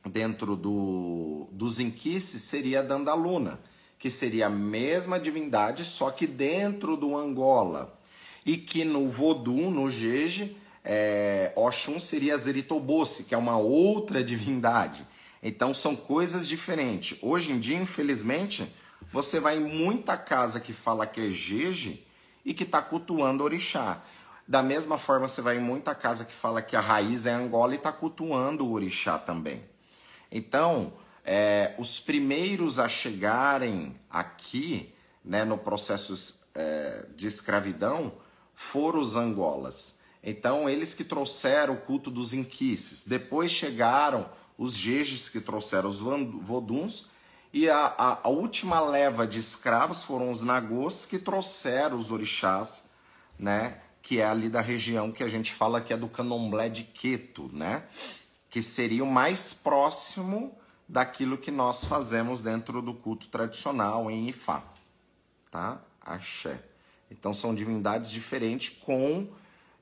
dentro 0.08 0.56
do, 0.56 1.48
dos 1.52 1.78
inquices 1.78 2.42
seria 2.42 2.80
a 2.80 2.82
Dandaluna 2.82 3.60
que 3.98 4.10
seria 4.10 4.46
a 4.46 4.50
mesma 4.50 5.18
divindade, 5.18 5.84
só 5.84 6.10
que 6.10 6.26
dentro 6.26 6.96
do 6.96 7.16
Angola. 7.16 7.98
E 8.46 8.56
que 8.56 8.84
no 8.84 9.10
Vodun, 9.10 9.70
no 9.70 9.90
Jeje, 9.90 10.56
é, 10.84 11.52
Oxum 11.56 11.98
seria 11.98 12.38
Zeritobossi, 12.38 13.24
que 13.24 13.34
é 13.34 13.38
uma 13.38 13.58
outra 13.58 14.22
divindade. 14.22 15.06
Então 15.42 15.74
são 15.74 15.94
coisas 15.94 16.46
diferentes. 16.48 17.18
Hoje 17.20 17.52
em 17.52 17.58
dia, 17.58 17.76
infelizmente, 17.76 18.72
você 19.12 19.40
vai 19.40 19.56
em 19.56 19.60
muita 19.60 20.16
casa 20.16 20.60
que 20.60 20.72
fala 20.72 21.06
que 21.06 21.20
é 21.20 21.30
Jeje 21.30 22.04
e 22.44 22.54
que 22.54 22.62
está 22.62 22.80
cultuando 22.80 23.44
orixá. 23.44 24.02
Da 24.46 24.62
mesma 24.62 24.96
forma, 24.96 25.28
você 25.28 25.42
vai 25.42 25.58
em 25.58 25.60
muita 25.60 25.94
casa 25.94 26.24
que 26.24 26.32
fala 26.32 26.62
que 26.62 26.74
a 26.74 26.80
raiz 26.80 27.26
é 27.26 27.32
Angola 27.32 27.74
e 27.74 27.76
está 27.76 27.92
cultuando 27.92 28.64
o 28.64 28.72
orixá 28.72 29.18
também. 29.18 29.62
Então, 30.32 30.92
é, 31.30 31.74
os 31.76 32.00
primeiros 32.00 32.78
a 32.78 32.88
chegarem 32.88 33.94
aqui, 34.08 34.94
né, 35.22 35.44
no 35.44 35.58
processo 35.58 36.14
é, 36.54 37.04
de 37.14 37.26
escravidão, 37.26 38.14
foram 38.54 38.98
os 38.98 39.14
angolas. 39.14 39.98
Então, 40.24 40.70
eles 40.70 40.94
que 40.94 41.04
trouxeram 41.04 41.74
o 41.74 41.80
culto 41.82 42.10
dos 42.10 42.32
inquices. 42.32 43.06
Depois 43.06 43.50
chegaram 43.50 44.26
os 44.56 44.72
jejes 44.74 45.28
que 45.28 45.38
trouxeram 45.38 45.90
os 45.90 46.00
voduns. 46.00 47.10
E 47.52 47.68
a, 47.68 47.76
a, 47.98 48.20
a, 48.24 48.28
última 48.30 48.80
leva 48.80 49.26
de 49.26 49.38
escravos 49.38 50.02
foram 50.02 50.30
os 50.30 50.40
nagôs 50.40 51.04
que 51.04 51.18
trouxeram 51.18 51.98
os 51.98 52.10
orixás, 52.10 52.92
né? 53.38 53.82
Que 54.00 54.18
é 54.18 54.24
ali 54.24 54.48
da 54.48 54.62
região 54.62 55.12
que 55.12 55.22
a 55.22 55.28
gente 55.28 55.52
fala 55.52 55.82
que 55.82 55.92
é 55.92 55.96
do 55.96 56.08
candomblé 56.08 56.70
de 56.70 56.84
Queto, 56.84 57.50
né? 57.52 57.84
Que 58.48 58.62
seria 58.62 59.04
o 59.04 59.10
mais 59.10 59.52
próximo 59.52 60.57
daquilo 60.88 61.36
que 61.36 61.50
nós 61.50 61.84
fazemos 61.84 62.40
dentro 62.40 62.80
do 62.80 62.94
culto 62.94 63.28
tradicional 63.28 64.10
em 64.10 64.28
Ifá, 64.28 64.64
tá? 65.50 65.80
Axé. 66.00 66.64
Então 67.10 67.34
são 67.34 67.54
divindades 67.54 68.10
diferentes 68.10 68.70
com 68.70 69.28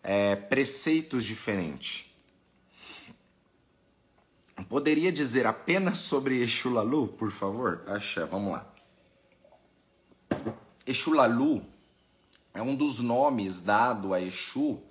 é, 0.03 0.35
preceitos 0.35 1.25
diferentes. 1.25 2.07
Poderia 4.69 5.13
dizer 5.13 5.47
apenas 5.47 5.99
sobre 5.99 6.43
Exulalu, 6.43 7.09
por 7.09 7.31
favor? 7.31 7.85
Axé, 7.87 8.25
vamos 8.25 8.53
lá. 8.53 8.67
Exulalu 10.85 11.65
é 12.55 12.63
um 12.63 12.75
dos 12.75 13.01
nomes 13.01 13.61
dado 13.61 14.15
a 14.15 14.21
Exu 14.21 14.83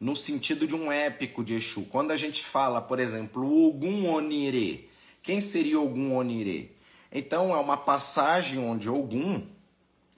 no 0.00 0.16
sentido 0.16 0.66
de 0.66 0.74
um 0.74 0.90
épico 0.90 1.44
de 1.44 1.54
Exu. 1.54 1.82
Quando 1.84 2.10
a 2.10 2.16
gente 2.16 2.44
fala, 2.44 2.80
por 2.80 2.98
exemplo, 2.98 3.68
Ogum 3.68 4.08
Onire, 4.12 4.90
quem 5.22 5.40
seria 5.40 5.80
Ogum 5.80 6.16
Onire? 6.16 6.76
Então 7.10 7.54
é 7.54 7.58
uma 7.58 7.76
passagem 7.76 8.58
onde 8.58 8.88
Ogum 8.88 9.46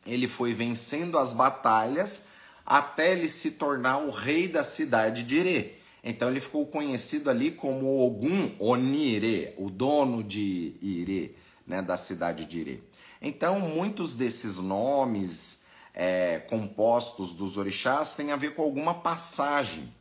ele 0.07 0.29
foi 0.29 0.53
vencendo 0.53 1.19
as 1.19 1.33
batalhas 1.33 2.29
até 2.64 3.12
ele 3.12 3.29
se 3.29 3.53
tornar 3.53 3.99
o 3.99 4.11
rei 4.11 4.49
da 4.49 4.64
cidade 4.64 5.23
de 5.23 5.37
Ire. 5.37 5.75
Então 6.03 6.31
ele 6.31 6.40
ficou 6.40 6.67
conhecido 6.67 7.31
ali 7.31 7.51
como 7.51 8.01
Ogum 8.07 8.51
Onire, 8.59 9.55
o 9.59 9.71
dono 9.71 10.23
de 10.23 10.75
Ire, 10.81 11.37
né, 11.67 11.83
da 11.83 11.97
cidade 11.97 12.45
de 12.45 12.61
Ire. 12.61 12.83
Então 13.21 13.59
muitos 13.61 14.14
desses 14.14 14.59
nomes 14.59 15.64
é, 15.95 16.38
compostos 16.49 17.33
dos 17.35 17.57
orixás 17.57 18.14
têm 18.14 18.33
a 18.33 18.37
ver 18.37 18.55
com 18.55 18.62
alguma 18.62 18.95
passagem 18.95 19.93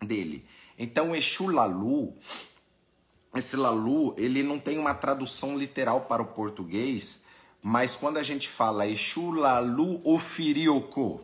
dele. 0.00 0.44
Então 0.78 1.14
Exu 1.14 1.48
Lalu 1.48 2.14
esse 3.34 3.56
Lalu, 3.56 4.14
ele 4.16 4.42
não 4.42 4.58
tem 4.58 4.78
uma 4.78 4.94
tradução 4.94 5.58
literal 5.58 6.02
para 6.02 6.22
o 6.22 6.26
português, 6.26 7.24
mas 7.60 7.96
quando 7.96 8.18
a 8.18 8.22
gente 8.22 8.48
fala 8.48 8.86
Exu 8.86 9.32
Lalu 9.32 10.00
Ofirioko, 10.04 11.20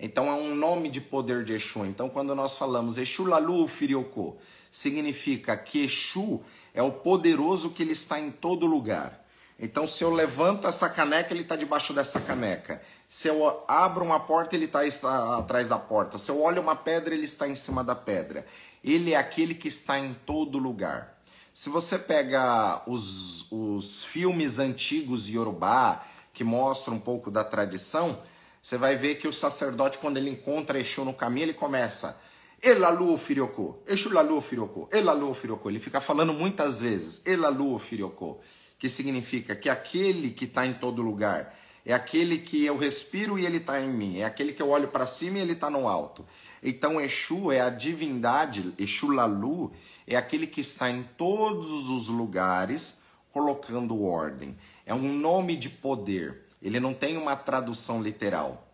Então 0.00 0.26
é 0.26 0.34
um 0.34 0.54
nome 0.54 0.88
de 0.88 1.00
poder 1.00 1.44
de 1.44 1.52
Exu. 1.52 1.84
Então 1.84 2.08
quando 2.08 2.34
nós 2.34 2.58
falamos 2.58 2.98
Exu 2.98 3.24
Lalu 3.24 3.68
Firioko, 3.68 4.36
significa 4.70 5.56
que 5.56 5.84
Exu 5.84 6.42
é 6.74 6.82
o 6.82 6.90
poderoso 6.90 7.70
que 7.70 7.82
ele 7.82 7.92
está 7.92 8.18
em 8.18 8.32
todo 8.32 8.66
lugar. 8.66 9.24
Então 9.56 9.86
se 9.86 10.02
eu 10.02 10.12
levanto 10.12 10.66
essa 10.66 10.88
caneca, 10.88 11.32
ele 11.32 11.42
está 11.42 11.54
debaixo 11.54 11.92
dessa 11.92 12.20
caneca. 12.20 12.82
Se 13.06 13.28
eu 13.28 13.62
abro 13.68 14.04
uma 14.04 14.18
porta, 14.18 14.56
ele 14.56 14.66
tá, 14.66 14.84
está 14.84 15.38
atrás 15.38 15.68
da 15.68 15.78
porta. 15.78 16.18
Se 16.18 16.32
eu 16.32 16.42
olho 16.42 16.60
uma 16.60 16.74
pedra, 16.74 17.14
ele 17.14 17.26
está 17.26 17.46
em 17.46 17.54
cima 17.54 17.84
da 17.84 17.94
pedra. 17.94 18.44
Ele 18.82 19.12
é 19.12 19.16
aquele 19.16 19.54
que 19.54 19.68
está 19.68 19.96
em 19.98 20.12
todo 20.12 20.58
lugar. 20.58 21.13
Se 21.56 21.70
você 21.70 21.96
pega 21.96 22.82
os, 22.84 23.46
os 23.52 24.02
filmes 24.02 24.58
antigos 24.58 25.28
Yorubá, 25.28 26.04
que 26.32 26.42
mostram 26.42 26.96
um 26.96 27.00
pouco 27.00 27.30
da 27.30 27.44
tradição, 27.44 28.20
você 28.60 28.76
vai 28.76 28.96
ver 28.96 29.20
que 29.20 29.28
o 29.28 29.32
sacerdote, 29.32 29.98
quando 29.98 30.16
ele 30.16 30.28
encontra 30.30 30.80
Exu 30.80 31.04
no 31.04 31.14
caminho, 31.14 31.44
ele 31.44 31.54
começa. 31.54 32.20
Elalu 32.60 33.16
Firioko, 33.18 33.78
Exu 33.86 34.12
Lalu 34.12 34.40
Firioko, 34.40 34.88
Elalu 34.90 35.32
Firioko. 35.32 35.70
Ele 35.70 35.78
fica 35.78 36.00
falando 36.00 36.34
muitas 36.34 36.80
vezes, 36.80 37.24
Elalu 37.24 37.78
Firioko, 37.78 38.40
que 38.76 38.88
significa 38.88 39.54
que 39.54 39.68
aquele 39.68 40.30
que 40.30 40.46
está 40.46 40.66
em 40.66 40.72
todo 40.72 41.02
lugar 41.02 41.56
é 41.86 41.94
aquele 41.94 42.38
que 42.38 42.64
eu 42.64 42.76
respiro 42.76 43.38
e 43.38 43.46
ele 43.46 43.58
está 43.58 43.80
em 43.80 43.90
mim, 43.90 44.18
é 44.18 44.24
aquele 44.24 44.52
que 44.52 44.62
eu 44.62 44.70
olho 44.70 44.88
para 44.88 45.06
cima 45.06 45.38
e 45.38 45.42
ele 45.42 45.52
está 45.52 45.70
no 45.70 45.86
alto. 45.86 46.26
Então 46.60 47.00
Exu 47.00 47.52
é 47.52 47.60
a 47.60 47.68
divindade, 47.68 48.74
Exu 48.76 49.08
Lalu 49.10 49.70
é 50.06 50.16
aquele 50.16 50.46
que 50.46 50.60
está 50.60 50.90
em 50.90 51.02
todos 51.02 51.88
os 51.88 52.08
lugares 52.08 53.02
colocando 53.32 54.04
ordem. 54.04 54.56
É 54.86 54.94
um 54.94 55.12
nome 55.18 55.56
de 55.56 55.68
poder. 55.68 56.42
Ele 56.62 56.78
não 56.78 56.94
tem 56.94 57.16
uma 57.16 57.36
tradução 57.36 58.02
literal. 58.02 58.68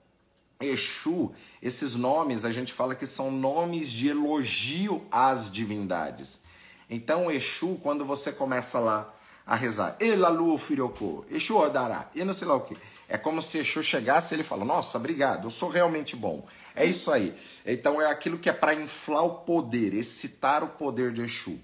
Exu, 0.61 1.33
esses 1.63 1.95
nomes 1.95 2.45
a 2.45 2.51
gente 2.51 2.73
fala 2.73 2.95
que 2.95 3.07
são 3.07 3.31
nomes 3.31 3.91
de 3.91 4.09
elogio 4.09 5.03
às 5.11 5.51
divindades. 5.51 6.43
Então, 6.89 7.31
Exu, 7.31 7.79
quando 7.83 8.05
você 8.05 8.33
começa 8.33 8.79
lá 8.79 9.15
a 9.47 9.55
rezar, 9.55 9.97
Elalu 9.99 10.59
Firoko, 10.59 11.25
Exu 11.31 11.57
Odará, 11.57 12.11
e 12.15 12.25
não 12.25 12.35
sei 12.35 12.47
lá 12.47 12.55
o 12.55 12.61
que. 12.61 12.77
É 13.11 13.19
como 13.19 13.43
se 13.43 13.59
Exu 13.59 13.83
chegasse 13.83 14.33
e 14.33 14.37
ele 14.37 14.45
fala: 14.45 14.65
Nossa, 14.65 14.97
obrigado, 14.97 15.49
eu 15.49 15.51
sou 15.51 15.69
realmente 15.69 16.15
bom. 16.15 16.47
É 16.77 16.85
isso 16.85 17.11
aí. 17.11 17.37
Então 17.67 18.01
é 18.01 18.07
aquilo 18.07 18.39
que 18.39 18.49
é 18.49 18.53
para 18.53 18.73
inflar 18.73 19.25
o 19.25 19.35
poder, 19.41 19.93
excitar 19.93 20.63
o 20.63 20.69
poder 20.69 21.13
de 21.13 21.23
Exu. 21.23 21.59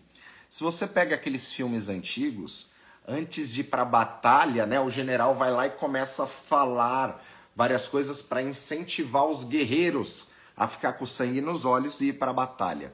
Se 0.51 0.65
você 0.65 0.89
pega 0.89 1.15
aqueles 1.15 1.53
filmes 1.53 1.89
antigos, 1.89 2.73
antes 3.07 3.55
de 3.55 3.61
ir 3.61 3.65
para 3.65 3.83
a 3.83 3.85
batalha, 3.85 4.67
né, 4.67 4.81
o 4.81 4.91
general 4.91 5.37
vai 5.37 5.53
lá 5.53 5.69
e 5.69 5.71
começa 5.71 6.25
a 6.25 6.27
falar 6.27 7.25
várias 7.55 7.87
coisas 7.87 8.21
para 8.21 8.43
incentivar 8.43 9.25
os 9.27 9.45
guerreiros 9.45 10.31
a 10.57 10.67
ficar 10.67 10.95
com 10.95 11.07
sangue 11.07 11.41
nos 11.41 11.65
olhos 11.65 12.01
e 12.01 12.09
ir 12.09 12.15
para 12.15 12.33
a 12.33 12.35
batalha. 12.35 12.93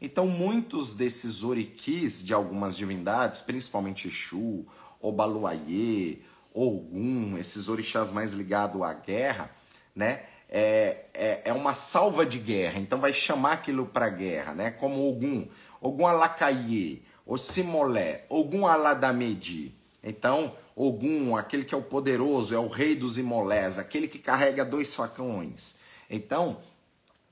Então, 0.00 0.26
muitos 0.26 0.94
desses 0.94 1.44
oriquis 1.44 2.24
de 2.24 2.34
algumas 2.34 2.76
divindades, 2.76 3.40
principalmente 3.40 4.08
Exu, 4.08 4.66
Obaluayê, 5.00 6.18
Ogum, 6.54 7.36
esses 7.38 7.68
orixás 7.68 8.12
mais 8.12 8.32
ligados 8.32 8.80
à 8.82 8.92
guerra, 8.92 9.50
né? 9.94 10.22
É, 10.48 11.06
é, 11.14 11.42
é, 11.46 11.52
uma 11.52 11.74
salva 11.74 12.26
de 12.26 12.38
guerra, 12.38 12.78
então 12.78 13.00
vai 13.00 13.14
chamar 13.14 13.52
aquilo 13.52 13.86
para 13.86 14.10
guerra, 14.10 14.52
né? 14.52 14.70
Como 14.70 15.08
Ogum, 15.08 15.48
Ogum 15.80 16.06
Alakaiê, 16.06 16.98
Simolé, 17.38 18.26
Ogum 18.28 18.66
Aladamedi. 18.66 19.74
Então, 20.02 20.54
Ogum, 20.76 21.36
aquele 21.36 21.64
que 21.64 21.74
é 21.74 21.78
o 21.78 21.82
poderoso, 21.82 22.54
é 22.54 22.58
o 22.58 22.68
rei 22.68 22.94
dos 22.94 23.16
Imolés, 23.16 23.78
aquele 23.78 24.08
que 24.08 24.18
carrega 24.18 24.64
dois 24.64 24.94
facões. 24.94 25.76
Então, 26.10 26.60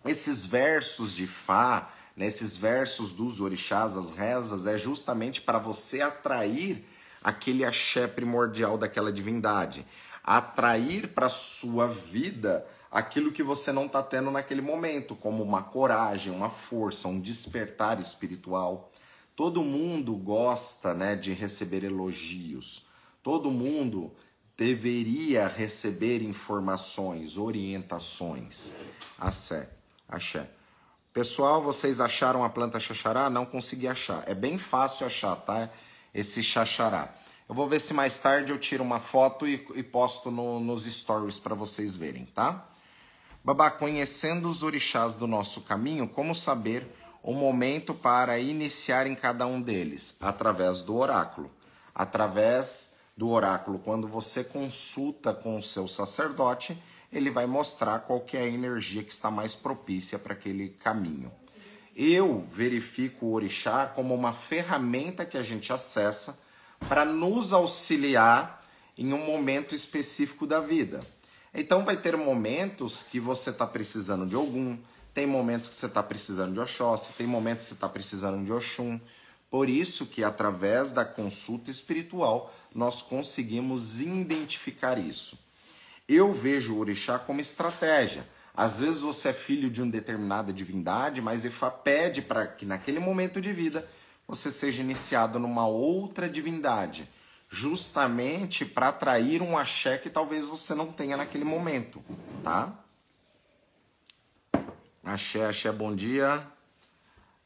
esses 0.05 0.47
versos 0.47 1.15
de 1.15 1.27
Fá, 1.27 1.93
né, 2.17 2.27
esses 2.27 2.57
versos 2.57 3.13
dos 3.13 3.41
orixás, 3.41 3.97
as 3.97 4.11
rezas, 4.11 4.67
é 4.67 4.79
justamente 4.79 5.43
para 5.43 5.59
você 5.59 6.01
atrair 6.01 6.85
aquele 7.23 7.65
axé 7.65 8.07
primordial 8.07 8.79
daquela 8.79 9.13
divindade. 9.13 9.87
Atrair 10.23 11.09
para 11.09 11.29
sua 11.29 11.89
vida 11.89 12.67
aquilo 12.91 13.33
que 13.33 13.43
você 13.43 13.73
não 13.73 13.87
está 13.87 14.03
tendo 14.03 14.31
naquele 14.31 14.61
momento, 14.61 15.15
como 15.15 15.43
uma 15.43 15.63
coragem, 15.63 16.33
uma 16.33 16.51
força, 16.51 17.09
um 17.09 17.21
despertar 17.21 18.01
espiritual. 18.01 18.91
Todo 19.37 19.63
mundo 19.63 20.15
gosta 20.17 20.93
né, 20.93 21.15
de 21.15 21.33
receber 21.33 21.85
elogios. 21.85 22.87
Todo 23.23 23.51
mundo 23.51 24.13
deveria 24.57 25.47
receber 25.47 26.23
informações, 26.23 27.39
orientações. 27.39 28.73
Axé, 29.19 29.71
axé. 30.09 30.51
Pessoal, 31.13 31.63
vocês 31.63 32.01
acharam 32.01 32.45
a 32.45 32.49
planta 32.49 32.79
xaxará? 32.79 33.31
Não 33.31 33.47
consegui 33.47 33.89
achar. 33.89 34.23
É 34.29 34.35
bem 34.35 34.59
fácil 34.59 35.07
achar, 35.07 35.35
tá? 35.37 35.71
Esse 36.15 36.43
xaxará. 36.43 37.13
Eu 37.49 37.55
vou 37.55 37.69
ver 37.69 37.81
se 37.81 37.93
mais 37.93 38.19
tarde 38.19 38.53
eu 38.53 38.59
tiro 38.59 38.85
uma 38.85 39.01
foto 39.01 39.47
e, 39.47 39.67
e 39.75 39.83
posto 39.83 40.31
no, 40.31 40.61
nos 40.61 40.85
stories 40.85 41.41
para 41.41 41.55
vocês 41.55 41.97
verem, 41.97 42.25
tá? 42.27 42.67
Babá, 43.43 43.71
conhecendo 43.71 44.49
os 44.49 44.63
orixás 44.63 45.15
do 45.15 45.27
nosso 45.27 45.63
caminho, 45.63 46.07
como 46.07 46.35
saber 46.35 46.87
o 47.23 47.33
momento 47.33 47.95
para 47.95 48.39
iniciar 48.39 49.07
em 49.07 49.15
cada 49.15 49.47
um 49.47 49.61
deles, 49.61 50.17
através 50.21 50.83
do 50.83 50.97
oráculo. 50.97 51.51
Através 51.95 52.97
do 53.17 53.29
oráculo, 53.29 53.79
quando 53.79 54.07
você 54.07 54.45
consulta 54.45 55.35
com 55.35 55.59
o 55.59 55.63
seu 55.63 55.89
sacerdote, 55.89 56.81
ele 57.13 57.31
vai 57.31 57.47
mostrar 57.47 57.99
qual 58.01 58.21
que 58.21 58.37
é 58.37 58.43
a 58.43 58.49
energia 58.49 59.03
que 59.03 59.13
está 59.13 59.31
mais 59.31 59.55
propícia 59.55 60.19
para 60.19 60.35
aquele 60.35 60.69
caminho. 60.69 61.31
Eu 61.97 62.47
verifico 62.53 63.27
o 63.27 63.33
orixá 63.33 63.87
como 63.87 64.15
uma 64.15 64.33
ferramenta 64.33 65.25
que 65.25 65.37
a 65.37 65.43
gente 65.43 65.73
acessa 65.73 66.41
para 66.89 67.05
nos 67.05 67.53
auxiliar 67.53 68.65
em 68.97 69.13
um 69.13 69.25
momento 69.25 69.75
específico 69.75 70.47
da 70.47 70.61
vida. 70.61 71.01
Então 71.53 71.85
vai 71.85 71.97
ter 71.97 72.17
momentos 72.17 73.03
que 73.03 73.19
você 73.19 73.51
está 73.51 73.67
precisando 73.67 74.27
de 74.27 74.35
algum, 74.35 74.79
tem 75.13 75.27
momentos 75.27 75.71
que 75.71 75.75
você 75.75 75.87
está 75.87 76.03
precisando 76.03 76.53
de 76.53 76.61
Oxóssi, 76.61 77.13
tem 77.15 77.27
momentos 77.27 77.65
que 77.65 77.69
você 77.71 77.75
está 77.75 77.89
precisando 77.89 78.45
de 78.45 78.53
Oxum. 78.53 79.01
Por 79.51 79.69
isso 79.69 80.07
que 80.07 80.23
através 80.23 80.93
da 80.93 81.05
consulta 81.05 81.71
espiritual 81.71 82.55
nós 82.73 83.03
conseguimos 83.03 84.01
identificar 84.01 84.97
isso. 84.97 85.39
Eu 86.09 86.33
vejo 86.33 86.75
o 86.75 86.79
orixá 86.79 87.19
como 87.19 87.41
estratégia. 87.41 88.27
Às 88.55 88.81
vezes 88.81 89.01
você 89.01 89.29
é 89.29 89.33
filho 89.33 89.71
de 89.71 89.83
uma 89.83 89.91
determinada 89.91 90.53
divindade, 90.53 91.23
mas 91.23 91.45
Ifá 91.45 91.71
pede 91.71 92.21
para 92.21 92.47
que 92.47 92.67
naquele 92.67 92.99
momento 92.99 93.41
de 93.41 93.53
vida 93.53 93.89
você 94.27 94.51
seja 94.51 94.83
iniciado 94.83 95.39
numa 95.39 95.67
outra 95.67 96.29
divindade, 96.29 97.09
justamente 97.49 98.65
para 98.65 98.89
atrair 98.89 99.43
um 99.43 99.59
axé 99.59 99.99
que 99.99 100.11
talvez 100.11 100.47
você 100.47 100.75
não 100.75 100.93
tenha 100.93 101.17
naquele 101.17 101.45
momento, 101.45 102.03
tá? 102.45 102.73
Axé, 105.03 105.45
axé, 105.47 105.73
bom 105.73 105.95
dia. 105.95 106.47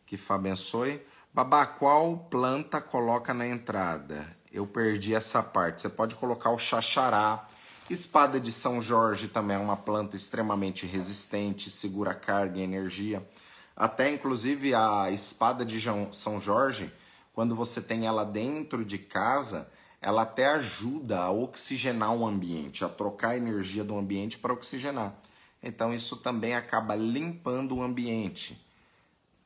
Que 0.05 0.17
Fá 0.17 0.35
abençoe. 0.35 1.01
Babá, 1.33 1.65
qual 1.65 2.19
planta 2.31 2.81
coloca 2.81 3.33
na 3.33 3.47
entrada? 3.47 4.37
Eu 4.53 4.67
perdi 4.67 5.15
essa 5.15 5.43
parte. 5.43 5.81
Você 5.81 5.89
pode 5.89 6.15
colocar 6.17 6.51
o 6.51 6.59
xaxará. 6.59 7.47
Espada 7.91 8.41
de 8.41 8.51
São 8.51 8.81
Jorge 8.81 9.29
também 9.29 9.59
é 9.59 9.61
uma 9.61 9.77
planta 9.77 10.17
extremamente 10.17 10.87
resistente, 10.87 11.71
segura 11.71 12.15
carga 12.15 12.59
e 12.59 12.63
energia. 12.63 13.29
Até 13.77 14.11
inclusive 14.11 14.75
a 14.75 15.11
espada 15.11 15.67
de 15.67 15.79
São 16.11 16.41
Jorge, 16.41 16.91
quando 17.35 17.55
você 17.55 17.83
tem 17.83 18.07
ela 18.07 18.25
dentro 18.25 18.87
de 18.87 18.97
casa, 18.97 19.71
ela 20.01 20.23
até 20.23 20.47
ajuda 20.47 21.21
a 21.21 21.31
oxigenar 21.31 22.15
o 22.15 22.27
ambiente, 22.27 22.87
a 22.87 22.89
trocar 22.89 23.31
a 23.31 23.37
energia 23.37 23.85
do 23.85 23.99
ambiente 23.99 24.39
para 24.39 24.55
oxigenar. 24.55 25.15
Então 25.63 25.93
isso 25.93 26.17
também 26.17 26.55
acaba 26.55 26.95
limpando 26.95 27.77
o 27.77 27.83
ambiente. 27.83 28.67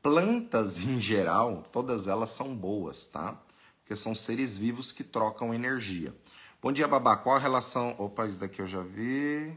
Plantas 0.01 0.79
em 0.79 1.01
geral, 1.01 1.65
todas 1.73 2.07
elas 2.07 2.29
são 2.29 2.55
boas, 2.55 3.05
tá? 3.05 3.37
Porque 3.81 3.97
são 3.97 4.15
seres 4.15 4.57
vivos 4.57 4.93
que 4.93 5.03
trocam 5.03 5.53
energia. 5.53 6.15
Bom 6.61 6.73
dia, 6.73 6.89
Babá. 6.89 7.15
Qual 7.15 7.37
a 7.37 7.39
relação. 7.39 7.95
Opa, 7.97 8.25
isso 8.27 8.37
daqui 8.37 8.61
eu 8.61 8.67
já 8.67 8.81
vi. 8.81 9.55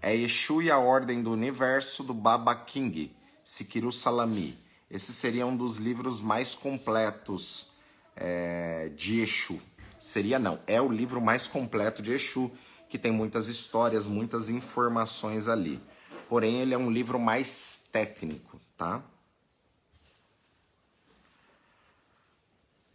É 0.00 0.14
Exu 0.14 0.62
e 0.62 0.70
a 0.70 0.78
Ordem 0.78 1.20
do 1.20 1.32
Universo 1.32 2.04
do 2.04 2.14
Baba 2.14 2.54
King, 2.54 3.12
Sikiru 3.42 3.90
Salami. 3.90 4.56
Esse 4.88 5.12
seria 5.12 5.44
um 5.44 5.56
dos 5.56 5.76
livros 5.78 6.20
mais 6.20 6.54
completos 6.54 7.72
é, 8.14 8.88
de 8.90 9.20
Exu. 9.20 9.60
Seria 9.98 10.38
não, 10.38 10.60
é 10.68 10.80
o 10.80 10.88
livro 10.88 11.20
mais 11.20 11.48
completo 11.48 12.00
de 12.00 12.12
Exu, 12.12 12.52
que 12.88 12.96
tem 12.96 13.10
muitas 13.10 13.48
histórias, 13.48 14.06
muitas 14.06 14.48
informações 14.48 15.48
ali. 15.48 15.82
Porém, 16.28 16.60
ele 16.60 16.74
é 16.74 16.78
um 16.78 16.92
livro 16.92 17.18
mais 17.18 17.88
técnico, 17.92 18.60
tá? 18.76 19.02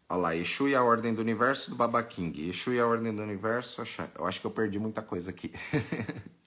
Olha 0.10 0.22
lá, 0.22 0.34
Exu 0.36 0.70
e 0.70 0.76
a 0.76 0.82
Ordem 0.82 1.14
do 1.14 1.20
Universo 1.20 1.70
do 1.70 1.76
Baba 1.76 2.02
King. 2.02 2.48
Exu 2.50 2.74
e 2.74 2.80
a 2.80 2.88
Ordem 2.88 3.14
do 3.14 3.22
Universo, 3.22 3.84
eu 4.18 4.26
acho 4.26 4.40
que 4.40 4.48
eu 4.48 4.52
perdi 4.52 4.80
muita 4.80 5.02
coisa 5.02 5.32
aqui. 5.32 5.52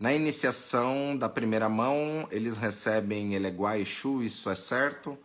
Na 0.00 0.12
iniciação 0.12 1.16
da 1.16 1.28
primeira 1.28 1.68
mão, 1.68 2.26
eles 2.32 2.56
recebem 2.56 3.34
Eleguá 3.34 3.78
Exu, 3.78 4.20
isso 4.20 4.50
é 4.50 4.56
certo? 4.56 5.16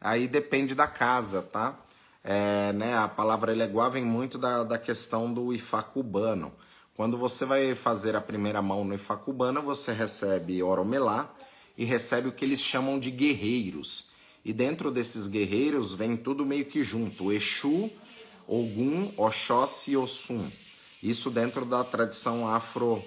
Aí 0.00 0.26
depende 0.26 0.74
da 0.74 0.88
casa, 0.88 1.42
tá? 1.42 1.78
É, 2.24 2.72
né, 2.72 2.98
a 2.98 3.06
palavra 3.06 3.52
Eleguá 3.52 3.88
vem 3.88 4.04
muito 4.04 4.36
da, 4.38 4.64
da 4.64 4.78
questão 4.80 5.32
do 5.32 5.54
Ifá 5.54 5.80
cubano. 5.80 6.52
Quando 6.96 7.16
você 7.16 7.44
vai 7.44 7.72
fazer 7.76 8.16
a 8.16 8.20
primeira 8.20 8.60
mão 8.60 8.84
no 8.84 8.96
Ifá 8.96 9.16
cubano, 9.16 9.62
você 9.62 9.92
recebe 9.92 10.60
Oromelá 10.60 11.32
e 11.78 11.84
recebe 11.84 12.26
o 12.26 12.32
que 12.32 12.44
eles 12.44 12.60
chamam 12.60 12.98
de 12.98 13.12
guerreiros. 13.12 14.15
E 14.46 14.52
dentro 14.52 14.92
desses 14.92 15.26
guerreiros 15.26 15.92
vem 15.92 16.16
tudo 16.16 16.46
meio 16.46 16.64
que 16.66 16.84
junto: 16.84 17.32
Exu, 17.32 17.90
Ogum, 18.46 19.12
Oxóssi 19.16 19.90
e 19.90 19.96
Ossum. 19.96 20.48
Isso 21.02 21.32
dentro 21.32 21.64
da 21.64 21.82
tradição 21.82 22.48
afro 22.48 23.04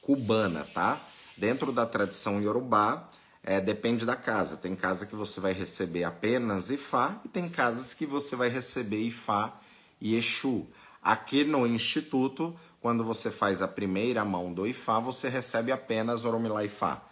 cubana, 0.00 0.66
tá? 0.72 0.98
Dentro 1.36 1.70
da 1.72 1.84
tradição 1.84 2.40
iorubá, 2.40 3.06
é, 3.42 3.60
depende 3.60 4.06
da 4.06 4.16
casa. 4.16 4.56
Tem 4.56 4.74
casa 4.74 5.04
que 5.04 5.14
você 5.14 5.40
vai 5.40 5.52
receber 5.52 6.04
apenas 6.04 6.70
Ifá 6.70 7.20
e 7.22 7.28
tem 7.28 7.50
casas 7.50 7.92
que 7.92 8.06
você 8.06 8.34
vai 8.34 8.48
receber 8.48 9.02
Ifá 9.02 9.52
e 10.00 10.16
Exu. 10.16 10.66
Aqui 11.02 11.44
no 11.44 11.66
Instituto, 11.66 12.58
quando 12.80 13.04
você 13.04 13.30
faz 13.30 13.60
a 13.60 13.68
primeira 13.68 14.24
mão 14.24 14.54
do 14.54 14.66
Ifá, 14.66 15.00
você 15.00 15.28
recebe 15.28 15.70
apenas 15.70 16.24
Oromilá 16.24 16.64
Ifá. 16.64 17.02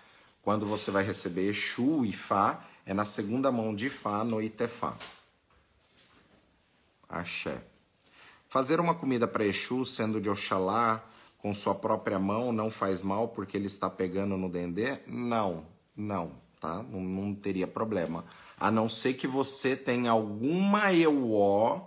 Quando 0.43 0.65
você 0.65 0.91
vai 0.91 1.05
receber 1.05 1.51
Exu 1.51 2.07
Ifá, 2.07 2.65
é 2.87 2.93
na 2.93 3.05
segunda 3.05 3.51
mão 3.51 3.75
de 3.75 3.87
Ifá 3.87 4.25
no 4.25 4.43
Itefá. 4.43 4.97
Axé. 7.09 7.63
Fazer 8.49 8.81
uma 8.81 8.95
comida 8.95 9.27
para 9.27 9.45
Exu, 9.45 9.85
sendo 9.85 10.21
de 10.21 10.29
Oxalá, 10.29 11.05
com 11.39 11.55
sua 11.55 11.75
própria 11.75 12.19
mão 12.19 12.53
não 12.53 12.71
faz 12.71 13.03
mal 13.03 13.29
porque 13.29 13.57
ele 13.57 13.67
está 13.67 13.91
pegando 13.91 14.37
no 14.37 14.49
dendê? 14.49 14.99
Não, 15.07 15.67
não, 15.97 16.33
tá? 16.61 16.83
Não, 16.83 17.01
não 17.01 17.35
teria 17.35 17.67
problema. 17.67 18.25
A 18.59 18.71
não 18.71 18.89
ser 18.89 19.15
que 19.15 19.27
você 19.27 19.77
tenha 19.77 20.11
alguma 20.11 20.93
EUO, 20.93 21.87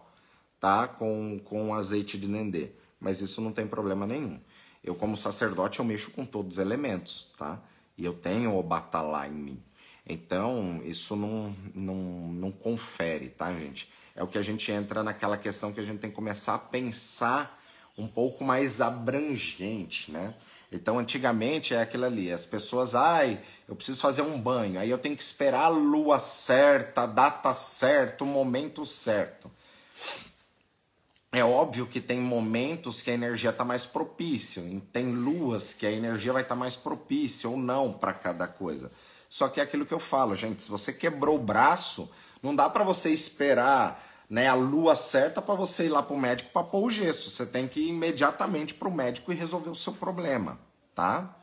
tá? 0.59 0.87
Com, 0.87 1.39
com 1.43 1.73
azeite 1.73 2.17
de 2.17 2.27
dendê. 2.27 2.69
Mas 2.99 3.21
isso 3.21 3.41
não 3.41 3.51
tem 3.51 3.67
problema 3.67 4.05
nenhum. 4.05 4.39
Eu, 4.83 4.95
como 4.95 5.17
sacerdote, 5.17 5.79
eu 5.79 5.85
mexo 5.85 6.11
com 6.11 6.25
todos 6.25 6.57
os 6.57 6.59
elementos, 6.59 7.31
tá? 7.37 7.59
E 7.97 8.05
eu 8.05 8.13
tenho 8.13 8.57
o 8.57 8.63
batalá 8.63 9.27
em 9.27 9.31
mim. 9.31 9.63
Então, 10.07 10.81
isso 10.85 11.15
não, 11.15 11.53
não, 11.75 11.95
não 11.95 12.51
confere, 12.51 13.29
tá, 13.29 13.51
gente? 13.51 13.91
É 14.15 14.23
o 14.23 14.27
que 14.27 14.37
a 14.37 14.41
gente 14.41 14.71
entra 14.71 15.03
naquela 15.03 15.37
questão 15.37 15.73
que 15.73 15.79
a 15.79 15.83
gente 15.83 15.99
tem 15.99 16.09
que 16.09 16.15
começar 16.15 16.55
a 16.55 16.59
pensar 16.59 17.61
um 17.97 18.07
pouco 18.07 18.43
mais 18.43 18.79
abrangente, 18.79 20.11
né? 20.11 20.33
Então, 20.71 20.99
antigamente 20.99 21.73
é 21.73 21.81
aquilo 21.81 22.05
ali, 22.05 22.31
as 22.31 22.45
pessoas, 22.45 22.93
ai, 22.93 23.41
eu 23.67 23.75
preciso 23.75 24.01
fazer 24.01 24.21
um 24.21 24.39
banho, 24.39 24.79
aí 24.79 24.89
eu 24.89 24.97
tenho 24.97 25.15
que 25.15 25.23
esperar 25.23 25.65
a 25.65 25.69
lua 25.69 26.19
certa, 26.19 27.03
a 27.03 27.05
data 27.05 27.53
certa, 27.53 28.23
o 28.23 28.27
momento 28.27 28.85
certo. 28.85 29.49
É 31.31 31.43
óbvio 31.43 31.85
que 31.85 32.01
tem 32.01 32.19
momentos 32.19 33.01
que 33.01 33.11
a 33.11 33.13
energia 33.13 33.49
está 33.49 33.63
mais 33.63 33.85
propícia, 33.85 34.63
tem 34.91 35.11
luas 35.11 35.73
que 35.73 35.85
a 35.85 35.91
energia 35.91 36.33
vai 36.33 36.41
estar 36.41 36.55
tá 36.55 36.59
mais 36.59 36.75
propícia 36.75 37.49
ou 37.49 37.57
não 37.57 37.93
para 37.93 38.13
cada 38.13 38.47
coisa. 38.47 38.91
Só 39.29 39.47
que 39.47 39.59
é 39.59 39.63
aquilo 39.63 39.85
que 39.85 39.93
eu 39.93 39.99
falo, 39.99 40.35
gente, 40.35 40.63
se 40.63 40.71
você 40.71 40.93
quebrou 40.93 41.35
o 41.35 41.43
braço, 41.43 42.09
não 42.41 42.55
dá 42.55 42.69
para 42.69 42.83
você 42.83 43.11
esperar 43.11 44.03
né, 44.29 44.47
a 44.47 44.53
lua 44.53 44.95
certa 44.95 45.41
para 45.41 45.55
você 45.55 45.85
ir 45.85 45.89
lá 45.89 46.03
para 46.03 46.15
o 46.15 46.19
médico 46.19 46.49
para 46.51 46.63
pôr 46.63 46.85
o 46.85 46.91
gesso. 46.91 47.29
Você 47.29 47.45
tem 47.45 47.67
que 47.67 47.79
ir 47.79 47.89
imediatamente 47.89 48.73
para 48.73 48.87
o 48.87 48.93
médico 48.93 49.31
e 49.31 49.35
resolver 49.35 49.69
o 49.69 49.75
seu 49.75 49.93
problema, 49.93 50.59
tá? 50.95 51.33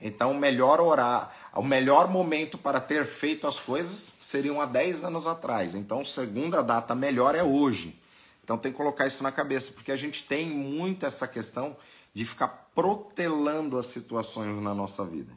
Então, 0.00 0.32
o 0.32 0.34
melhor 0.34 0.80
orar, 0.80 1.32
o 1.54 1.62
melhor 1.62 2.08
momento 2.08 2.58
para 2.58 2.80
ter 2.80 3.06
feito 3.06 3.46
as 3.46 3.58
coisas 3.58 4.16
seriam 4.20 4.60
há 4.60 4.66
10 4.66 5.04
anos 5.04 5.26
atrás. 5.26 5.74
Então, 5.74 6.04
segunda 6.04 6.62
data 6.62 6.94
melhor 6.94 7.34
é 7.34 7.42
hoje. 7.42 7.98
Então, 8.42 8.58
tem 8.58 8.70
que 8.70 8.76
colocar 8.76 9.06
isso 9.06 9.22
na 9.22 9.32
cabeça, 9.32 9.72
porque 9.72 9.90
a 9.90 9.96
gente 9.96 10.24
tem 10.24 10.46
muito 10.46 11.06
essa 11.06 11.26
questão 11.26 11.74
de 12.12 12.24
ficar 12.24 12.48
protelando 12.74 13.78
as 13.78 13.86
situações 13.86 14.56
na 14.60 14.74
nossa 14.74 15.04
vida. 15.04 15.32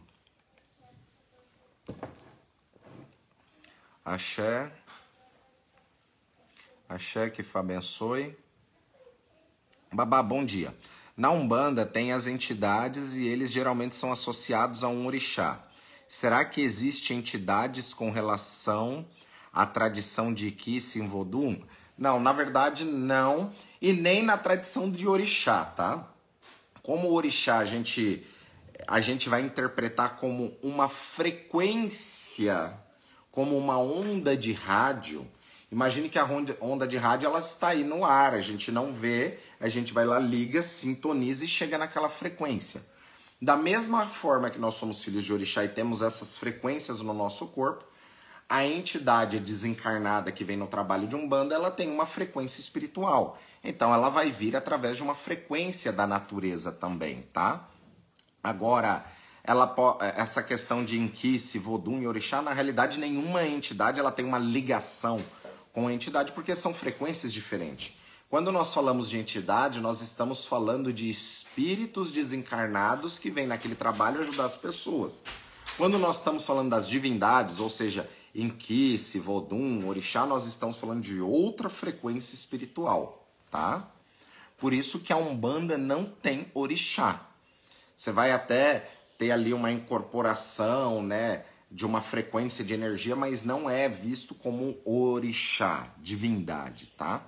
Axé. 4.04 4.72
Axé 6.88 7.30
que 7.30 7.46
abençoe. 7.54 8.38
Babá, 9.92 10.24
bom 10.24 10.46
dia. 10.46 10.76
Na 11.16 11.32
Umbanda 11.32 11.86
tem 11.86 12.14
as 12.14 12.28
entidades 12.28 13.16
e 13.16 13.28
eles 13.28 13.52
geralmente 13.52 13.96
são 13.96 14.12
associados 14.12 14.84
a 14.84 14.88
um 14.88 15.06
orixá. 15.08 15.64
Será 16.08 16.46
que 16.46 16.62
existe 16.62 17.14
entidades 17.14 17.94
com 17.94 18.12
relação 18.12 19.06
à 19.52 19.66
tradição 19.66 20.34
de 20.34 20.52
em 21.00 21.08
Vodum? 21.08 21.62
Não, 21.98 22.20
na 22.20 22.32
verdade 22.32 22.86
não, 22.86 23.52
e 23.82 23.92
nem 23.92 24.22
na 24.22 24.38
tradição 24.38 24.90
de 24.90 25.08
orixá, 25.08 25.66
tá? 25.66 26.08
Como 26.82 27.12
orixá 27.12 27.58
a 27.58 27.66
gente 27.66 28.26
a 28.86 29.00
gente 29.00 29.30
vai 29.30 29.42
interpretar 29.42 30.18
como 30.18 30.58
uma 30.62 30.90
frequência, 30.90 32.74
como 33.32 33.58
uma 33.58 33.78
onda 33.78 34.36
de 34.36 34.52
rádio, 34.52 35.26
Imagine 35.70 36.08
que 36.08 36.18
a 36.18 36.26
onda 36.62 36.88
de 36.88 36.96
rádio 36.96 37.28
ela 37.28 37.40
está 37.40 37.70
aí 37.70 37.84
no 37.84 38.06
ar, 38.06 38.34
a 38.34 38.40
gente 38.40 38.72
não 38.72 38.94
vê, 38.94 39.38
a 39.60 39.68
gente 39.68 39.94
vai 39.94 40.06
lá, 40.06 40.18
liga, 40.18 40.64
sintoniza 40.64 41.44
e 41.44 41.48
chega 41.48 41.78
naquela 41.78 42.08
frequência. 42.08 42.82
Da 43.42 43.58
mesma 43.58 44.06
forma 44.06 44.50
que 44.50 44.58
nós 44.58 44.76
somos 44.76 45.04
filhos 45.04 45.26
de 45.26 45.34
orixá 45.34 45.66
e 45.66 45.70
temos 45.70 46.02
essas 46.02 46.38
frequências 46.38 47.02
no 47.02 47.14
nosso 47.14 47.48
corpo, 47.48 47.84
a 48.48 48.66
entidade 48.66 49.42
desencarnada 49.42 50.32
que 50.32 50.46
vem 50.46 50.56
no 50.56 50.68
trabalho 50.68 51.06
de 51.06 51.18
Umbanda, 51.18 51.54
ela 51.54 51.70
tem 51.70 51.90
uma 51.92 52.06
frequência 52.06 52.62
espiritual. 52.62 53.38
Então 53.62 53.94
ela 53.94 54.08
vai 54.08 54.32
vir 54.32 54.56
através 54.56 54.96
de 54.96 55.04
uma 55.04 55.16
frequência 55.16 55.92
da 55.92 56.08
natureza 56.08 56.72
também, 56.72 57.24
tá? 57.34 57.68
Agora, 58.48 59.06
ela 59.44 59.76
essa 60.16 60.42
questão 60.42 60.86
de 60.86 60.98
Inquice, 60.98 61.60
Vodum 61.60 62.00
e 62.00 62.08
Orixá, 62.08 62.42
na 62.42 62.54
realidade 62.54 62.98
nenhuma 62.98 63.46
entidade 63.46 64.00
ela 64.00 64.10
tem 64.10 64.24
uma 64.24 64.40
ligação 64.40 65.22
com 65.74 65.90
a 65.90 65.94
entidade, 65.94 66.32
porque 66.32 66.56
são 66.56 66.74
frequências 66.74 67.34
diferentes. 67.34 67.94
Quando 68.30 68.50
nós 68.50 68.74
falamos 68.74 69.10
de 69.10 69.18
entidade, 69.18 69.82
nós 69.82 70.00
estamos 70.02 70.46
falando 70.46 70.94
de 70.94 71.10
espíritos 71.10 72.10
desencarnados 72.10 73.20
que 73.20 73.30
vêm 73.30 73.48
naquele 73.48 73.76
trabalho 73.76 74.22
ajudar 74.22 74.46
as 74.46 74.56
pessoas. 74.56 75.26
Quando 75.76 76.00
nós 76.00 76.20
estamos 76.20 76.46
falando 76.46 76.70
das 76.70 76.88
divindades, 76.88 77.60
ou 77.60 77.70
seja, 77.70 78.10
Inquice, 78.34 79.20
Vodum, 79.20 79.86
Orixá, 79.90 80.26
nós 80.26 80.48
estamos 80.48 80.80
falando 80.80 81.02
de 81.02 81.20
outra 81.20 81.68
frequência 81.68 82.34
espiritual, 82.34 83.28
tá? 83.52 83.92
Por 84.58 84.74
isso 84.74 85.02
que 85.02 85.12
a 85.12 85.18
Umbanda 85.18 85.78
não 85.78 86.06
tem 86.06 86.50
orixá. 86.54 87.28
Você 87.98 88.14
vai 88.14 88.32
até 88.32 88.90
ter 89.18 89.32
ali 89.32 89.54
uma 89.54 89.72
incorporação, 89.72 91.04
né? 91.04 91.44
de 91.70 91.86
uma 91.86 92.02
frequência 92.02 92.64
de 92.64 92.74
energia, 92.74 93.16
mas 93.16 93.44
não 93.44 93.70
é 93.70 93.90
visto 93.90 94.34
como 94.34 94.78
orixá, 94.86 95.94
divindade, 95.98 96.88
tá? 96.98 97.22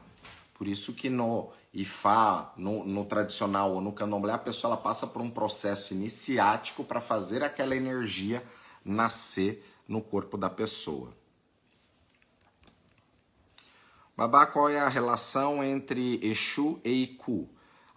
Por 0.54 0.68
isso 0.68 0.94
que 0.94 1.10
no 1.10 1.52
Ifá, 1.74 2.54
no, 2.58 2.86
no 2.86 3.06
tradicional 3.06 3.74
ou 3.74 3.82
no 3.82 3.92
candomblé, 3.92 4.34
a 4.34 4.38
pessoa 4.38 4.74
ela 4.74 4.82
passa 4.82 5.08
por 5.08 5.22
um 5.22 5.30
processo 5.30 5.94
iniciático 5.94 6.84
para 6.84 7.02
fazer 7.02 7.44
aquela 7.44 7.76
energia 7.76 8.44
nascer 8.84 9.66
no 9.88 10.02
corpo 10.02 10.38
da 10.38 10.50
pessoa. 10.50 11.14
Babá, 14.16 14.46
qual 14.46 14.70
é 14.70 14.80
a 14.80 14.90
relação 14.90 15.64
entre 15.64 16.20
Exu 16.26 16.80
e 16.84 17.04
Iku? 17.04 17.50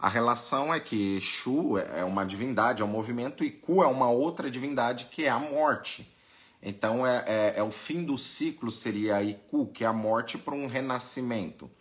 A 0.03 0.09
relação 0.09 0.73
é 0.73 0.81
que 0.81 1.15
Exu 1.15 1.77
é 1.77 2.03
uma 2.03 2.25
divindade, 2.25 2.81
é 2.81 2.85
um 2.85 2.89
movimento, 2.89 3.41
e 3.41 3.47
Iku 3.47 3.81
é 3.81 3.87
uma 3.87 4.09
outra 4.09 4.51
divindade 4.51 5.05
que 5.05 5.23
é 5.23 5.29
a 5.29 5.39
morte. 5.39 6.13
Então 6.61 7.07
é, 7.07 7.23
é, 7.25 7.53
é, 7.55 7.63
o 7.63 7.71
fim 7.71 8.03
do 8.03 8.17
ciclo 8.17 8.69
seria 8.69 9.23
Iku, 9.23 9.67
que 9.67 9.85
é 9.85 9.87
a 9.87 9.93
morte 9.93 10.37
para 10.37 10.53
um 10.55 10.67
renascimento. 10.67 11.71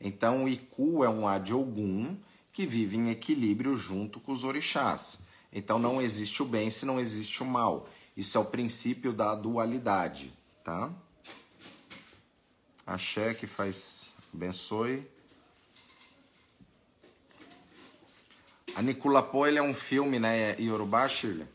Então 0.00 0.48
Iku 0.48 1.02
é 1.02 1.08
um 1.08 1.26
Adiogun 1.26 2.16
que 2.52 2.64
vive 2.64 2.96
em 2.96 3.10
equilíbrio 3.10 3.76
junto 3.76 4.20
com 4.20 4.30
os 4.30 4.44
orixás. 4.44 5.26
Então 5.52 5.76
não 5.76 6.00
existe 6.00 6.44
o 6.44 6.46
bem 6.46 6.70
se 6.70 6.86
não 6.86 7.00
existe 7.00 7.42
o 7.42 7.44
mal. 7.44 7.88
Isso 8.16 8.38
é 8.38 8.40
o 8.40 8.44
princípio 8.44 9.12
da 9.12 9.34
dualidade, 9.34 10.32
tá? 10.62 10.92
Axé 12.86 13.34
que 13.34 13.48
faz 13.48 14.12
abençoe. 14.32 15.12
A 18.76 18.82
Niculapô, 18.82 19.46
ele 19.46 19.58
é 19.58 19.62
um 19.62 19.74
filme, 19.74 20.18
né, 20.18 20.56
Yorubá, 20.58 21.08
Shirley? 21.08 21.46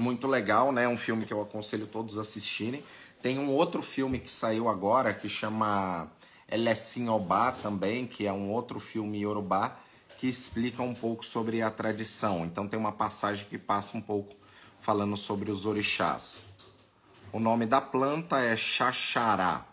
muito 0.00 0.26
legal, 0.26 0.72
né? 0.72 0.84
É 0.84 0.88
um 0.88 0.96
filme 0.96 1.26
que 1.26 1.32
eu 1.32 1.40
aconselho 1.40 1.86
todos 1.86 2.18
a 2.18 2.22
assistirem. 2.22 2.82
Tem 3.22 3.38
um 3.38 3.50
outro 3.50 3.82
filme 3.82 4.18
que 4.18 4.30
saiu 4.30 4.68
agora 4.68 5.12
que 5.12 5.28
chama 5.28 6.10
Elessin 6.50 7.08
Obá 7.08 7.52
também, 7.52 8.06
que 8.06 8.26
é 8.26 8.32
um 8.32 8.50
outro 8.50 8.80
filme 8.80 9.20
yorubá 9.20 9.76
que 10.16 10.26
explica 10.26 10.82
um 10.82 10.94
pouco 10.94 11.24
sobre 11.24 11.60
a 11.60 11.70
tradição. 11.70 12.44
Então 12.44 12.66
tem 12.66 12.80
uma 12.80 12.92
passagem 12.92 13.46
que 13.48 13.58
passa 13.58 13.96
um 13.96 14.00
pouco 14.00 14.34
falando 14.80 15.16
sobre 15.16 15.50
os 15.50 15.66
orixás. 15.66 16.44
O 17.32 17.38
nome 17.38 17.66
da 17.66 17.80
planta 17.80 18.40
é 18.40 18.56
Xaxará. 18.56 19.66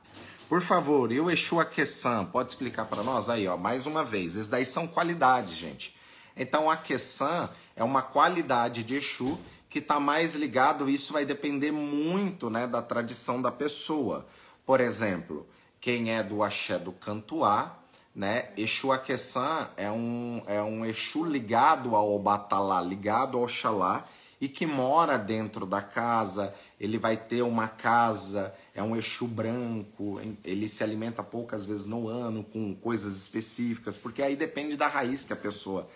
Por 0.47 0.61
favor, 0.61 1.11
e 1.11 1.19
o 1.19 1.29
Exu 1.29 1.59
Aqueçan, 1.59 2.25
pode 2.25 2.51
explicar 2.51 2.85
para 2.85 3.03
nós 3.03 3.29
aí, 3.29 3.47
ó, 3.47 3.57
mais 3.57 3.85
uma 3.85 4.03
vez. 4.03 4.35
Esses 4.35 4.47
daí 4.47 4.65
são 4.65 4.87
qualidades, 4.87 5.55
gente. 5.55 5.96
Então, 6.37 6.69
Aqueçan 6.69 7.49
é 7.75 7.83
uma 7.83 8.01
qualidade 8.01 8.83
de 8.83 8.95
Exu 8.95 9.37
que 9.69 9.79
está 9.79 9.99
mais 9.99 10.33
ligado, 10.33 10.89
isso 10.89 11.11
vai 11.11 11.25
depender 11.25 11.71
muito 11.71 12.49
né, 12.49 12.65
da 12.65 12.81
tradição 12.81 13.41
da 13.41 13.51
pessoa. 13.51 14.25
Por 14.65 14.79
exemplo, 14.79 15.45
quem 15.81 16.11
é 16.13 16.23
do 16.23 16.41
axé 16.41 16.77
do 16.77 16.91
cantuá, 16.91 17.77
né? 18.15 18.49
Exu 18.57 18.91
Aqueçan 18.91 19.69
é 19.77 19.91
um, 19.91 20.41
é 20.47 20.61
um 20.61 20.85
Exu 20.85 21.23
ligado 21.23 21.95
ao 21.95 22.17
Batalá, 22.17 22.81
ligado 22.81 23.37
ao 23.37 23.43
Oxalá, 23.43 24.07
e 24.41 24.47
que 24.49 24.65
mora 24.65 25.17
dentro 25.17 25.65
da 25.65 25.81
casa, 25.81 26.53
ele 26.79 26.97
vai 26.97 27.15
ter 27.15 27.41
uma 27.41 27.67
casa, 27.67 28.53
é 28.73 28.81
um 28.81 28.95
Exu 28.95 29.27
branco, 29.27 30.19
ele 30.43 30.67
se 30.67 30.83
alimenta 30.83 31.21
poucas 31.23 31.65
vezes 31.65 31.85
no 31.85 32.07
ano 32.07 32.43
com 32.43 32.73
coisas 32.75 33.15
específicas, 33.17 33.95
porque 33.95 34.21
aí 34.21 34.35
depende 34.35 34.75
da 34.75 34.87
raiz 34.87 35.23
que 35.23 35.33
a 35.33 35.37
pessoa 35.37 35.87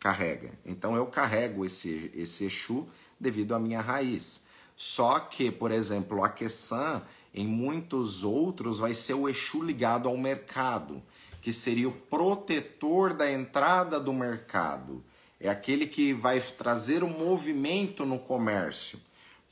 carrega. 0.00 0.50
Então 0.64 0.96
eu 0.96 1.06
carrego 1.06 1.64
esse, 1.64 2.10
esse 2.14 2.46
Exu 2.46 2.88
devido 3.20 3.54
à 3.54 3.58
minha 3.58 3.80
raiz. 3.80 4.46
Só 4.74 5.20
que, 5.20 5.50
por 5.50 5.70
exemplo, 5.70 6.24
a 6.24 6.28
Kessan, 6.30 7.02
em 7.34 7.46
muitos 7.46 8.24
outros, 8.24 8.78
vai 8.78 8.94
ser 8.94 9.12
o 9.12 9.28
Exu 9.28 9.62
ligado 9.62 10.08
ao 10.08 10.16
mercado, 10.16 11.02
que 11.42 11.52
seria 11.52 11.88
o 11.88 11.92
protetor 11.92 13.12
da 13.12 13.30
entrada 13.30 14.00
do 14.00 14.12
mercado. 14.12 15.04
É 15.38 15.50
aquele 15.50 15.86
que 15.86 16.14
vai 16.14 16.40
trazer 16.40 17.02
o 17.02 17.06
um 17.06 17.18
movimento 17.18 18.06
no 18.06 18.18
comércio. 18.18 18.98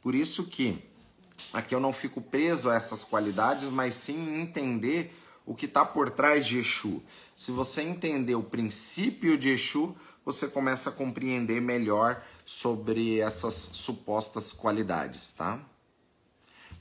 Por 0.02 0.14
isso 0.14 0.44
que 0.44 0.78
aqui 1.52 1.74
eu 1.74 1.80
não 1.80 1.92
fico 1.92 2.20
preso 2.20 2.70
a 2.70 2.74
essas 2.74 3.04
qualidades, 3.04 3.68
mas 3.68 3.94
sim 3.94 4.40
entender 4.40 5.14
o 5.44 5.54
que 5.54 5.66
está 5.66 5.84
por 5.84 6.10
trás 6.10 6.46
de 6.46 6.58
Exu. 6.58 7.02
Se 7.34 7.50
você 7.50 7.82
entender 7.82 8.34
o 8.34 8.42
princípio 8.42 9.38
de 9.38 9.50
Exu, 9.50 9.96
você 10.28 10.46
começa 10.46 10.90
a 10.90 10.92
compreender 10.92 11.58
melhor 11.58 12.22
sobre 12.44 13.18
essas 13.18 13.54
supostas 13.54 14.52
qualidades, 14.52 15.32
tá? 15.32 15.58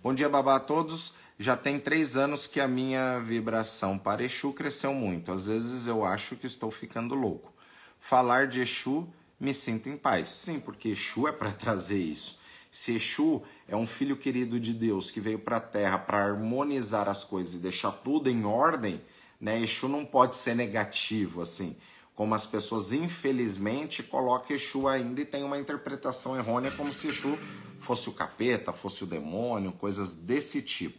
Bom 0.04 0.14
dia, 0.14 0.28
babá 0.28 0.58
a 0.58 0.60
todos. 0.60 1.14
Já 1.40 1.56
tem 1.56 1.80
três 1.80 2.18
anos 2.18 2.46
que 2.46 2.60
a 2.60 2.68
minha 2.68 3.20
vibração 3.20 3.98
para 3.98 4.22
Exu 4.22 4.52
cresceu 4.52 4.94
muito. 4.94 5.32
Às 5.32 5.48
vezes 5.48 5.88
eu 5.88 6.04
acho 6.04 6.36
que 6.36 6.46
estou 6.46 6.70
ficando 6.70 7.16
louco. 7.16 7.54
Falar 8.02 8.48
de 8.48 8.60
Exu, 8.60 9.08
me 9.40 9.54
sinto 9.54 9.88
em 9.88 9.96
paz. 9.96 10.28
Sim, 10.28 10.60
porque 10.60 10.90
Exu 10.90 11.26
é 11.26 11.32
para 11.32 11.50
trazer 11.56 12.00
isso. 12.00 12.42
Se 12.70 12.98
Exu 12.98 13.42
é 13.66 13.78
um 13.78 13.88
filho 13.88 14.18
querido 14.18 14.60
de 14.60 14.74
Deus 14.74 15.10
que 15.10 15.22
veio 15.22 15.40
para 15.40 15.56
a 15.56 15.62
Terra 15.62 15.98
para 15.98 16.22
harmonizar 16.22 17.08
as 17.08 17.24
coisas 17.24 17.54
e 17.54 17.60
deixar 17.60 17.94
tudo 17.94 18.30
em 18.30 18.44
ordem, 18.44 19.02
né? 19.40 19.58
Exu 19.62 19.88
não 19.88 20.04
pode 20.04 20.36
ser 20.36 20.54
negativo 20.54 21.42
assim 21.42 21.78
como 22.18 22.34
as 22.34 22.48
pessoas 22.48 22.92
infelizmente 22.92 24.02
colocam 24.02 24.56
Exu 24.56 24.88
ainda 24.88 25.22
e 25.22 25.26
tem 25.26 25.44
uma 25.44 25.60
interpretação 25.60 26.36
errônea 26.36 26.72
como 26.72 26.92
se 26.92 27.10
Exu 27.10 27.38
fosse 27.80 28.10
o 28.10 28.14
capeta, 28.14 28.74
fosse 28.74 29.04
o 29.04 29.08
demônio, 29.08 29.72
coisas 29.72 30.16
desse 30.16 30.64
tipo, 30.64 30.98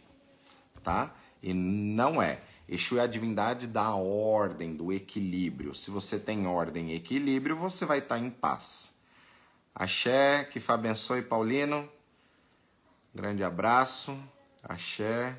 tá? 0.81 1.13
E 1.43 1.53
não 1.53 2.21
é. 2.21 2.39
Exu 2.69 2.97
é 2.97 3.01
a 3.01 3.07
divindade 3.07 3.67
da 3.67 3.93
ordem, 3.93 4.73
do 4.73 4.93
equilíbrio. 4.93 5.75
Se 5.75 5.91
você 5.91 6.17
tem 6.17 6.47
ordem 6.47 6.91
e 6.91 6.95
equilíbrio, 6.95 7.57
você 7.57 7.85
vai 7.85 7.97
estar 7.97 8.17
em 8.17 8.29
paz. 8.29 9.01
Axé, 9.75 10.45
que 10.45 10.61
Fá 10.61 10.75
abençoe, 10.75 11.21
Paulino. 11.21 11.89
Grande 13.13 13.43
abraço. 13.43 14.17
Axé. 14.63 15.37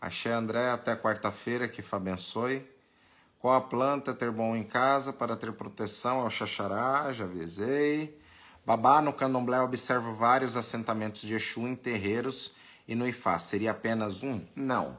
Axé 0.00 0.32
André, 0.32 0.70
até 0.70 0.96
quarta-feira, 0.96 1.68
que 1.68 1.82
Fá 1.82 1.98
abençoe. 1.98 2.66
Qual 3.38 3.54
a 3.54 3.60
planta 3.60 4.14
ter 4.14 4.30
bom 4.30 4.56
em 4.56 4.64
casa 4.64 5.12
para 5.12 5.36
ter 5.36 5.52
proteção 5.52 6.20
ao 6.20 6.30
xaxará? 6.30 7.12
Já 7.12 7.24
avisei. 7.24 8.18
Babá, 8.64 9.02
no 9.02 9.12
candomblé 9.12 9.60
observo 9.60 10.14
vários 10.14 10.56
assentamentos 10.56 11.22
de 11.22 11.34
Exu 11.34 11.66
em 11.68 11.74
terreiros 11.74 12.54
e 12.88 12.94
no 12.94 13.06
Ifá. 13.06 13.38
Seria 13.38 13.72
apenas 13.72 14.22
um? 14.22 14.40
Não. 14.56 14.96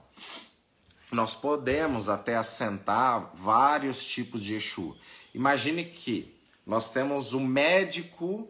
Nós 1.11 1.33
podemos 1.33 2.07
até 2.07 2.35
assentar 2.35 3.31
vários 3.33 4.05
tipos 4.05 4.43
de 4.43 4.55
Exu. 4.55 4.95
Imagine 5.33 5.83
que 5.83 6.39
nós 6.65 6.91
temos 6.91 7.33
o 7.33 7.39
médico 7.39 8.47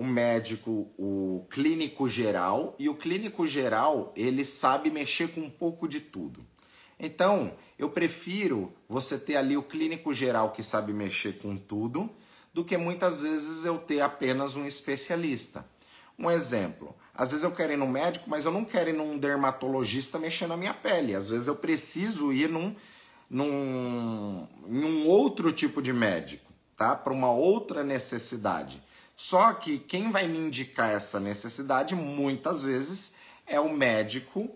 o 0.00 0.04
médico, 0.04 0.90
o 0.96 1.44
clínico 1.50 2.08
geral, 2.08 2.74
e 2.78 2.88
o 2.88 2.94
clínico 2.94 3.46
geral, 3.46 4.14
ele 4.16 4.46
sabe 4.46 4.88
mexer 4.88 5.28
com 5.28 5.42
um 5.42 5.50
pouco 5.50 5.86
de 5.86 6.00
tudo. 6.00 6.42
Então, 6.98 7.52
eu 7.78 7.90
prefiro 7.90 8.72
você 8.88 9.18
ter 9.18 9.36
ali 9.36 9.58
o 9.58 9.62
clínico 9.62 10.14
geral 10.14 10.52
que 10.52 10.62
sabe 10.62 10.94
mexer 10.94 11.36
com 11.42 11.54
tudo, 11.54 12.08
do 12.50 12.64
que 12.64 12.78
muitas 12.78 13.20
vezes 13.20 13.66
eu 13.66 13.76
ter 13.76 14.00
apenas 14.00 14.56
um 14.56 14.64
especialista. 14.64 15.66
Um 16.18 16.30
exemplo, 16.30 16.96
às 17.14 17.32
vezes 17.32 17.44
eu 17.44 17.52
quero 17.52 17.74
ir 17.74 17.76
num 17.76 17.86
médico, 17.86 18.24
mas 18.26 18.46
eu 18.46 18.52
não 18.52 18.64
quero 18.64 18.88
ir 18.88 18.94
num 18.94 19.18
dermatologista 19.18 20.18
mexendo 20.18 20.48
na 20.48 20.56
minha 20.56 20.72
pele. 20.72 21.14
Às 21.14 21.28
vezes 21.28 21.46
eu 21.46 21.56
preciso 21.56 22.32
ir 22.32 22.48
num, 22.48 22.74
num, 23.28 24.48
em 24.66 24.82
um 24.82 25.06
outro 25.06 25.52
tipo 25.52 25.82
de 25.82 25.92
médico, 25.92 26.50
tá? 26.74 26.96
Para 26.96 27.12
uma 27.12 27.30
outra 27.30 27.84
necessidade. 27.84 28.82
Só 29.22 29.52
que 29.52 29.78
quem 29.78 30.10
vai 30.10 30.26
me 30.26 30.38
indicar 30.38 30.88
essa 30.88 31.20
necessidade 31.20 31.94
muitas 31.94 32.62
vezes 32.62 33.16
é 33.46 33.60
o 33.60 33.70
médico, 33.70 34.50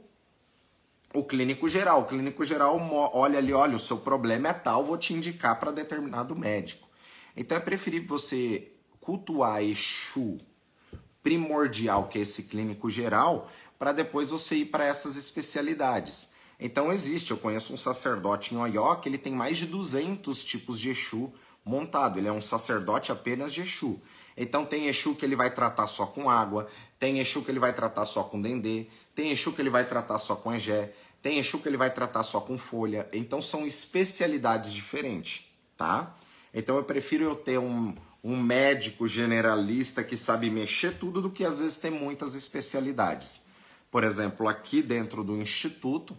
o 1.12 1.22
clínico 1.22 1.68
geral. 1.68 2.00
O 2.00 2.04
clínico 2.06 2.46
geral 2.46 2.80
olha 3.12 3.38
ali, 3.38 3.52
olha, 3.52 3.76
o 3.76 3.78
seu 3.78 3.98
problema 3.98 4.48
é 4.48 4.54
tal, 4.54 4.82
vou 4.82 4.96
te 4.96 5.12
indicar 5.12 5.60
para 5.60 5.70
determinado 5.70 6.34
médico. 6.34 6.88
Então 7.36 7.58
é 7.58 7.60
preferível 7.60 8.18
você 8.18 8.72
cultuar 9.02 9.62
Exu 9.62 10.40
primordial, 11.22 12.08
que 12.08 12.16
é 12.16 12.22
esse 12.22 12.44
clínico 12.44 12.88
geral, 12.88 13.50
para 13.78 13.92
depois 13.92 14.30
você 14.30 14.56
ir 14.56 14.66
para 14.66 14.86
essas 14.86 15.14
especialidades. 15.14 16.30
Então 16.58 16.90
existe, 16.90 17.32
eu 17.32 17.36
conheço 17.36 17.74
um 17.74 17.76
sacerdote 17.76 18.54
em 18.54 18.58
Oió 18.58 18.94
que 18.94 19.10
ele 19.10 19.18
tem 19.18 19.34
mais 19.34 19.58
de 19.58 19.66
200 19.66 20.42
tipos 20.42 20.80
de 20.80 20.88
Exu 20.88 21.30
montado. 21.62 22.18
Ele 22.18 22.28
é 22.28 22.32
um 22.32 22.40
sacerdote 22.40 23.12
apenas 23.12 23.52
de 23.52 23.60
Exu. 23.60 24.00
Então 24.36 24.64
tem 24.64 24.86
Exu 24.86 25.14
que 25.14 25.24
ele 25.24 25.36
vai 25.36 25.50
tratar 25.50 25.86
só 25.86 26.06
com 26.06 26.28
água, 26.28 26.68
tem 26.98 27.20
Exu 27.20 27.42
que 27.42 27.50
ele 27.50 27.60
vai 27.60 27.72
tratar 27.72 28.04
só 28.04 28.24
com 28.24 28.40
dendê, 28.40 28.86
tem 29.14 29.30
Exu 29.30 29.52
que 29.52 29.62
ele 29.62 29.70
vai 29.70 29.86
tratar 29.86 30.18
só 30.18 30.34
com 30.34 30.52
egé, 30.52 30.92
tem 31.22 31.38
Exu 31.38 31.58
que 31.58 31.68
ele 31.68 31.76
vai 31.76 31.90
tratar 31.92 32.22
só 32.22 32.40
com 32.40 32.58
folha. 32.58 33.08
Então 33.12 33.40
são 33.40 33.66
especialidades 33.66 34.72
diferentes, 34.72 35.48
tá? 35.76 36.14
Então 36.52 36.76
eu 36.76 36.84
prefiro 36.84 37.24
eu 37.24 37.36
ter 37.36 37.58
um, 37.58 37.94
um 38.22 38.36
médico 38.36 39.06
generalista 39.06 40.02
que 40.02 40.16
sabe 40.16 40.50
mexer 40.50 40.98
tudo 40.98 41.20
do 41.20 41.30
que 41.30 41.44
às 41.44 41.60
vezes 41.60 41.76
ter 41.76 41.90
muitas 41.90 42.34
especialidades. 42.34 43.44
Por 43.90 44.02
exemplo, 44.02 44.48
aqui 44.48 44.82
dentro 44.82 45.22
do 45.22 45.36
instituto, 45.36 46.16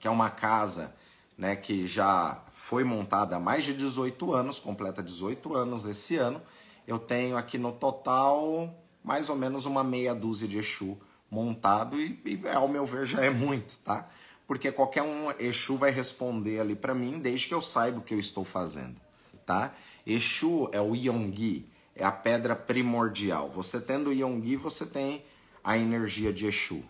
que 0.00 0.08
é 0.08 0.10
uma 0.10 0.30
casa 0.30 0.94
né, 1.36 1.54
que 1.54 1.86
já 1.86 2.42
foi 2.52 2.84
montada 2.84 3.36
há 3.36 3.40
mais 3.40 3.64
de 3.64 3.74
18 3.74 4.32
anos, 4.32 4.60
completa 4.60 5.02
18 5.02 5.54
anos 5.54 5.84
esse 5.84 6.16
ano, 6.16 6.40
eu 6.88 6.98
tenho 6.98 7.36
aqui 7.36 7.58
no 7.58 7.70
total 7.70 8.74
mais 9.04 9.28
ou 9.28 9.36
menos 9.36 9.66
uma 9.66 9.84
meia 9.84 10.14
dúzia 10.14 10.48
de 10.48 10.56
Exu 10.56 10.98
montado 11.30 12.00
e, 12.00 12.18
e 12.24 12.48
ao 12.48 12.66
meu 12.66 12.86
ver 12.86 13.06
já 13.06 13.22
é 13.22 13.28
muito, 13.28 13.78
tá? 13.80 14.08
Porque 14.46 14.72
qualquer 14.72 15.02
um 15.02 15.30
Exu 15.38 15.76
vai 15.76 15.90
responder 15.90 16.60
ali 16.60 16.74
para 16.74 16.94
mim 16.94 17.18
desde 17.18 17.46
que 17.46 17.52
eu 17.52 17.60
saiba 17.60 17.98
o 17.98 18.02
que 18.02 18.14
eu 18.14 18.18
estou 18.18 18.42
fazendo, 18.42 18.96
tá? 19.44 19.74
Exu 20.06 20.70
é 20.72 20.80
o 20.80 20.94
Yonggi, 20.94 21.66
é 21.94 22.06
a 22.06 22.10
pedra 22.10 22.56
primordial. 22.56 23.50
Você 23.50 23.78
tendo 23.78 24.08
o 24.08 24.12
Yonggi, 24.12 24.56
você 24.56 24.86
tem 24.86 25.22
a 25.62 25.76
energia 25.76 26.32
de 26.32 26.46
Exu. 26.46 26.82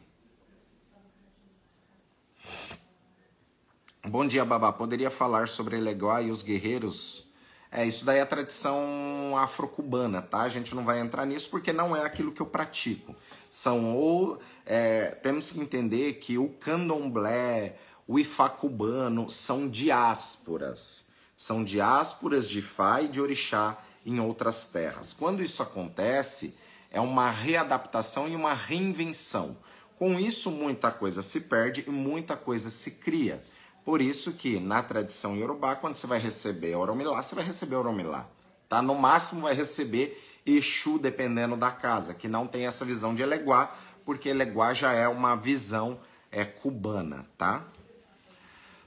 Bom 4.06 4.24
dia, 4.28 4.44
Babá. 4.44 4.72
Poderia 4.72 5.10
falar 5.10 5.48
sobre 5.48 5.76
Eleguá 5.76 6.22
e 6.22 6.30
os 6.30 6.44
guerreiros 6.44 7.27
é, 7.70 7.86
isso 7.86 8.04
daí 8.04 8.18
é 8.18 8.22
a 8.22 8.26
tradição 8.26 9.36
afro-cubana, 9.36 10.22
tá? 10.22 10.40
A 10.40 10.48
gente 10.48 10.74
não 10.74 10.84
vai 10.84 11.00
entrar 11.00 11.26
nisso 11.26 11.50
porque 11.50 11.72
não 11.72 11.94
é 11.94 12.04
aquilo 12.04 12.32
que 12.32 12.40
eu 12.40 12.46
pratico. 12.46 13.14
São 13.50 13.94
ou 13.94 14.40
é, 14.64 15.06
temos 15.22 15.50
que 15.50 15.60
entender 15.60 16.14
que 16.14 16.38
o 16.38 16.48
candomblé, 16.48 17.76
o 18.06 18.18
ifá 18.18 18.48
cubano 18.48 19.28
são 19.28 19.68
diásporas. 19.68 21.08
São 21.36 21.62
diásporas 21.62 22.48
de 22.48 22.58
Ifá 22.58 23.02
e 23.02 23.08
de 23.08 23.20
Orixá 23.20 23.78
em 24.04 24.18
outras 24.18 24.64
terras. 24.64 25.12
Quando 25.12 25.42
isso 25.42 25.62
acontece, 25.62 26.56
é 26.90 27.00
uma 27.00 27.30
readaptação 27.30 28.28
e 28.28 28.34
uma 28.34 28.54
reinvenção. 28.54 29.56
Com 29.96 30.18
isso, 30.18 30.50
muita 30.50 30.90
coisa 30.90 31.22
se 31.22 31.42
perde 31.42 31.84
e 31.86 31.90
muita 31.90 32.36
coisa 32.36 32.70
se 32.70 32.92
cria. 32.92 33.42
Por 33.88 34.02
isso 34.02 34.34
que 34.34 34.60
na 34.60 34.82
tradição 34.82 35.34
iorubá, 35.34 35.74
quando 35.74 35.96
você 35.96 36.06
vai 36.06 36.18
receber 36.18 36.74
oromilá, 36.76 37.22
você 37.22 37.34
vai 37.34 37.42
receber 37.42 37.76
oromilá. 37.76 38.28
Tá? 38.68 38.82
No 38.82 38.94
máximo 38.94 39.40
vai 39.40 39.54
receber 39.54 40.22
Exu, 40.44 40.98
dependendo 40.98 41.56
da 41.56 41.70
casa, 41.70 42.12
que 42.12 42.28
não 42.28 42.46
tem 42.46 42.66
essa 42.66 42.84
visão 42.84 43.14
de 43.14 43.22
Eleguá, 43.22 43.74
porque 44.04 44.28
Eleguá 44.28 44.74
já 44.74 44.92
é 44.92 45.08
uma 45.08 45.36
visão 45.36 45.98
é, 46.30 46.44
cubana, 46.44 47.26
tá? 47.38 47.64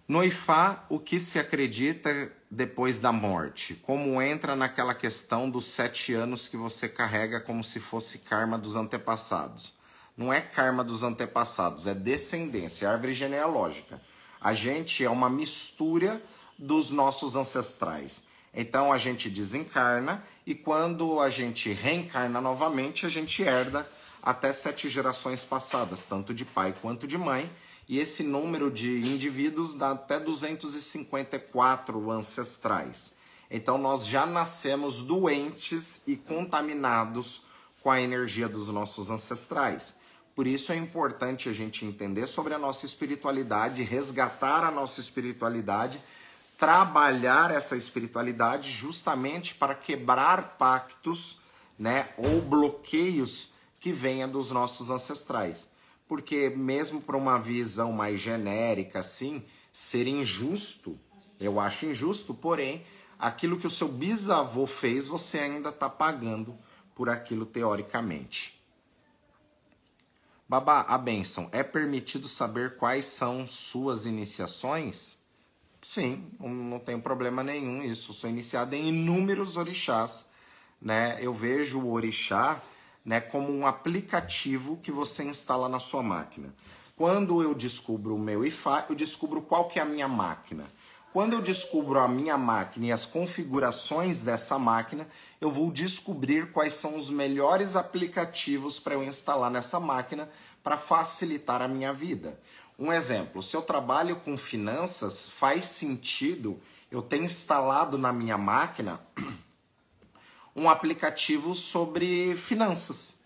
No 0.08 0.24
Ifá, 0.24 0.86
o 0.88 1.00
que 1.00 1.20
se 1.20 1.40
acredita 1.40 2.32
depois 2.52 3.00
da 3.00 3.12
morte? 3.12 3.74
Como 3.74 4.22
entra 4.22 4.56
naquela 4.56 4.94
questão 4.94 5.50
dos 5.50 5.66
sete 5.66 6.14
anos 6.14 6.48
que 6.48 6.56
você 6.56 6.88
carrega 6.88 7.40
como 7.40 7.64
se 7.64 7.80
fosse 7.80 8.20
karma 8.20 8.56
dos 8.56 8.76
antepassados? 8.76 9.74
Não 10.16 10.32
é 10.32 10.42
karma 10.42 10.84
dos 10.84 11.02
antepassados, 11.02 11.88
é 11.88 11.96
descendência, 11.96 12.86
é 12.86 12.90
árvore 12.92 13.16
genealógica. 13.16 14.00
A 14.42 14.54
gente 14.54 15.06
é 15.06 15.10
uma 15.10 15.30
mistura 15.30 16.22
dos 16.58 16.90
nossos 16.90 17.36
ancestrais. 17.36 18.24
Então 18.54 18.92
a 18.92 18.98
gente 18.98 19.30
desencarna 19.30 20.24
e 20.46 20.56
quando 20.56 21.20
a 21.20 21.30
gente 21.30 21.72
reencarna 21.72 22.42
novamente, 22.42 23.06
a 23.06 23.10
gente 23.10 23.44
herda 23.44 23.88
até 24.22 24.52
sete 24.52 24.90
gerações 24.90 25.44
passadas, 25.44 26.04
tanto 26.04 26.34
de 26.34 26.44
pai 26.44 26.76
quanto 26.82 27.08
de 27.08 27.18
mãe 27.18 27.50
e 27.88 28.00
esse 28.00 28.24
número 28.24 28.72
de 28.72 29.00
indivíduos 29.00 29.74
dá 29.74 29.92
até 29.92 30.20
254 30.20 32.10
ancestrais. 32.10 33.18
Então 33.50 33.78
nós 33.78 34.08
já 34.08 34.26
nascemos 34.26 35.04
doentes 35.04 36.08
e 36.08 36.16
contaminados 36.16 37.42
com 37.82 37.92
a 37.92 38.00
energia 38.00 38.48
dos 38.48 38.70
nossos 38.70 39.12
ancestrais. 39.12 39.96
Por 40.36 40.48
isso 40.48 40.72
é 40.72 40.76
importante 40.76 41.50
a 41.50 41.54
gente 41.54 41.86
entender 41.86 42.28
sobre 42.28 42.54
a 42.54 42.60
nossa 42.60 42.86
espiritualidade, 42.86 43.84
resgatar 43.84 44.64
a 44.64 44.72
nossa 44.72 45.00
espiritualidade, 45.00 46.02
trabalhar 46.58 47.52
essa 47.52 47.76
espiritualidade 47.76 48.72
justamente 48.72 49.56
para 49.56 49.76
quebrar 49.76 50.58
pactos, 50.58 51.42
né, 51.78 52.10
ou 52.18 52.42
bloqueios 52.42 53.54
que 53.80 53.92
venham 53.92 54.30
dos 54.30 54.52
nossos 54.52 54.90
ancestrais 54.90 55.72
porque 56.12 56.50
mesmo 56.50 57.00
para 57.00 57.16
uma 57.16 57.40
visão 57.40 57.94
mais 57.94 58.20
genérica 58.20 59.00
assim, 59.00 59.42
ser 59.72 60.08
injusto, 60.08 61.00
eu 61.40 61.58
acho 61.58 61.86
injusto, 61.86 62.34
porém, 62.34 62.86
aquilo 63.18 63.58
que 63.58 63.66
o 63.66 63.70
seu 63.70 63.88
bisavô 63.88 64.68
fez, 64.68 65.08
você 65.08 65.40
ainda 65.40 65.70
está 65.70 65.90
pagando 65.90 66.54
por 66.94 67.10
aquilo 67.10 67.46
teoricamente. 67.46 68.61
Babá, 70.52 70.82
a 70.90 70.98
benção, 70.98 71.48
é 71.54 71.64
permitido 71.64 72.28
saber 72.28 72.76
quais 72.76 73.06
são 73.06 73.48
suas 73.48 74.06
iniciações? 74.06 75.20
Sim, 75.82 76.26
não 76.42 76.78
tem 76.78 77.00
problema 77.00 77.42
nenhum 77.42 77.82
isso. 77.82 78.12
sou 78.12 78.30
iniciado 78.30 78.76
em 78.76 78.90
inúmeros 78.90 79.56
orixás, 79.56 80.30
né? 80.82 81.18
Eu 81.22 81.34
vejo 81.34 81.80
o 81.80 81.94
orixá 81.94 82.62
né, 83.06 83.22
como 83.22 83.50
um 83.50 83.66
aplicativo 83.66 84.76
que 84.84 84.92
você 84.92 85.24
instala 85.24 85.70
na 85.70 85.80
sua 85.80 86.04
máquina. 86.04 86.54
Quando 86.98 87.42
eu 87.42 87.56
descubro 87.56 88.14
o 88.14 88.20
meu 88.20 88.46
IFA, 88.46 88.88
eu 88.90 88.96
descubro 88.96 89.42
qual 89.42 89.70
que 89.70 89.80
é 89.80 89.82
a 89.82 89.86
minha 89.86 90.10
máquina. 90.10 90.66
Quando 91.14 91.34
eu 91.34 91.42
descubro 91.42 92.00
a 92.00 92.08
minha 92.08 92.38
máquina 92.38 92.86
e 92.86 92.92
as 92.92 93.06
configurações 93.06 94.22
dessa 94.22 94.58
máquina, 94.58 95.06
eu 95.42 95.52
vou 95.52 95.70
descobrir 95.70 96.54
quais 96.54 96.74
são 96.74 96.96
os 96.96 97.10
melhores 97.10 97.76
aplicativos 97.76 98.80
para 98.80 98.94
eu 98.94 99.04
instalar 99.04 99.52
nessa 99.52 99.78
máquina 99.78 100.30
para 100.64 100.78
facilitar 100.78 101.62
a 101.62 101.68
minha 101.68 101.92
vida. 101.92 102.40
Um 102.80 102.94
exemplo, 102.94 103.44
se 103.44 103.58
eu 103.58 103.62
trabalho 103.62 104.16
com 104.16 104.38
finanças, 104.38 105.28
faz 105.28 105.66
sentido 105.66 106.58
eu 106.90 107.02
ter 107.02 107.22
instalado 107.22 107.98
na 107.98 108.14
minha 108.14 108.38
máquina 108.38 108.98
um 110.56 110.70
aplicativo 110.70 111.54
sobre 111.54 112.36
finanças. 112.38 113.20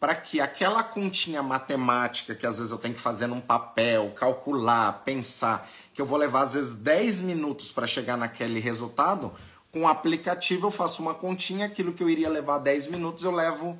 Para 0.00 0.14
que 0.14 0.40
aquela 0.40 0.82
continha 0.82 1.42
matemática 1.42 2.34
que 2.34 2.46
às 2.46 2.58
vezes 2.58 2.70
eu 2.70 2.78
tenho 2.78 2.94
que 2.94 3.00
fazer 3.00 3.26
num 3.26 3.40
papel, 3.40 4.12
calcular, 4.14 5.02
pensar, 5.04 5.68
que 5.98 6.02
eu 6.02 6.06
vou 6.06 6.16
levar 6.16 6.42
às 6.42 6.54
vezes 6.54 6.76
10 6.76 7.22
minutos 7.22 7.72
para 7.72 7.84
chegar 7.84 8.16
naquele 8.16 8.60
resultado, 8.60 9.32
com 9.72 9.80
o 9.80 9.88
aplicativo 9.88 10.68
eu 10.68 10.70
faço 10.70 11.02
uma 11.02 11.12
continha, 11.12 11.66
aquilo 11.66 11.92
que 11.92 12.00
eu 12.00 12.08
iria 12.08 12.28
levar 12.28 12.58
10 12.58 12.86
minutos 12.86 13.24
eu 13.24 13.32
levo 13.32 13.76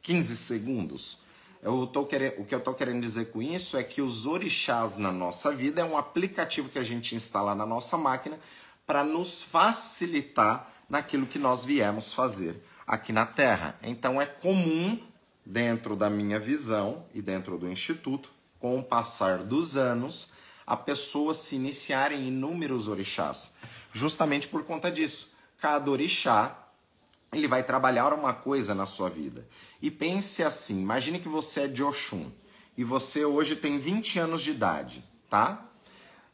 15 0.00 0.34
segundos. 0.34 1.18
Eu 1.62 1.86
tô 1.86 2.06
querendo, 2.06 2.40
o 2.40 2.46
que 2.46 2.54
eu 2.54 2.58
estou 2.58 2.72
querendo 2.72 3.02
dizer 3.02 3.26
com 3.32 3.42
isso 3.42 3.76
é 3.76 3.82
que 3.82 4.00
os 4.00 4.24
orixás 4.24 4.96
na 4.96 5.12
nossa 5.12 5.52
vida 5.52 5.82
é 5.82 5.84
um 5.84 5.98
aplicativo 5.98 6.70
que 6.70 6.78
a 6.78 6.82
gente 6.82 7.14
instala 7.14 7.54
na 7.54 7.66
nossa 7.66 7.98
máquina 7.98 8.40
para 8.86 9.04
nos 9.04 9.42
facilitar 9.42 10.72
naquilo 10.88 11.26
que 11.26 11.38
nós 11.38 11.66
viemos 11.66 12.14
fazer 12.14 12.64
aqui 12.86 13.12
na 13.12 13.26
Terra. 13.26 13.78
Então 13.82 14.18
é 14.18 14.24
comum, 14.24 14.98
dentro 15.44 15.94
da 15.94 16.08
minha 16.08 16.40
visão 16.40 17.04
e 17.12 17.20
dentro 17.20 17.58
do 17.58 17.70
Instituto, 17.70 18.30
com 18.58 18.78
o 18.78 18.82
passar 18.82 19.42
dos 19.42 19.76
anos, 19.76 20.37
a 20.68 20.76
pessoa 20.76 21.32
se 21.32 21.56
iniciar 21.56 22.12
em 22.12 22.28
inúmeros 22.28 22.88
orixás. 22.88 23.54
Justamente 23.90 24.46
por 24.46 24.64
conta 24.64 24.90
disso. 24.90 25.32
Cada 25.58 25.90
orixá 25.90 26.68
ele 27.32 27.48
vai 27.48 27.62
trabalhar 27.62 28.12
uma 28.12 28.34
coisa 28.34 28.74
na 28.74 28.84
sua 28.84 29.08
vida. 29.08 29.48
E 29.80 29.90
pense 29.90 30.42
assim: 30.42 30.82
imagine 30.82 31.20
que 31.20 31.28
você 31.28 31.62
é 31.62 31.68
de 31.68 31.82
Oxum 31.82 32.30
e 32.76 32.84
você 32.84 33.24
hoje 33.24 33.56
tem 33.56 33.78
20 33.78 34.18
anos 34.18 34.42
de 34.42 34.50
idade, 34.50 35.02
tá? 35.30 35.64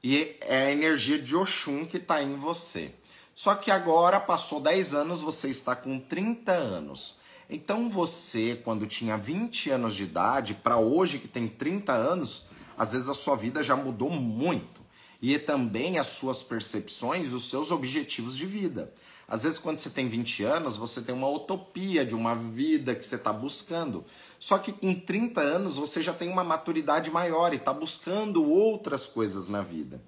E 0.03 0.37
é 0.41 0.67
a 0.67 0.73
energia 0.73 1.19
de 1.19 1.37
Oxum 1.37 1.87
que 1.87 1.99
está 1.99 2.21
em 2.21 2.35
você. 2.35 2.93
Só 3.37 3.55
que 3.55 3.71
agora 3.71 4.19
passou 4.19 4.59
10 4.61 4.95
anos, 4.95 5.21
você 5.21 5.49
está 5.49 5.77
com 5.77 5.99
30 6.01 6.51
anos. 6.51 7.19
Então 7.49 7.89
você, 7.89 8.61
quando 8.65 8.85
tinha 8.85 9.17
20 9.17 9.71
anos 9.71 9.95
de 9.95 10.03
idade, 10.03 10.55
para 10.55 10.77
hoje 10.77 11.21
que 11.21 11.29
tem 11.29 11.47
30 11.47 11.93
anos, 11.93 12.47
às 12.77 12.93
vezes 12.93 13.09
a 13.09 13.15
sua 13.15 13.37
vida 13.37 13.63
já 13.63 13.77
mudou 13.77 14.11
muito. 14.11 14.83
E 15.21 15.39
também 15.39 15.99
as 15.99 16.09
suas 16.09 16.43
percepções, 16.43 17.33
os 17.33 17.49
seus 17.49 17.71
objetivos 17.71 18.37
de 18.37 18.45
vida. 18.45 18.93
Às 19.27 19.45
vezes, 19.45 19.59
quando 19.59 19.79
você 19.79 19.89
tem 19.89 20.07
20 20.07 20.45
anos, 20.45 20.77
você 20.77 21.01
tem 21.01 21.15
uma 21.15 21.29
utopia 21.29 22.05
de 22.05 22.15
uma 22.15 22.35
vida 22.35 22.95
que 22.95 23.05
você 23.05 23.15
está 23.15 23.33
buscando. 23.33 24.05
Só 24.39 24.59
que 24.59 24.71
com 24.71 24.95
30 24.95 25.41
anos, 25.41 25.77
você 25.77 26.03
já 26.03 26.13
tem 26.13 26.29
uma 26.29 26.45
maturidade 26.45 27.11
maior 27.11 27.53
e 27.53 27.57
está 27.57 27.73
buscando 27.73 28.45
outras 28.45 29.07
coisas 29.07 29.49
na 29.49 29.63
vida. 29.63 30.03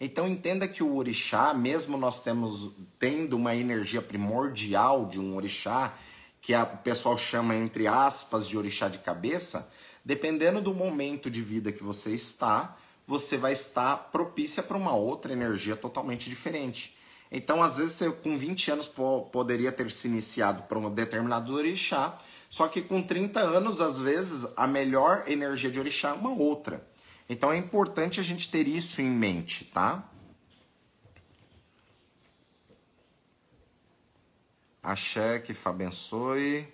Então 0.00 0.28
entenda 0.28 0.66
que 0.66 0.82
o 0.82 0.96
orixá, 0.96 1.54
mesmo 1.54 1.96
nós 1.96 2.22
temos 2.22 2.72
tendo 2.98 3.36
uma 3.36 3.54
energia 3.54 4.02
primordial 4.02 5.06
de 5.06 5.18
um 5.20 5.36
orixá, 5.36 5.94
que 6.40 6.52
a, 6.52 6.64
o 6.64 6.78
pessoal 6.78 7.16
chama 7.16 7.54
entre 7.54 7.86
aspas 7.86 8.48
de 8.48 8.58
orixá 8.58 8.88
de 8.88 8.98
cabeça, 8.98 9.72
dependendo 10.04 10.60
do 10.60 10.74
momento 10.74 11.30
de 11.30 11.42
vida 11.42 11.72
que 11.72 11.82
você 11.82 12.14
está, 12.14 12.76
você 13.06 13.36
vai 13.36 13.52
estar 13.52 14.10
propícia 14.10 14.62
para 14.62 14.76
uma 14.76 14.94
outra 14.94 15.32
energia 15.32 15.76
totalmente 15.76 16.28
diferente. 16.28 16.96
Então, 17.30 17.62
às 17.62 17.78
vezes, 17.78 17.92
você 17.92 18.10
com 18.10 18.36
20 18.36 18.70
anos 18.70 18.88
poderia 19.32 19.72
ter 19.72 19.90
se 19.90 20.06
iniciado 20.08 20.64
para 20.64 20.78
um 20.78 20.90
determinado 20.90 21.54
orixá, 21.54 22.18
só 22.50 22.68
que 22.68 22.82
com 22.82 23.02
30 23.02 23.40
anos, 23.40 23.80
às 23.80 23.98
vezes, 23.98 24.52
a 24.56 24.66
melhor 24.66 25.24
energia 25.26 25.70
de 25.70 25.78
orixá 25.78 26.10
é 26.10 26.12
uma 26.12 26.30
outra. 26.30 26.86
Então 27.28 27.50
é 27.50 27.56
importante 27.56 28.20
a 28.20 28.22
gente 28.22 28.50
ter 28.50 28.68
isso 28.68 29.00
em 29.00 29.08
mente, 29.10 29.64
tá? 29.64 30.06
Axé, 34.82 35.38
que 35.38 35.56
abençoe. 35.64 36.68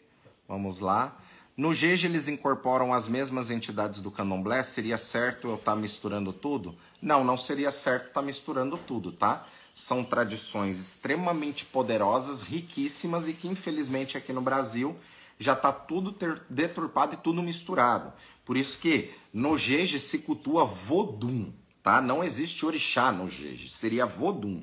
Vamos 0.49 0.81
lá. 0.81 1.16
No 1.59 1.75
GEG 1.75 2.05
eles 2.07 2.29
incorporam 2.29 2.95
as 2.95 3.09
mesmas 3.09 3.51
entidades 3.51 4.01
do 4.01 4.13
candomblé? 4.13 4.63
Seria 4.63 4.97
certo 4.97 5.49
eu 5.49 5.57
estar 5.57 5.73
tá 5.73 5.77
misturando 5.77 6.33
tudo? 6.33 6.73
Não, 7.03 7.25
não 7.25 7.37
seria 7.37 7.73
certo 7.73 8.07
estar 8.07 8.21
tá 8.21 8.23
misturando 8.23 8.79
tudo, 8.79 9.11
tá? 9.11 9.45
São 9.75 10.05
tradições 10.05 10.79
extremamente 10.79 11.65
poderosas, 11.65 12.43
riquíssimas 12.43 13.27
e 13.27 13.33
que 13.33 13.49
infelizmente 13.49 14.17
aqui 14.17 14.33
no 14.33 14.41
Brasil 14.41 14.97
já 15.37 15.55
está 15.55 15.73
tudo 15.73 16.15
deturpado 16.49 17.15
e 17.15 17.19
tudo 17.19 17.43
misturado. 17.43 18.13
Por 18.45 18.57
isso 18.57 18.79
que 18.79 19.13
no 19.35 19.59
Jeje 19.59 19.99
se 19.99 20.21
cultua 20.21 20.65
Vodum, 20.65 21.53
tá? 21.83 22.01
Não 22.01 22.23
existe 22.23 22.65
orixá 22.65 23.11
no 23.11 23.29
Jeje, 23.29 23.69
seria 23.69 24.07
Vodum. 24.07 24.63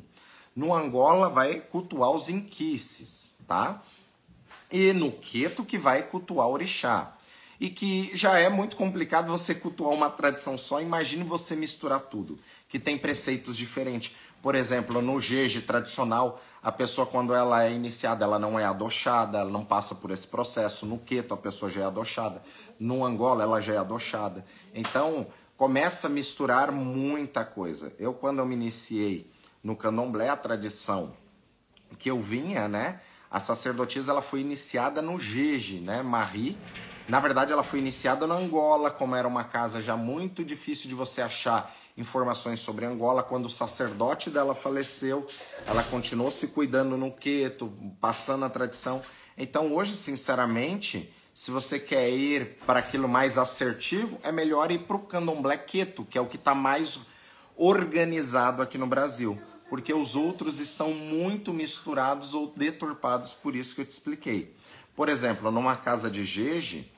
No 0.55 0.73
Angola 0.73 1.29
vai 1.29 1.59
cultuar 1.59 2.11
os 2.11 2.29
inquices, 2.29 3.33
tá? 3.45 3.83
E 4.75 4.91
no 4.91 5.09
Queto 5.09 5.63
que 5.63 5.77
vai 5.77 6.03
cultuar 6.03 6.49
orixá. 6.49 7.15
e 7.57 7.69
que 7.69 8.11
já 8.13 8.37
é 8.37 8.49
muito 8.49 8.75
complicado 8.75 9.27
você 9.27 9.55
cultuar 9.55 9.93
uma 9.93 10.09
tradição 10.09 10.57
só. 10.57 10.81
Imagine 10.81 11.23
você 11.23 11.55
misturar 11.55 12.01
tudo, 12.01 12.37
que 12.67 12.77
tem 12.77 12.97
preceitos 12.97 13.55
diferentes. 13.55 14.13
Por 14.41 14.53
exemplo, 14.53 15.01
no 15.01 15.21
jeje 15.21 15.61
tradicional, 15.61 16.43
a 16.61 16.73
pessoa 16.73 17.07
quando 17.07 17.33
ela 17.33 17.63
é 17.63 17.71
iniciada, 17.71 18.25
ela 18.25 18.37
não 18.37 18.59
é 18.59 18.65
adochada, 18.65 19.37
ela 19.37 19.49
não 19.49 19.63
passa 19.63 19.95
por 19.95 20.11
esse 20.11 20.27
processo. 20.27 20.85
No 20.85 20.99
queto, 20.99 21.33
a 21.33 21.37
pessoa 21.37 21.71
já 21.71 21.83
é 21.83 21.85
adochada. 21.85 22.43
No 22.77 23.05
Angola, 23.05 23.43
ela 23.43 23.61
já 23.61 23.75
é 23.75 23.77
adochada. 23.77 24.45
Então, 24.73 25.25
começa 25.55 26.07
a 26.07 26.09
misturar 26.09 26.69
muita 26.73 27.45
coisa. 27.45 27.95
Eu, 27.97 28.13
quando 28.13 28.39
eu 28.39 28.45
me 28.45 28.55
iniciei 28.55 29.31
no 29.63 29.73
candomblé, 29.73 30.27
a 30.27 30.35
tradição 30.35 31.13
que 31.97 32.11
eu 32.11 32.19
vinha, 32.19 32.67
né? 32.67 32.99
A 33.35 33.39
sacerdotisa 33.41 34.13
ela 34.13 34.21
foi 34.21 34.39
iniciada 34.39 35.01
no 35.01 35.19
Jeje, 35.19 35.81
né? 35.81 36.01
Marie. 36.01 36.57
Na 37.05 37.19
verdade, 37.19 37.51
ela 37.51 37.63
foi 37.63 37.79
iniciada 37.79 38.25
na 38.25 38.33
Angola, 38.33 38.89
como 38.89 39.13
era 39.13 39.27
uma 39.27 39.43
casa 39.43 39.81
já 39.81 39.97
muito 39.97 40.41
difícil 40.41 40.87
de 40.87 40.95
você 40.95 41.21
achar 41.21 41.69
informações 41.97 42.61
sobre 42.61 42.85
Angola. 42.85 43.21
Quando 43.21 43.47
o 43.47 43.49
sacerdote 43.49 44.29
dela 44.29 44.55
faleceu, 44.55 45.27
ela 45.67 45.83
continuou 45.83 46.31
se 46.31 46.47
cuidando 46.47 46.95
no 46.95 47.11
Queto, 47.11 47.73
passando 47.99 48.45
a 48.45 48.49
tradição. 48.49 49.01
Então, 49.37 49.73
hoje, 49.73 49.97
sinceramente, 49.97 51.13
se 51.33 51.51
você 51.51 51.77
quer 51.77 52.09
ir 52.09 52.57
para 52.65 52.79
aquilo 52.79 53.09
mais 53.09 53.37
assertivo, 53.37 54.17
é 54.23 54.31
melhor 54.31 54.71
ir 54.71 54.79
para 54.79 54.95
o 54.95 54.99
candomblé 54.99 55.57
Queto, 55.57 56.05
que 56.05 56.17
é 56.17 56.21
o 56.21 56.25
que 56.25 56.37
está 56.37 56.55
mais 56.55 57.01
organizado 57.57 58.61
aqui 58.61 58.77
no 58.77 58.87
Brasil 58.87 59.37
porque 59.69 59.93
os 59.93 60.15
outros 60.15 60.59
estão 60.59 60.93
muito 60.93 61.53
misturados 61.53 62.33
ou 62.33 62.47
deturpados, 62.47 63.33
por 63.33 63.55
isso 63.55 63.75
que 63.75 63.81
eu 63.81 63.85
te 63.85 63.91
expliquei. 63.91 64.55
Por 64.95 65.09
exemplo, 65.09 65.51
numa 65.51 65.75
casa 65.75 66.09
de 66.09 66.23
jeje, 66.23 66.91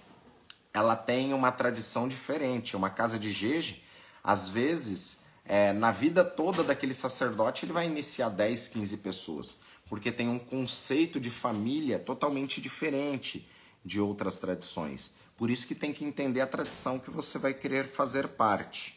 ela 0.74 0.96
tem 0.96 1.34
uma 1.34 1.52
tradição 1.52 2.08
diferente. 2.08 2.76
Uma 2.76 2.90
casa 2.90 3.18
de 3.18 3.32
jeje, 3.32 3.84
às 4.24 4.50
vezes, 4.50 5.24
é, 5.46 5.74
na 5.74 5.92
vida 5.92 6.24
toda 6.24 6.64
daquele 6.64 6.94
sacerdote, 6.94 7.66
ele 7.66 7.74
vai 7.74 7.88
iniciar 7.88 8.30
10, 8.30 8.68
15 8.70 8.98
pessoas, 8.98 9.58
porque 9.90 10.12
tem 10.12 10.30
um 10.30 10.38
conceito 10.38 11.20
de 11.20 11.32
família 11.32 11.98
totalmente 11.98 12.62
diferente 12.62 13.50
de 13.84 14.00
outras 14.00 14.38
tradições. 14.38 15.14
Por 15.38 15.50
isso 15.50 15.68
que 15.68 15.76
tem 15.76 15.94
que 15.94 16.04
entender 16.04 16.42
a 16.42 16.48
tradição 16.48 17.00
que 17.00 17.10
você 17.10 17.40
vai 17.40 17.54
querer 17.54 17.86
fazer 17.86 18.28
parte. 18.28 18.97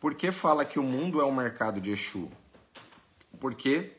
Por 0.00 0.14
que 0.14 0.32
fala 0.32 0.64
que 0.64 0.78
o 0.78 0.82
mundo 0.82 1.20
é 1.20 1.26
um 1.26 1.34
mercado 1.34 1.78
de 1.78 1.90
Exu? 1.90 2.30
Porque 3.38 3.92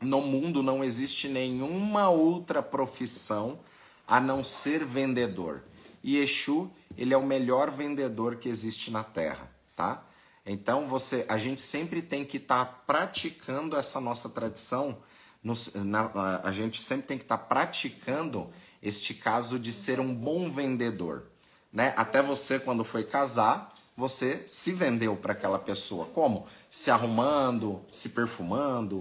no 0.00 0.22
mundo 0.22 0.62
não 0.62 0.82
existe 0.82 1.28
nenhuma 1.28 2.08
outra 2.08 2.62
profissão 2.62 3.60
a 4.08 4.18
não 4.18 4.42
ser 4.42 4.82
vendedor. 4.82 5.62
E 6.02 6.16
Exu, 6.16 6.70
ele 6.96 7.12
é 7.12 7.16
o 7.18 7.22
melhor 7.22 7.70
vendedor 7.70 8.36
que 8.36 8.48
existe 8.48 8.90
na 8.90 9.04
Terra, 9.04 9.50
tá? 9.74 10.02
Então 10.46 10.86
você, 10.86 11.26
a 11.28 11.36
gente 11.36 11.60
sempre 11.60 12.00
tem 12.00 12.24
que 12.24 12.38
estar 12.38 12.64
tá 12.64 12.72
praticando 12.86 13.76
essa 13.76 14.00
nossa 14.00 14.30
tradição. 14.30 14.96
No, 15.42 15.52
na, 15.84 16.40
a 16.44 16.50
gente 16.50 16.82
sempre 16.82 17.06
tem 17.06 17.18
que 17.18 17.24
estar 17.24 17.36
tá 17.36 17.44
praticando 17.44 18.50
este 18.82 19.12
caso 19.12 19.58
de 19.58 19.70
ser 19.70 20.00
um 20.00 20.14
bom 20.14 20.50
vendedor, 20.50 21.24
né? 21.70 21.92
Até 21.94 22.22
você 22.22 22.58
quando 22.58 22.84
foi 22.84 23.04
casar, 23.04 23.75
você 23.96 24.44
se 24.46 24.72
vendeu 24.72 25.16
para 25.16 25.32
aquela 25.32 25.58
pessoa. 25.58 26.06
Como? 26.06 26.46
Se 26.68 26.90
arrumando, 26.90 27.82
se 27.90 28.10
perfumando, 28.10 29.00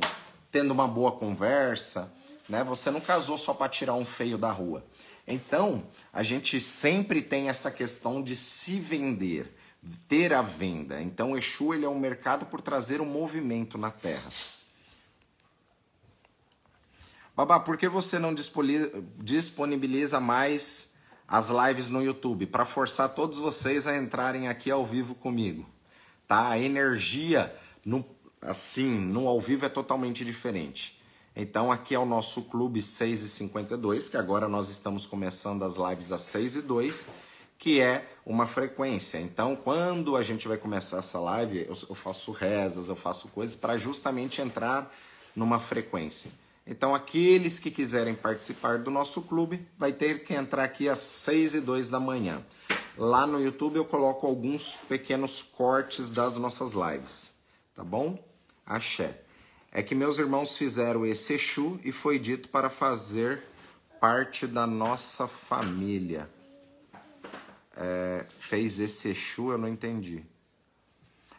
tendo 0.52 0.72
uma 0.72 0.88
boa 0.88 1.12
conversa, 1.12 2.14
né? 2.48 2.64
Você 2.64 2.90
não 2.90 3.02
casou 3.02 3.38
só 3.38 3.54
para 3.54 3.68
tirar 3.68 3.96
um 3.96 4.06
feio 4.06 4.38
da 4.38 4.52
rua. 4.52 4.86
Então, 5.28 5.84
a 6.14 6.24
gente 6.24 6.62
sempre 6.62 7.22
tem 7.22 7.50
essa 7.50 7.72
questão 7.72 8.24
de 8.24 8.36
se 8.36 8.80
vender, 8.80 9.54
ter 10.08 10.32
a 10.32 10.42
venda. 10.42 11.02
Então, 11.02 11.34
o 11.34 11.38
Exu 11.38 11.74
ele 11.74 11.84
é 11.84 11.90
um 11.90 12.00
mercado 12.00 12.46
por 12.46 12.62
trazer 12.62 13.02
um 13.02 13.06
movimento 13.06 13.78
na 13.78 13.92
Terra. 13.92 14.30
Babá, 17.36 17.60
por 17.60 17.78
que 17.78 17.90
você 17.90 18.18
não 18.18 18.34
disponibiliza 19.18 20.22
mais 20.22 20.95
as 21.28 21.50
lives 21.50 21.90
no 21.90 22.04
YouTube 22.04 22.46
para 22.46 22.66
forçar 22.66 23.10
todos 23.10 23.40
vocês 23.40 23.88
a 23.88 23.98
entrarem 23.98 24.48
aqui 24.48 24.70
ao 24.70 24.86
vivo 24.86 25.16
comigo, 25.16 25.66
tá? 26.28 26.50
A 26.50 26.60
energia 26.60 27.54
no 27.84 28.06
assim, 28.42 29.00
no 29.00 29.28
ao 29.28 29.42
vivo 29.42 29.66
é 29.66 29.70
totalmente 29.70 30.24
diferente. 30.24 31.02
Então 31.36 31.72
aqui 31.72 31.96
é 31.96 32.00
o 32.00 32.06
nosso 32.06 32.44
clube 32.44 32.82
6 32.82 33.22
e 33.22 33.28
52, 33.28 34.10
que 34.10 34.18
agora 34.18 34.48
nós 34.48 34.70
estamos 34.70 35.06
começando 35.06 35.64
as 35.64 35.76
lives 35.76 36.12
às 36.12 36.22
6 36.22 36.58
e 36.58 36.62
2, 36.62 37.06
que 37.58 37.82
é 37.82 38.08
uma 38.26 38.48
frequência. 38.48 39.18
Então, 39.20 39.56
quando 39.56 40.16
a 40.16 40.24
gente 40.24 40.48
vai 40.48 40.58
começar 40.58 40.98
essa 40.98 41.20
live, 41.20 41.60
eu, 41.68 41.76
eu 41.90 41.96
faço 41.96 42.32
rezas, 42.32 42.90
eu 42.90 42.96
faço 42.96 43.28
coisas 43.30 43.56
para 43.56 43.78
justamente 43.78 44.42
entrar 44.42 44.94
numa 45.36 45.60
frequência. 45.60 46.32
Então, 46.68 46.96
aqueles 46.96 47.60
que 47.60 47.70
quiserem 47.70 48.16
participar 48.16 48.80
do 48.80 48.90
nosso 48.90 49.22
clube, 49.22 49.68
vai 49.78 49.94
ter 49.94 50.24
que 50.24 50.34
entrar 50.34 50.64
aqui 50.64 50.90
às 50.90 51.00
6 51.00 51.56
e 51.56 51.62
2 51.62 51.90
da 51.90 52.00
manhã. 52.00 52.44
Lá 52.98 53.28
no 53.28 53.40
YouTube 53.40 53.76
eu 53.76 53.86
coloco 53.86 54.26
alguns 54.26 54.78
pequenos 54.78 55.44
cortes 55.44 56.10
das 56.10 56.38
nossas 56.38 56.72
lives, 56.74 57.38
tá 57.76 57.84
bom? 57.84 58.18
Axé. 58.66 59.22
É 59.72 59.84
que 59.84 59.94
meus 59.94 60.18
irmãos 60.18 60.58
fizeram 60.58 61.06
esse 61.06 61.34
Exu 61.34 61.80
e 61.84 61.92
foi 61.92 62.18
dito 62.18 62.50
para 62.50 62.70
fazer 62.70 63.44
parte 64.00 64.48
da 64.48 64.66
nossa 64.66 65.28
família. 65.28 66.30
É, 67.76 68.26
fez 68.40 68.80
esse 68.80 69.10
Exu, 69.10 69.52
eu 69.52 69.58
não 69.58 69.68
entendi. 69.68 70.24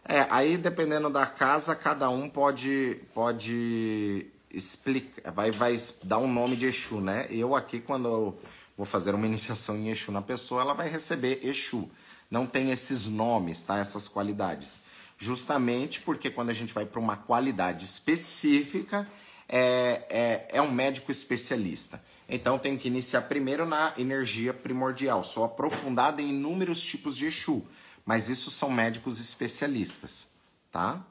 É, 0.05 0.27
aí 0.31 0.57
dependendo 0.57 1.11
da 1.11 1.27
casa, 1.27 1.75
cada 1.75 2.11
um 2.11 2.29
pode, 2.29 3.01
pode 3.15 4.31
explica, 4.57 5.31
vai, 5.31 5.51
vai 5.51 5.77
dar 6.03 6.19
um 6.19 6.33
nome 6.33 6.57
de 6.57 6.67
Exu, 6.67 7.01
né? 7.01 7.27
Eu 7.31 7.55
aqui, 7.55 7.79
quando 7.79 8.09
eu 8.09 8.41
vou 8.77 8.87
fazer 8.87 9.15
uma 9.15 9.27
iniciação 9.27 9.77
em 9.77 9.91
Exu 9.91 10.11
na 10.11 10.23
pessoa, 10.23 10.63
ela 10.63 10.73
vai 10.73 10.89
receber 10.89 11.41
Exu. 11.43 11.91
Não 12.31 12.47
tem 12.47 12.71
esses 12.71 13.07
nomes, 13.07 13.63
tá? 13.63 13.79
Essas 13.79 14.09
qualidades. 14.09 14.81
Justamente 15.19 16.01
porque 16.01 16.31
quando 16.31 16.51
a 16.51 16.53
gente 16.53 16.73
vai 16.73 16.87
para 16.87 16.99
uma 16.99 17.17
qualidade 17.17 17.85
específica, 17.85 19.09
é, 19.49 20.03
é, 20.09 20.49
é 20.59 20.63
um 20.63 20.71
médico 20.71 21.13
especialista. 21.13 22.03
Então 22.29 22.59
tem 22.59 22.77
que 22.77 22.89
iniciar 22.89 23.23
primeiro 23.23 23.65
na 23.67 23.93
energia 23.97 24.53
primordial. 24.53 25.23
Sou 25.23 25.45
aprofundada 25.45 26.21
em 26.21 26.31
inúmeros 26.31 26.83
tipos 26.83 27.17
de 27.17 27.27
Exu, 27.27 27.65
mas 28.05 28.29
isso 28.29 28.51
são 28.51 28.71
médicos 28.71 29.21
especialistas, 29.21 30.27
tá? 30.73 31.05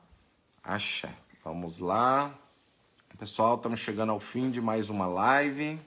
Axé. 0.63 1.13
Vamos 1.43 1.77
lá. 1.77 2.33
Pessoal, 3.17 3.55
estamos 3.55 3.79
chegando 3.79 4.11
ao 4.11 4.19
fim 4.19 4.51
de 4.51 4.59
mais 4.59 4.89
uma 4.89 5.05
live. 5.05 5.79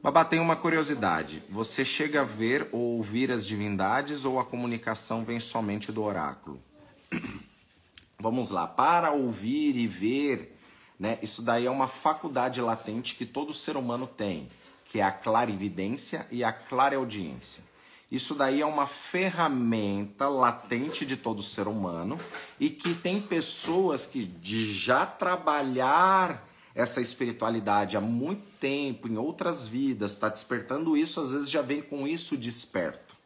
Babá, 0.00 0.24
tem 0.24 0.38
uma 0.38 0.54
curiosidade. 0.54 1.42
Você 1.48 1.84
chega 1.84 2.20
a 2.20 2.24
ver 2.24 2.68
ou 2.70 2.98
ouvir 2.98 3.32
as 3.32 3.44
divindades 3.44 4.24
ou 4.24 4.38
a 4.38 4.44
comunicação 4.44 5.24
vem 5.24 5.40
somente 5.40 5.90
do 5.90 6.04
oráculo? 6.04 6.62
Vamos 8.16 8.50
lá. 8.50 8.64
Para 8.64 9.10
ouvir 9.10 9.74
e 9.74 9.88
ver, 9.88 10.56
né, 11.00 11.18
isso 11.20 11.42
daí 11.42 11.66
é 11.66 11.70
uma 11.70 11.88
faculdade 11.88 12.60
latente 12.60 13.16
que 13.16 13.26
todo 13.26 13.52
ser 13.52 13.76
humano 13.76 14.06
tem, 14.06 14.48
que 14.84 15.00
é 15.00 15.02
a 15.02 15.10
clarividência 15.10 16.28
e 16.30 16.44
a 16.44 16.52
clareaudiência. 16.52 17.64
Isso 18.10 18.34
daí 18.34 18.62
é 18.62 18.66
uma 18.66 18.86
ferramenta 18.86 20.28
latente 20.28 21.04
de 21.04 21.16
todo 21.16 21.42
ser 21.42 21.68
humano 21.68 22.18
e 22.58 22.70
que 22.70 22.94
tem 22.94 23.20
pessoas 23.20 24.06
que 24.06 24.24
de 24.24 24.72
já 24.72 25.04
trabalhar 25.04 26.48
essa 26.74 27.00
espiritualidade 27.00 27.96
há 27.96 28.00
muito 28.00 28.48
tempo, 28.58 29.08
em 29.08 29.18
outras 29.18 29.68
vidas, 29.68 30.12
está 30.12 30.28
despertando 30.28 30.96
isso, 30.96 31.20
às 31.20 31.32
vezes 31.32 31.50
já 31.50 31.60
vem 31.60 31.82
com 31.82 32.06
isso 32.06 32.36
desperto. 32.36 33.16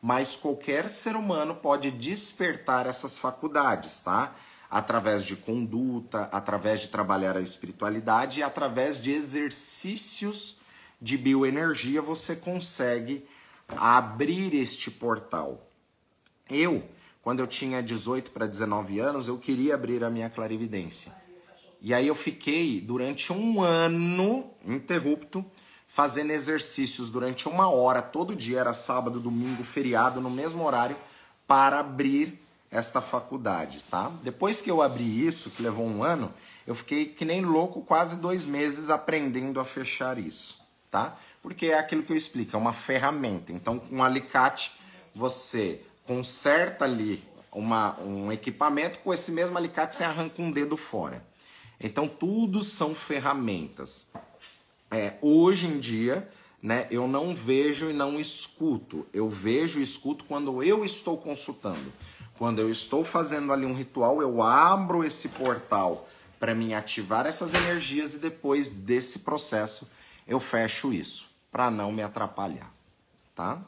Mas 0.00 0.36
qualquer 0.36 0.88
ser 0.88 1.16
humano 1.16 1.54
pode 1.54 1.90
despertar 1.90 2.86
essas 2.86 3.18
faculdades, 3.18 4.00
tá? 4.00 4.34
Através 4.70 5.24
de 5.24 5.36
conduta, 5.36 6.28
através 6.32 6.80
de 6.82 6.88
trabalhar 6.88 7.36
a 7.36 7.40
espiritualidade 7.40 8.40
e 8.40 8.42
através 8.42 9.00
de 9.00 9.10
exercícios 9.10 10.58
de 11.00 11.18
bioenergia 11.18 12.00
você 12.00 12.36
consegue 12.36 13.26
a 13.68 13.98
abrir 13.98 14.54
este 14.54 14.90
portal. 14.90 15.68
Eu, 16.48 16.84
quando 17.22 17.40
eu 17.40 17.46
tinha 17.46 17.82
18 17.82 18.30
para 18.30 18.46
19 18.46 18.98
anos, 18.98 19.28
eu 19.28 19.38
queria 19.38 19.74
abrir 19.74 20.04
a 20.04 20.10
minha 20.10 20.28
clarividência. 20.28 21.12
E 21.80 21.92
aí 21.92 22.06
eu 22.06 22.14
fiquei 22.14 22.80
durante 22.80 23.32
um 23.32 23.62
ano 23.62 24.50
interrupto 24.64 25.44
fazendo 25.86 26.32
exercícios 26.32 27.08
durante 27.08 27.48
uma 27.48 27.68
hora 27.70 28.02
todo 28.02 28.34
dia, 28.34 28.58
era 28.58 28.74
sábado, 28.74 29.20
domingo, 29.20 29.62
feriado, 29.62 30.20
no 30.20 30.28
mesmo 30.28 30.64
horário, 30.64 30.96
para 31.46 31.78
abrir 31.78 32.40
esta 32.68 33.00
faculdade, 33.00 33.84
tá? 33.88 34.10
Depois 34.24 34.60
que 34.60 34.68
eu 34.68 34.82
abri 34.82 35.24
isso, 35.24 35.50
que 35.50 35.62
levou 35.62 35.86
um 35.86 36.02
ano, 36.02 36.34
eu 36.66 36.74
fiquei 36.74 37.06
que 37.06 37.24
nem 37.24 37.42
louco 37.42 37.80
quase 37.82 38.16
dois 38.16 38.44
meses 38.44 38.90
aprendendo 38.90 39.60
a 39.60 39.64
fechar 39.64 40.18
isso, 40.18 40.58
tá? 40.90 41.16
Porque 41.44 41.66
é 41.66 41.78
aquilo 41.78 42.02
que 42.02 42.10
eu 42.10 42.16
explico, 42.16 42.56
é 42.56 42.58
uma 42.58 42.72
ferramenta. 42.72 43.52
Então, 43.52 43.78
com 43.78 43.96
um 43.96 44.02
alicate, 44.02 44.72
você 45.14 45.82
conserta 46.06 46.86
ali 46.86 47.22
uma, 47.52 48.00
um 48.00 48.32
equipamento, 48.32 48.98
com 49.00 49.12
esse 49.12 49.30
mesmo 49.30 49.58
alicate 49.58 49.94
você 49.94 50.04
arranca 50.04 50.40
um 50.40 50.50
dedo 50.50 50.74
fora. 50.78 51.22
Então, 51.78 52.08
tudo 52.08 52.62
são 52.62 52.94
ferramentas. 52.94 54.06
É, 54.90 55.18
hoje 55.20 55.66
em 55.66 55.78
dia, 55.78 56.26
né, 56.62 56.88
eu 56.90 57.06
não 57.06 57.36
vejo 57.36 57.90
e 57.90 57.92
não 57.92 58.18
escuto. 58.18 59.06
Eu 59.12 59.28
vejo 59.28 59.80
e 59.80 59.82
escuto 59.82 60.24
quando 60.24 60.62
eu 60.62 60.82
estou 60.82 61.18
consultando. 61.18 61.92
Quando 62.38 62.58
eu 62.58 62.70
estou 62.70 63.04
fazendo 63.04 63.52
ali 63.52 63.66
um 63.66 63.74
ritual, 63.74 64.22
eu 64.22 64.40
abro 64.40 65.04
esse 65.04 65.28
portal 65.28 66.08
para 66.40 66.54
mim 66.54 66.72
ativar 66.72 67.26
essas 67.26 67.52
energias 67.52 68.14
e 68.14 68.18
depois 68.18 68.70
desse 68.70 69.18
processo 69.18 69.90
eu 70.26 70.40
fecho 70.40 70.90
isso 70.90 71.33
para 71.54 71.70
não 71.70 71.92
me 71.92 72.02
atrapalhar, 72.02 72.68
tá? 73.32 73.62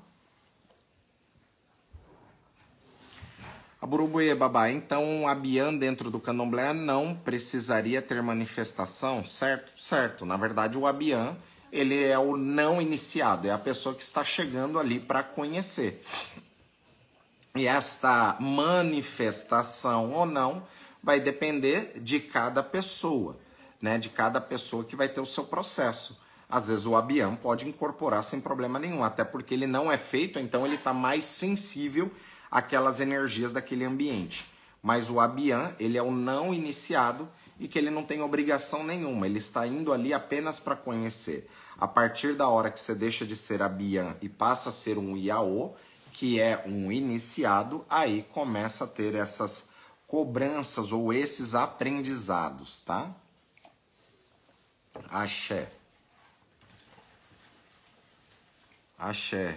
A 3.81 3.87
Burubuê 3.87 4.35
Babá, 4.35 4.69
então 4.69 5.29
a 5.29 5.33
Bian 5.37 5.73
dentro 5.73 6.11
do 6.11 6.19
candomblé 6.19 6.73
não 6.73 7.15
precisaria 7.15 8.03
ter 8.03 8.21
manifestação, 8.21 9.25
certo? 9.25 9.81
Certo. 9.81 10.27
Na 10.27 10.37
verdade, 10.37 10.77
o 10.77 10.85
Abian, 10.85 11.37
ele 11.71 12.05
é 12.05 12.19
o 12.19 12.37
não 12.37 12.83
iniciado, 12.83 13.47
é 13.47 13.53
a 13.53 13.59
pessoa 13.59 13.95
que 13.95 14.03
está 14.03 14.25
chegando 14.25 14.81
ali 14.81 14.99
para 14.99 15.23
conhecer. 15.23 16.05
E 17.55 17.69
esta 17.69 18.37
manifestação 18.41 20.13
ou 20.13 20.27
não 20.27 20.67
vai 21.01 21.21
depender 21.21 22.01
de 22.01 22.19
cada 22.19 22.65
pessoa, 22.65 23.39
né? 23.81 23.97
De 23.97 24.09
cada 24.09 24.41
pessoa 24.41 24.83
que 24.83 24.97
vai 24.97 25.09
ter 25.09 25.21
o 25.21 25.27
seu 25.27 25.45
processo. 25.45 26.26
Às 26.49 26.69
vezes 26.69 26.87
o 26.87 26.95
Abian 26.95 27.35
pode 27.35 27.69
incorporar 27.69 28.23
sem 28.23 28.41
problema 28.41 28.79
nenhum, 28.79 29.03
até 29.03 29.25
porque 29.25 29.55
ele 29.55 29.67
não 29.67 29.91
é 29.91 29.99
feito, 29.99 30.39
então 30.39 30.65
ele 30.65 30.77
está 30.77 30.93
mais 30.93 31.25
sensível 31.25 32.11
aquelas 32.51 33.01
energias 33.01 33.51
daquele 33.51 33.85
ambiente. 33.85 34.47
Mas 34.83 35.11
o 35.11 35.19
Abian, 35.19 35.75
ele 35.81 35.99
é 35.99 36.03
o 36.03 36.13
não 36.13 36.55
iniciado 36.55 37.29
e 37.59 37.67
que 37.67 37.79
ele 37.79 37.91
não 37.91 38.05
tem 38.05 38.23
obrigação 38.23 38.85
nenhuma, 38.85 39.27
ele 39.27 39.39
está 39.39 39.67
indo 39.67 39.93
ali 39.93 40.15
apenas 40.15 40.61
para 40.61 40.77
conhecer. 40.77 41.51
A 41.79 41.89
partir 41.89 42.35
da 42.35 42.49
hora 42.49 42.71
que 42.71 42.81
você 42.81 42.95
deixa 42.95 43.27
de 43.27 43.37
ser 43.37 43.61
Abian 43.63 44.17
e 44.23 44.29
passa 44.29 44.69
a 44.69 44.73
ser 44.73 44.97
um 44.99 45.17
Iaô, 45.17 45.75
que 46.13 46.41
é 46.41 46.63
um 46.67 46.91
iniciado, 46.91 47.85
aí 47.91 48.25
começa 48.33 48.85
a 48.85 48.87
ter 48.87 49.15
essas 49.15 49.71
cobranças 50.07 50.93
ou 50.93 51.13
esses 51.13 51.55
aprendizados, 51.55 52.81
tá? 52.81 53.15
Axé. 55.11 55.76
Axé. 58.99 59.57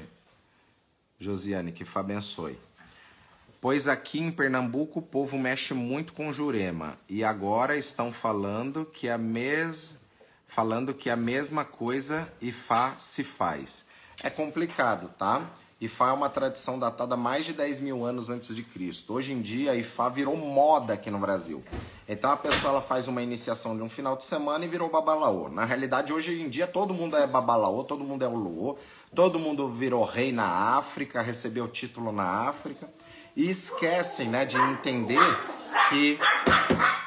Josiane, 1.19 1.71
que 1.71 1.85
Fá 1.85 1.99
abençoe. 1.99 2.57
Pois 3.61 3.87
aqui 3.87 4.19
em 4.19 4.31
Pernambuco 4.31 4.99
o 4.99 5.01
povo 5.01 5.37
mexe 5.37 5.73
muito 5.73 6.13
com 6.13 6.31
Jurema 6.31 6.97
e 7.09 7.23
agora 7.23 7.75
estão 7.75 8.13
falando 8.13 8.85
que 8.85 9.09
a 9.09 9.17
mes... 9.17 9.99
falando 10.47 10.93
que 10.93 11.09
a 11.09 11.15
mesma 11.15 11.65
coisa 11.65 12.31
Ifá 12.41 12.95
se 12.99 13.23
faz. 13.23 13.85
É 14.23 14.29
complicado, 14.29 15.09
tá? 15.17 15.45
Ifá 15.81 16.09
é 16.09 16.11
uma 16.11 16.27
tradição 16.27 16.77
datada 16.77 17.15
mais 17.15 17.45
de 17.45 17.53
10 17.53 17.79
mil 17.79 18.03
anos 18.03 18.29
antes 18.29 18.53
de 18.53 18.63
Cristo. 18.63 19.13
Hoje 19.13 19.31
em 19.31 19.41
dia, 19.41 19.75
Ifá 19.75 20.09
virou 20.09 20.35
moda 20.35 20.93
aqui 20.93 21.09
no 21.09 21.17
Brasil. 21.17 21.63
Então 22.05 22.29
a 22.31 22.35
pessoa 22.35 22.73
ela 22.73 22.81
faz 22.81 23.07
uma 23.07 23.21
iniciação 23.21 23.77
de 23.77 23.81
um 23.81 23.87
final 23.87 24.17
de 24.17 24.25
semana 24.25 24.65
e 24.65 24.67
virou 24.67 24.89
babalaô. 24.89 25.47
Na 25.47 25.63
realidade, 25.63 26.11
hoje 26.11 26.41
em 26.41 26.49
dia, 26.49 26.67
todo 26.67 26.93
mundo 26.93 27.15
é 27.15 27.25
babalaô, 27.25 27.85
todo 27.85 28.03
mundo 28.03 28.25
é 28.25 28.27
uluô, 28.27 28.77
todo 29.15 29.39
mundo 29.39 29.69
virou 29.69 30.03
rei 30.03 30.33
na 30.33 30.77
África, 30.77 31.21
recebeu 31.21 31.65
título 31.65 32.11
na 32.11 32.49
África 32.49 32.89
e 33.33 33.49
esquecem, 33.49 34.27
né, 34.27 34.43
de 34.43 34.57
entender 34.57 35.17
que 35.89 36.19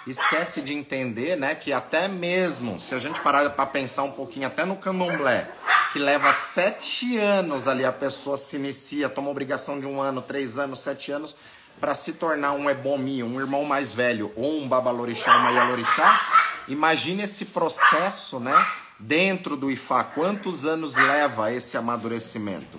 esquece 0.07 0.63
de 0.63 0.73
entender, 0.73 1.37
né, 1.37 1.55
que 1.55 1.75
até 1.75 2.09
mesmo 2.09 2.79
se 2.79 2.95
a 2.95 2.99
gente 2.99 3.21
parar 3.21 3.51
para 3.51 3.67
pensar 3.67 4.05
um 4.05 4.13
pouquinho 4.13 4.47
até 4.47 4.65
no 4.65 4.77
candomblé, 4.77 5.51
que 5.93 5.99
leva 5.99 6.33
sete 6.33 7.19
anos 7.19 7.69
ali 7.69 7.85
a 7.85 7.93
pessoa 7.93 8.39
se 8.39 8.57
inicia, 8.57 9.11
toma 9.11 9.29
obrigação 9.31 9.79
de 9.79 9.87
um 9.87 10.01
ano, 10.01 10.23
três 10.23 10.59
anos, 10.59 10.81
sete 10.81 11.13
anos 11.13 11.37
para 11.79 11.95
se 11.95 12.15
tornar 12.15 12.53
um 12.53 12.71
ebomi, 12.71 13.23
um 13.23 13.39
irmão 13.39 13.65
mais 13.65 13.93
velho 13.93 14.33
ou 14.35 14.61
um 14.61 14.69
babalorixá, 14.69 15.37
uma 15.37 15.51
yalorixá. 15.51 16.21
Imagine 16.69 17.25
esse 17.25 17.47
processo, 17.47 18.41
né, 18.41 18.55
dentro 18.99 19.57
do 19.57 19.71
Ifá. 19.71 20.03
Quantos 20.05 20.65
anos 20.65 20.97
leva 20.97 21.53
esse 21.53 21.77
amadurecimento? 21.77 22.79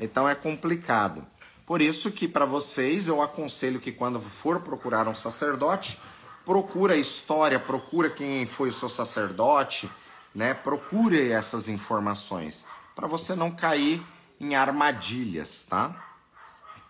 Então 0.00 0.28
é 0.28 0.34
complicado. 0.34 1.24
Por 1.64 1.80
isso 1.80 2.10
que 2.10 2.28
para 2.28 2.44
vocês 2.44 3.08
eu 3.08 3.22
aconselho 3.22 3.80
que 3.80 3.92
quando 3.92 4.20
for 4.20 4.60
procurar 4.60 5.08
um 5.08 5.14
sacerdote, 5.14 5.98
procura 6.44 6.94
a 6.94 6.98
história, 6.98 7.58
procura 7.58 8.10
quem 8.10 8.46
foi 8.46 8.68
o 8.68 8.72
seu 8.72 8.88
sacerdote, 8.88 9.88
né? 10.34 10.52
Procure 10.52 11.30
essas 11.30 11.68
informações 11.68 12.66
para 12.94 13.06
você 13.06 13.34
não 13.34 13.50
cair 13.50 14.02
em 14.40 14.54
armadilhas, 14.54 15.64
tá? 15.64 15.94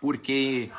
Porque 0.01 0.71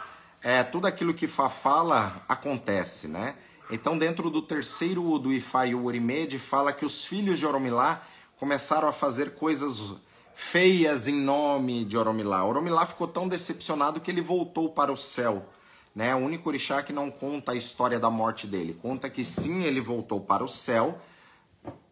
é, 0.43 0.62
tudo 0.62 0.87
aquilo 0.87 1.14
que 1.14 1.27
Fá 1.27 1.49
fala 1.49 2.25
acontece, 2.29 3.09
né? 3.09 3.37
Então, 3.71 3.99
dentro 3.99 4.31
do 4.31 4.41
terceiro 4.41 5.19
do 5.19 5.33
Ifá 5.33 5.67
e 5.67 5.75
o 5.75 5.85
Orimed, 5.85 6.39
fala 6.39 6.73
que 6.73 6.85
os 6.85 7.05
filhos 7.05 7.39
de 7.39 7.47
Oromilá 7.47 8.01
começaram 8.39 8.87
a 8.87 8.93
fazer 8.93 9.35
coisas 9.35 9.95
feias 10.35 11.09
em 11.09 11.21
nome 11.21 11.85
de 11.85 11.97
Oromilá. 11.97 12.45
Oromilá 12.45 12.87
ficou 12.87 13.09
tão 13.09 13.27
decepcionado 13.27 14.01
que 14.01 14.11
ele 14.11 14.21
voltou 14.21 14.71
para 14.71 14.93
o 14.93 14.97
céu. 14.97 15.49
Né? 15.95 16.14
O 16.14 16.19
único 16.19 16.49
orixá 16.49 16.83
que 16.83 16.93
não 16.93 17.11
conta 17.11 17.53
a 17.53 17.57
história 17.57 17.99
da 17.99 18.11
morte 18.11 18.47
dele. 18.47 18.79
Conta 18.81 19.11
que 19.11 19.25
sim, 19.25 19.64
ele 19.64 19.81
voltou 19.81 20.21
para 20.21 20.45
o 20.45 20.49
céu 20.49 21.01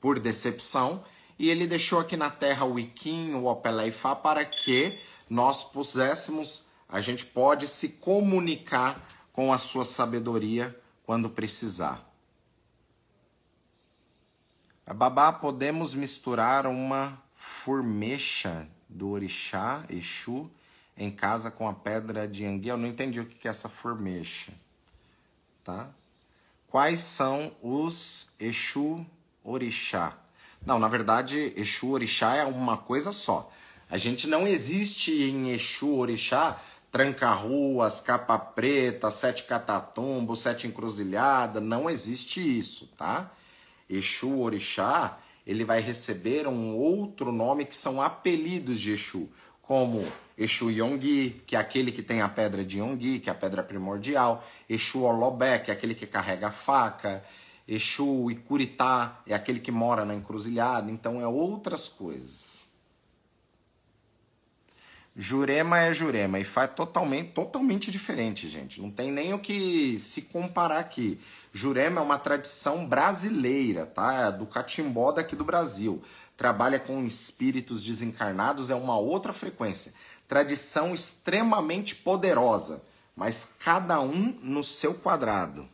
por 0.01 0.19
decepção 0.19 1.05
e 1.39 1.51
ele 1.51 1.67
deixou 1.67 1.99
aqui 1.99 2.17
na 2.17 2.31
terra 2.31 2.65
o 2.65 2.79
Iquim, 2.79 3.35
o 3.35 3.47
Opeleifá, 3.47 4.15
para 4.15 4.45
que 4.45 4.99
nós 5.29 5.65
pudéssemos, 5.65 6.69
a 6.89 7.01
gente 7.01 7.27
pode 7.27 7.67
se 7.67 7.91
comunicar 7.95 9.05
com 9.33 9.53
a 9.53 9.59
sua 9.59 9.85
sabedoria 9.85 10.79
quando 11.05 11.29
precisar. 11.29 12.09
Babá, 14.87 15.33
podemos 15.33 15.95
misturar 15.95 16.67
uma 16.67 17.21
formecha 17.35 18.69
do 18.89 19.09
orixá, 19.09 19.85
Exu, 19.89 20.51
em 20.97 21.11
casa 21.11 21.51
com 21.51 21.67
a 21.67 21.73
pedra 21.73 22.29
de 22.29 22.45
Yangui. 22.45 22.69
Eu 22.69 22.77
não 22.77 22.87
entendi 22.87 23.19
o 23.19 23.27
que 23.27 23.49
é 23.49 23.51
essa 23.51 23.69
formecha. 23.69 24.53
Tá? 25.65 25.89
Quais 26.69 27.01
são 27.01 27.51
os 27.63 28.35
Exu 28.39 29.05
orixá? 29.45 30.17
Não, 30.65 30.79
na 30.79 30.89
verdade, 30.89 31.53
Exu 31.57 31.91
orixá 31.91 32.35
é 32.35 32.45
uma 32.45 32.77
coisa 32.77 33.13
só. 33.13 33.53
A 33.91 33.99
gente 33.99 34.27
não 34.27 34.47
existe 34.47 35.13
em 35.13 35.51
Exu 35.51 35.95
orixá 35.95 36.59
tranca-ruas, 36.91 38.01
capa 38.01 38.39
preta, 38.39 39.11
sete 39.11 39.45
catatumbos, 39.45 40.41
sete 40.41 40.67
encruzilhada, 40.67 41.61
não 41.61 41.91
existe 41.91 42.41
isso, 42.41 42.87
tá? 42.97 43.31
Exu 43.91 44.41
orixá 44.41 45.19
ele 45.47 45.65
vai 45.65 45.81
receber 45.81 46.47
um 46.47 46.75
outro 46.75 47.31
nome 47.31 47.65
que 47.65 47.77
são 47.77 48.01
apelidos 48.01 48.81
de 48.81 48.93
Exu, 48.93 49.29
como 49.61 50.05
Exu 50.37 50.71
Yonggi, 50.71 51.43
que 51.47 51.55
é 51.55 51.59
aquele 51.59 51.93
que 51.93 52.03
tem 52.03 52.23
a 52.23 52.29
pedra 52.29 52.65
de 52.65 52.79
Yonggi, 52.79 53.19
que 53.19 53.29
é 53.29 53.33
a 53.33 53.37
pedra 53.37 53.63
primordial, 53.63 54.45
Exu 54.69 55.03
Olobé, 55.03 55.59
que 55.59 55.71
é 55.71 55.75
aquele 55.75 55.95
que 55.95 56.07
carrega 56.07 56.49
a 56.49 56.51
faca, 56.51 57.23
Exu 57.67 58.31
Ikuritá, 58.31 59.23
é 59.27 59.35
aquele 59.35 59.61
que 59.61 59.73
mora 59.73 60.05
na 60.05 60.15
encruzilhada, 60.15 60.91
então 60.91 61.21
é 61.21 61.27
outras 61.27 61.89
coisas. 61.89 62.65
Jurema 65.17 65.79
é 65.79 65.95
Jurema 65.95 66.41
e 66.41 66.45
faz 66.45 66.75
totalmente, 66.75 67.31
totalmente 67.31 67.89
diferente, 67.89 68.49
gente. 68.49 68.83
Não 68.83 68.91
tem 68.91 69.13
nem 69.13 69.33
o 69.33 69.39
que 69.39 69.97
se 69.97 70.23
comparar 70.23 70.79
aqui. 70.79 71.21
Jurema 71.53 72.01
é 72.01 72.05
uma 72.05 72.19
tradição 72.19 72.85
brasileira, 72.85 73.87
tá? 73.87 74.13
É 74.13 74.33
do 74.33 74.45
catimbó 74.45 75.13
daqui 75.13 75.37
do 75.37 75.45
Brasil. 75.45 76.03
Trabalha 76.37 76.81
com 76.81 77.07
espíritos 77.07 77.85
desencarnados, 77.85 78.71
é 78.71 78.75
uma 78.75 78.99
outra 78.99 79.33
frequência. 79.33 79.95
Tradição 80.27 80.93
extremamente 80.93 81.95
poderosa, 81.95 82.83
mas 83.15 83.57
cada 83.61 84.01
um 84.01 84.37
no 84.43 84.65
seu 84.65 84.95
quadrado. 84.95 85.69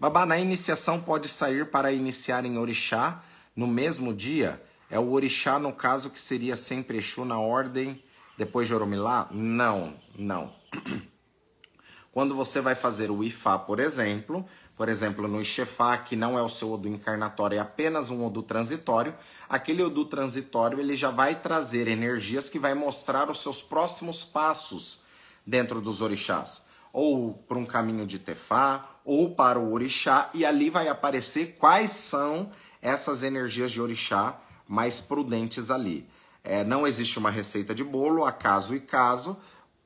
Babá, 0.00 0.24
na 0.24 0.38
iniciação 0.38 0.98
pode 0.98 1.28
sair 1.28 1.66
para 1.66 1.92
iniciar 1.92 2.46
em 2.46 2.56
orixá 2.56 3.22
no 3.54 3.66
mesmo 3.66 4.14
dia? 4.14 4.58
É 4.90 4.98
o 4.98 5.12
orixá, 5.12 5.58
no 5.58 5.74
caso, 5.74 6.08
que 6.08 6.18
seria 6.18 6.56
sempre 6.56 6.96
Exu 6.96 7.22
na 7.22 7.38
ordem 7.38 8.02
depois 8.38 8.66
de 8.66 8.74
Oromilá? 8.74 9.28
Não, 9.30 9.94
não. 10.18 10.54
Quando 12.10 12.34
você 12.34 12.62
vai 12.62 12.74
fazer 12.74 13.10
o 13.10 13.22
Ifá, 13.22 13.58
por 13.58 13.78
exemplo, 13.78 14.42
por 14.74 14.88
exemplo, 14.88 15.28
no 15.28 15.42
Ixefá, 15.42 15.98
que 15.98 16.16
não 16.16 16.38
é 16.38 16.40
o 16.40 16.48
seu 16.48 16.72
Odu 16.72 16.88
encarnatório, 16.88 17.58
é 17.58 17.60
apenas 17.60 18.08
um 18.08 18.24
Odu 18.24 18.42
transitório, 18.42 19.14
aquele 19.50 19.82
Odu 19.82 20.06
transitório 20.06 20.80
ele 20.80 20.96
já 20.96 21.10
vai 21.10 21.34
trazer 21.34 21.86
energias 21.86 22.48
que 22.48 22.58
vai 22.58 22.72
mostrar 22.72 23.30
os 23.30 23.42
seus 23.42 23.62
próximos 23.62 24.24
passos 24.24 25.02
dentro 25.46 25.78
dos 25.78 26.00
orixás. 26.00 26.64
Ou 26.90 27.34
para 27.34 27.58
um 27.58 27.66
caminho 27.66 28.06
de 28.06 28.18
Tefá, 28.18 28.89
ou 29.04 29.34
para 29.34 29.58
o 29.58 29.72
orixá, 29.72 30.30
e 30.34 30.44
ali 30.44 30.70
vai 30.70 30.88
aparecer 30.88 31.56
quais 31.58 31.90
são 31.90 32.50
essas 32.82 33.22
energias 33.22 33.72
de 33.72 33.80
orixá 33.80 34.38
mais 34.66 35.00
prudentes 35.00 35.70
ali. 35.70 36.08
É, 36.42 36.64
não 36.64 36.86
existe 36.86 37.18
uma 37.18 37.30
receita 37.30 37.74
de 37.74 37.84
bolo, 37.84 38.24
acaso 38.24 38.74
e 38.74 38.80
caso. 38.80 39.38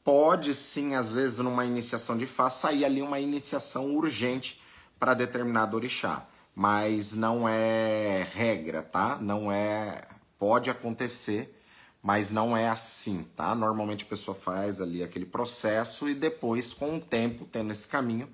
Pode 0.04 0.54
sim, 0.54 0.94
às 0.94 1.10
vezes, 1.10 1.38
numa 1.38 1.64
iniciação 1.64 2.16
de 2.16 2.26
Fá, 2.26 2.50
sair 2.50 2.84
ali 2.84 3.00
uma 3.00 3.18
iniciação 3.18 3.94
urgente 3.96 4.60
para 4.98 5.14
determinado 5.14 5.76
orixá. 5.76 6.26
Mas 6.54 7.14
não 7.14 7.48
é 7.48 8.26
regra, 8.34 8.82
tá? 8.82 9.18
Não 9.20 9.50
é. 9.50 10.02
Pode 10.38 10.70
acontecer, 10.70 11.58
mas 12.02 12.30
não 12.30 12.56
é 12.56 12.68
assim, 12.68 13.26
tá? 13.34 13.54
Normalmente 13.54 14.04
a 14.04 14.08
pessoa 14.08 14.36
faz 14.36 14.80
ali 14.80 15.02
aquele 15.02 15.24
processo 15.24 16.08
e 16.08 16.14
depois, 16.14 16.74
com 16.74 16.96
o 16.96 17.00
tempo, 17.00 17.48
tendo 17.50 17.72
esse 17.72 17.88
caminho, 17.88 18.28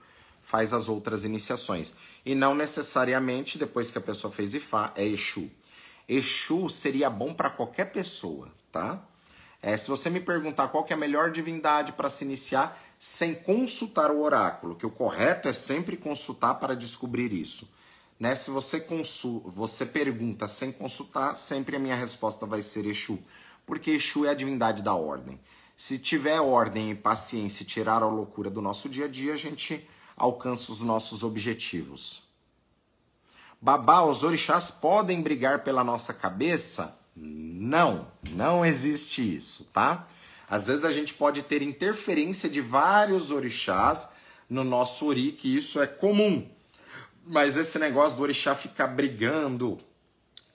faz 0.51 0.73
as 0.73 0.89
outras 0.89 1.25
iniciações. 1.25 1.95
E 2.27 2.35
não 2.35 2.57
necessariamente 2.57 3.57
depois 3.57 3.93
que 3.93 3.99
a 3.99 4.01
pessoa 4.01 4.33
fez 4.33 4.53
Ifá 4.53 4.93
é 4.97 5.05
Exu. 5.05 5.49
Exu 6.09 6.69
seria 6.69 7.09
bom 7.09 7.33
para 7.33 7.49
qualquer 7.49 7.93
pessoa, 7.93 8.49
tá? 8.73 9.01
É, 9.63 9.77
se 9.77 9.89
você 9.89 10.11
me 10.11 10.19
perguntar 10.19 10.69
qual 10.69 10.85
é 10.89 10.95
a 10.95 10.97
melhor 10.97 11.31
divindade 11.31 11.93
para 11.93 12.11
se 12.11 12.25
iniciar 12.25 12.77
sem 12.99 13.35
consultar 13.35 14.11
o 14.11 14.21
oráculo, 14.21 14.75
que 14.75 14.85
o 14.85 14.91
correto 14.91 15.49
é 15.49 15.53
sempre 15.53 15.97
consultar 15.97 16.55
para 16.55 16.75
descobrir 16.75 17.33
isso. 17.33 17.71
Né? 18.19 18.35
Se 18.35 18.51
você, 18.51 18.81
consul, 18.81 19.53
você 19.55 19.87
pergunta 19.87 20.49
sem 20.49 20.73
consultar, 20.73 21.37
sempre 21.37 21.77
a 21.77 21.79
minha 21.79 21.95
resposta 21.95 22.45
vai 22.45 22.61
ser 22.61 22.87
Exu, 22.87 23.19
porque 23.65 23.93
Exu 23.93 24.25
é 24.25 24.31
a 24.31 24.35
divindade 24.35 24.83
da 24.83 24.95
ordem. 24.95 25.39
Se 25.77 25.99
tiver 25.99 26.41
ordem 26.41 26.91
e 26.91 26.95
paciência 26.95 27.63
e 27.63 27.67
tirar 27.67 28.03
a 28.03 28.09
loucura 28.09 28.51
do 28.51 28.61
nosso 28.61 28.89
dia 28.89 29.05
a 29.05 29.09
dia, 29.09 29.35
a 29.35 29.37
gente 29.37 29.89
alcança 30.21 30.71
os 30.71 30.81
nossos 30.81 31.23
objetivos. 31.23 32.23
Babá, 33.61 34.03
os 34.03 34.23
orixás 34.23 34.71
podem 34.71 35.23
brigar 35.23 35.65
pela 35.65 35.83
nossa 35.83 36.13
cabeça? 36.13 36.99
Não, 37.17 38.07
não 38.31 38.65
existe 38.65 39.35
isso, 39.35 39.65
tá? 39.73 40.07
Às 40.49 40.67
vezes 40.67 40.85
a 40.85 40.93
gente 40.93 41.15
pode 41.15 41.43
ter 41.43 41.63
interferência 41.63 42.49
de 42.49 42.61
vários 42.61 43.31
orixás 43.31 44.13
no 44.49 44.63
nosso 44.63 45.07
ori, 45.07 45.33
que 45.33 45.55
isso 45.55 45.81
é 45.81 45.87
comum. 45.87 46.47
Mas 47.27 47.57
esse 47.57 47.79
negócio 47.79 48.17
do 48.17 48.23
orixá 48.23 48.55
ficar 48.55 48.89
brigando 48.89 49.79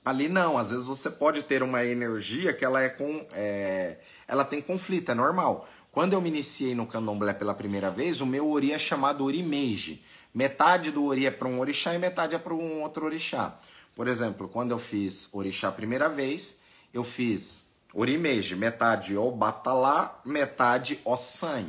ali 0.03 0.27
não. 0.27 0.57
Às 0.57 0.69
vezes 0.69 0.85
você 0.85 1.09
pode 1.09 1.43
ter 1.43 1.63
uma 1.63 1.83
energia 1.83 2.53
que 2.53 2.63
ela 2.63 2.81
é 2.81 2.89
com, 2.89 3.25
é, 3.31 3.97
ela 4.27 4.45
tem 4.45 4.61
conflito, 4.61 5.11
é 5.11 5.15
normal. 5.15 5.67
Quando 5.95 6.11
eu 6.11 6.19
me 6.19 6.27
iniciei 6.27 6.75
no 6.75 6.85
candomblé 6.85 7.33
pela 7.33 7.53
primeira 7.53 7.89
vez, 7.89 8.19
o 8.19 8.25
meu 8.25 8.51
ori 8.51 8.73
é 8.73 8.77
chamado 8.77 9.23
ori 9.23 9.41
meiji. 9.41 10.03
Metade 10.33 10.91
do 10.91 11.05
ori 11.05 11.25
é 11.25 11.31
para 11.31 11.47
um 11.47 11.57
orixá 11.57 11.95
e 11.95 11.97
metade 11.97 12.35
é 12.35 12.37
para 12.37 12.53
um 12.53 12.81
outro 12.81 13.05
orixá. 13.05 13.57
Por 13.95 14.05
exemplo, 14.09 14.49
quando 14.49 14.71
eu 14.71 14.77
fiz 14.77 15.29
orixá 15.31 15.69
a 15.69 15.71
primeira 15.71 16.09
vez, 16.09 16.59
eu 16.93 17.01
fiz 17.01 17.75
orimeji, 17.93 18.57
metade 18.57 19.15
obatalá, 19.15 20.19
metade 20.25 20.99
ossan. 21.05 21.63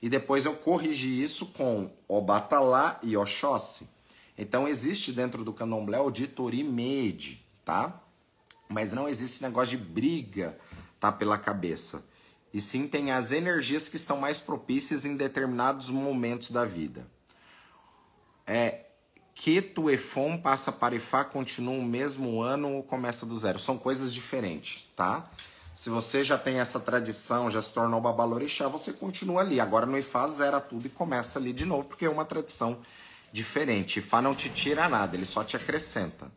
E 0.00 0.08
depois 0.08 0.44
eu 0.44 0.54
corrigi 0.54 1.20
isso 1.20 1.46
com 1.46 1.90
obatalá 2.06 3.00
e 3.02 3.16
oxóssi. 3.16 3.88
Então 4.38 4.68
existe 4.68 5.10
dentro 5.10 5.42
do 5.42 5.52
candomblé 5.52 5.98
o 5.98 6.08
dito 6.08 6.44
orimeji, 6.44 7.44
tá? 7.64 8.00
Mas 8.68 8.92
não 8.92 9.08
existe 9.08 9.42
negócio 9.42 9.76
de 9.76 9.84
briga, 9.84 10.56
tá, 11.00 11.10
pela 11.10 11.36
cabeça. 11.36 12.04
E 12.52 12.60
sim 12.60 12.86
tem 12.88 13.10
as 13.10 13.32
energias 13.32 13.88
que 13.88 13.96
estão 13.96 14.16
mais 14.16 14.40
propícias 14.40 15.04
em 15.04 15.16
determinados 15.16 15.90
momentos 15.90 16.50
da 16.50 16.64
vida 16.64 17.06
é 18.46 18.86
Keto 19.34 19.90
e 19.90 19.98
Fon 19.98 20.38
passa 20.38 20.70
para 20.70 20.94
Ifá, 20.94 21.24
continua 21.24 21.74
o 21.74 21.84
mesmo 21.84 22.40
ano 22.40 22.76
ou 22.76 22.82
começa 22.82 23.26
do 23.26 23.36
zero? 23.36 23.58
São 23.58 23.76
coisas 23.76 24.14
diferentes, 24.14 24.88
tá? 24.96 25.28
Se 25.74 25.90
você 25.90 26.24
já 26.24 26.38
tem 26.38 26.58
essa 26.58 26.80
tradição, 26.80 27.50
já 27.50 27.60
se 27.60 27.70
tornou 27.70 28.00
babalorixá, 28.00 28.66
você 28.66 28.94
continua 28.94 29.42
ali. 29.42 29.60
Agora 29.60 29.84
no 29.84 29.98
Ifá 29.98 30.26
zera 30.26 30.58
tudo 30.58 30.86
e 30.86 30.90
começa 30.90 31.38
ali 31.38 31.52
de 31.52 31.66
novo, 31.66 31.88
porque 31.88 32.06
é 32.06 32.08
uma 32.08 32.24
tradição 32.24 32.78
diferente. 33.30 33.98
Ifá 33.98 34.22
não 34.22 34.34
te 34.34 34.48
tira 34.48 34.88
nada, 34.88 35.14
ele 35.14 35.26
só 35.26 35.44
te 35.44 35.54
acrescenta. 35.54 36.32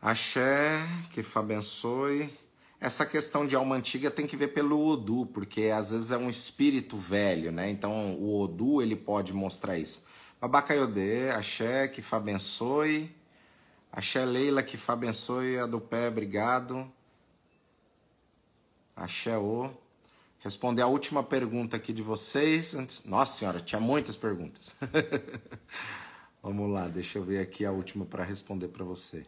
Axé, 0.00 0.78
que 1.12 1.22
Fá 1.22 1.40
abençoe. 1.40 2.30
Essa 2.80 3.04
questão 3.04 3.44
de 3.44 3.56
alma 3.56 3.74
antiga 3.74 4.10
tem 4.10 4.26
que 4.26 4.36
ver 4.36 4.48
pelo 4.48 4.86
Odu, 4.86 5.26
porque 5.26 5.64
às 5.64 5.90
vezes 5.90 6.12
é 6.12 6.16
um 6.16 6.30
espírito 6.30 6.96
velho, 6.96 7.50
né? 7.50 7.68
Então 7.68 8.14
o 8.14 8.40
Odu 8.40 8.80
ele 8.80 8.94
pode 8.94 9.32
mostrar 9.32 9.76
isso. 9.76 10.04
Babacaiodê, 10.40 11.30
Axé, 11.30 11.88
que 11.88 12.00
Fá 12.00 12.18
abençoe. 12.18 13.12
Axé 13.90 14.24
Leila, 14.24 14.62
que 14.62 14.76
Fá 14.76 14.92
abençoe. 14.92 15.58
A 15.58 15.66
do 15.66 15.80
pé, 15.80 16.06
obrigado. 16.06 16.88
Axé 18.94 19.36
O. 19.36 19.70
Responder 20.38 20.82
a 20.82 20.86
última 20.86 21.24
pergunta 21.24 21.76
aqui 21.76 21.92
de 21.92 22.02
vocês. 22.02 22.72
Antes... 22.72 23.04
Nossa 23.04 23.36
senhora, 23.36 23.58
tinha 23.58 23.80
muitas 23.80 24.14
perguntas. 24.14 24.76
Vamos 26.40 26.70
lá, 26.70 26.86
deixa 26.86 27.18
eu 27.18 27.24
ver 27.24 27.40
aqui 27.40 27.64
a 27.64 27.72
última 27.72 28.04
para 28.04 28.22
responder 28.22 28.68
para 28.68 28.84
você, 28.84 29.26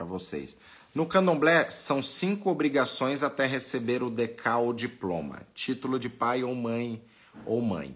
para 0.00 0.06
vocês. 0.06 0.56
No 0.94 1.04
candomblé, 1.04 1.68
são 1.68 2.02
cinco 2.02 2.48
obrigações 2.50 3.22
até 3.22 3.44
receber 3.44 4.02
o 4.02 4.08
decal 4.08 4.64
ou 4.64 4.72
diploma, 4.72 5.42
título 5.52 5.98
de 5.98 6.08
pai 6.08 6.42
ou 6.42 6.54
mãe 6.54 7.04
ou 7.44 7.60
mãe. 7.60 7.94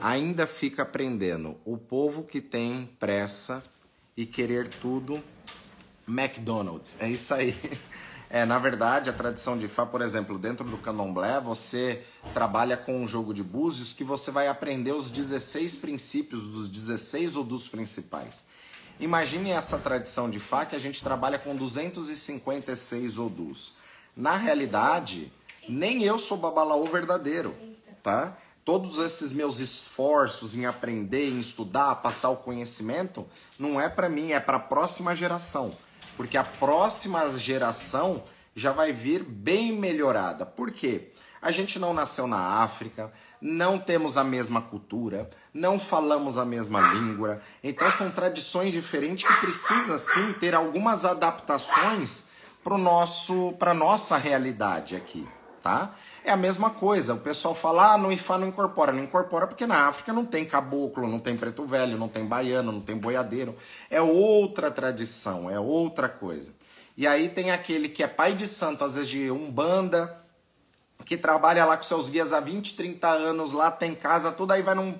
Ainda 0.00 0.46
fica 0.46 0.82
aprendendo 0.82 1.56
o 1.64 1.76
povo 1.76 2.22
que 2.22 2.40
tem 2.40 2.88
pressa 3.00 3.64
e 4.16 4.24
querer 4.24 4.68
tudo 4.68 5.20
McDonald's. 6.06 6.96
É 7.00 7.08
isso 7.08 7.34
aí. 7.34 7.54
É, 8.32 8.44
na 8.44 8.60
verdade, 8.60 9.10
a 9.10 9.12
tradição 9.12 9.58
de 9.58 9.66
Fá, 9.66 9.84
por 9.84 10.00
exemplo, 10.00 10.38
dentro 10.38 10.64
do 10.64 10.78
candomblé, 10.78 11.40
você 11.40 12.04
trabalha 12.32 12.76
com 12.76 13.02
um 13.02 13.08
jogo 13.08 13.34
de 13.34 13.42
búzios 13.42 13.92
que 13.92 14.04
você 14.04 14.30
vai 14.30 14.46
aprender 14.46 14.92
os 14.92 15.10
16 15.10 15.74
princípios 15.78 16.46
dos 16.46 16.68
16 16.68 17.34
ou 17.34 17.42
dos 17.42 17.66
principais. 17.66 18.44
Imagine 19.00 19.50
essa 19.50 19.78
tradição 19.78 20.28
de 20.28 20.38
Fá 20.38 20.66
que 20.66 20.76
a 20.76 20.78
gente 20.78 21.02
trabalha 21.02 21.38
com 21.38 21.56
256 21.56 23.16
odus. 23.16 23.72
Na 24.14 24.36
realidade, 24.36 25.32
nem 25.66 26.02
eu 26.02 26.18
sou 26.18 26.36
babalaô 26.36 26.84
verdadeiro, 26.84 27.56
tá? 28.02 28.36
Todos 28.62 28.98
esses 28.98 29.32
meus 29.32 29.58
esforços 29.58 30.54
em 30.54 30.66
aprender, 30.66 31.30
em 31.30 31.40
estudar, 31.40 31.94
passar 31.96 32.28
o 32.28 32.36
conhecimento, 32.36 33.26
não 33.58 33.80
é 33.80 33.88
para 33.88 34.10
mim, 34.10 34.32
é 34.32 34.38
para 34.38 34.58
a 34.58 34.60
próxima 34.60 35.16
geração. 35.16 35.74
Porque 36.14 36.36
a 36.36 36.44
próxima 36.44 37.38
geração 37.38 38.22
já 38.54 38.70
vai 38.70 38.92
vir 38.92 39.22
bem 39.22 39.72
melhorada. 39.72 40.44
Por 40.44 40.70
quê? 40.70 41.10
A 41.40 41.50
gente 41.50 41.78
não 41.78 41.94
nasceu 41.94 42.26
na 42.26 42.62
África, 42.62 43.10
não 43.40 43.78
temos 43.78 44.16
a 44.16 44.24
mesma 44.24 44.60
cultura, 44.60 45.28
não 45.52 45.78
falamos 45.78 46.36
a 46.36 46.44
mesma 46.44 46.92
língua. 46.92 47.40
Então 47.62 47.90
são 47.90 48.10
tradições 48.10 48.72
diferentes 48.72 49.26
que 49.26 49.40
precisam 49.40 49.96
sim 49.98 50.32
ter 50.34 50.54
algumas 50.54 51.04
adaptações 51.04 52.24
para 52.62 52.76
nosso 52.76 53.54
para 53.58 53.72
nossa 53.72 54.16
realidade 54.16 54.94
aqui, 54.94 55.26
tá? 55.62 55.94
É 56.22 56.30
a 56.30 56.36
mesma 56.36 56.70
coisa. 56.70 57.14
O 57.14 57.20
pessoal 57.20 57.54
fala: 57.54 57.94
"Ah, 57.94 57.98
no 57.98 58.12
Ifá 58.12 58.36
não 58.36 58.48
incorpora". 58.48 58.92
Não 58.92 59.02
incorpora 59.02 59.46
porque 59.46 59.66
na 59.66 59.88
África 59.88 60.12
não 60.12 60.24
tem 60.26 60.44
caboclo, 60.44 61.08
não 61.08 61.18
tem 61.18 61.36
preto 61.36 61.64
velho, 61.64 61.96
não 61.96 62.08
tem 62.08 62.26
baiano, 62.26 62.72
não 62.72 62.80
tem 62.80 62.96
boiadeiro. 62.96 63.56
É 63.88 64.02
outra 64.02 64.70
tradição, 64.70 65.50
é 65.50 65.58
outra 65.58 66.08
coisa. 66.08 66.52
E 66.96 67.06
aí 67.06 67.30
tem 67.30 67.50
aquele 67.50 67.88
que 67.88 68.02
é 68.02 68.06
pai 68.06 68.34
de 68.34 68.46
santo, 68.46 68.84
às 68.84 68.94
vezes 68.94 69.08
de 69.08 69.30
umbanda, 69.30 70.19
que 71.10 71.16
trabalha 71.16 71.64
lá 71.64 71.76
com 71.76 71.82
seus 71.82 72.08
guias 72.08 72.32
há 72.32 72.38
20, 72.38 72.76
30 72.76 73.08
anos, 73.08 73.50
lá 73.50 73.68
tem 73.68 73.96
casa, 73.96 74.30
tudo 74.30 74.52
aí 74.52 74.62
vai 74.62 74.76
num 74.76 74.96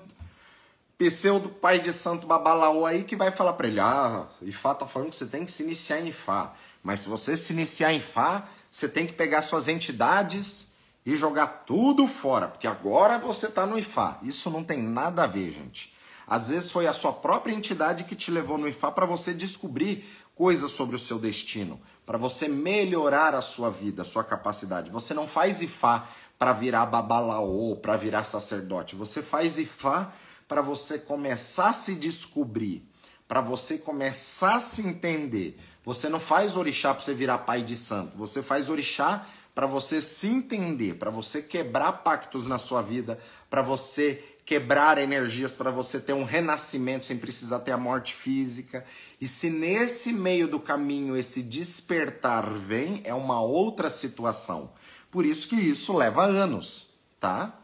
pseudo 0.97 1.47
pai 1.47 1.79
de 1.79 1.93
santo 1.93 2.27
babalaô 2.27 2.85
aí 2.85 3.05
que 3.05 3.15
vai 3.15 3.31
falar 3.31 3.53
para 3.53 3.69
ele: 3.69 3.79
"Ah, 3.79 4.27
Ifá 4.41 4.75
tá 4.75 4.85
falando 4.85 5.11
que 5.11 5.15
você 5.15 5.25
tem 5.25 5.45
que 5.45 5.51
se 5.53 5.63
iniciar 5.63 6.01
em 6.01 6.09
Ifá, 6.09 6.51
mas 6.83 6.99
se 6.99 7.07
você 7.07 7.37
se 7.37 7.53
iniciar 7.53 7.93
em 7.93 7.99
Ifá, 7.99 8.43
você 8.69 8.89
tem 8.89 9.07
que 9.07 9.13
pegar 9.13 9.41
suas 9.41 9.69
entidades 9.69 10.73
e 11.05 11.15
jogar 11.15 11.63
tudo 11.65 12.05
fora, 12.05 12.49
porque 12.49 12.67
agora 12.67 13.17
você 13.17 13.47
tá 13.47 13.65
no 13.65 13.79
Ifá". 13.79 14.19
Isso 14.21 14.49
não 14.49 14.65
tem 14.65 14.83
nada 14.83 15.23
a 15.23 15.27
ver, 15.27 15.49
gente. 15.49 15.93
Às 16.27 16.49
vezes 16.49 16.71
foi 16.73 16.87
a 16.87 16.93
sua 16.93 17.13
própria 17.13 17.53
entidade 17.53 18.03
que 18.03 18.17
te 18.17 18.31
levou 18.31 18.57
no 18.57 18.67
Ifá 18.67 18.91
para 18.91 19.05
você 19.05 19.33
descobrir 19.33 20.05
coisas 20.35 20.71
sobre 20.71 20.97
o 20.97 20.99
seu 20.99 21.17
destino. 21.17 21.79
Para 22.05 22.17
você 22.17 22.47
melhorar 22.47 23.35
a 23.35 23.41
sua 23.41 23.69
vida, 23.69 24.01
a 24.01 24.05
sua 24.05 24.23
capacidade. 24.23 24.91
Você 24.91 25.13
não 25.13 25.27
faz 25.27 25.61
Ifá 25.61 26.07
para 26.37 26.53
virar 26.53 26.85
babalaô, 26.87 27.75
para 27.75 27.95
virar 27.95 28.23
sacerdote. 28.23 28.95
Você 28.95 29.21
faz 29.21 29.57
Ifá 29.57 30.11
para 30.47 30.61
você 30.61 30.99
começar 30.99 31.69
a 31.69 31.73
se 31.73 31.95
descobrir, 31.95 32.83
para 33.27 33.39
você 33.39 33.77
começar 33.77 34.55
a 34.55 34.59
se 34.59 34.85
entender. 34.85 35.57
Você 35.85 36.09
não 36.09 36.19
faz 36.19 36.57
orixá 36.57 36.93
para 36.93 37.03
você 37.03 37.13
virar 37.13 37.39
pai 37.39 37.61
de 37.61 37.75
santo. 37.75 38.17
Você 38.17 38.43
faz 38.43 38.69
orixá 38.69 39.25
para 39.53 39.65
você 39.67 40.01
se 40.01 40.27
entender, 40.27 40.95
para 40.95 41.11
você 41.11 41.41
quebrar 41.41 41.91
pactos 42.03 42.47
na 42.47 42.57
sua 42.57 42.81
vida, 42.81 43.19
para 43.49 43.61
você 43.61 44.30
quebrar 44.45 44.97
energias, 44.97 45.51
para 45.51 45.71
você 45.71 45.99
ter 45.99 46.13
um 46.13 46.23
renascimento 46.23 47.05
sem 47.05 47.17
precisar 47.17 47.59
ter 47.59 47.71
a 47.71 47.77
morte 47.77 48.13
física. 48.13 48.85
E 49.19 49.27
se 49.27 49.49
nesse 49.49 50.11
meio 50.11 50.47
do 50.47 50.59
caminho 50.59 51.15
esse 51.15 51.41
despertar 51.43 52.49
vem, 52.49 53.01
é 53.03 53.13
uma 53.13 53.41
outra 53.41 53.89
situação. 53.89 54.73
Por 55.09 55.25
isso 55.25 55.47
que 55.47 55.55
isso 55.55 55.95
leva 55.95 56.25
anos, 56.25 56.89
tá? 57.19 57.57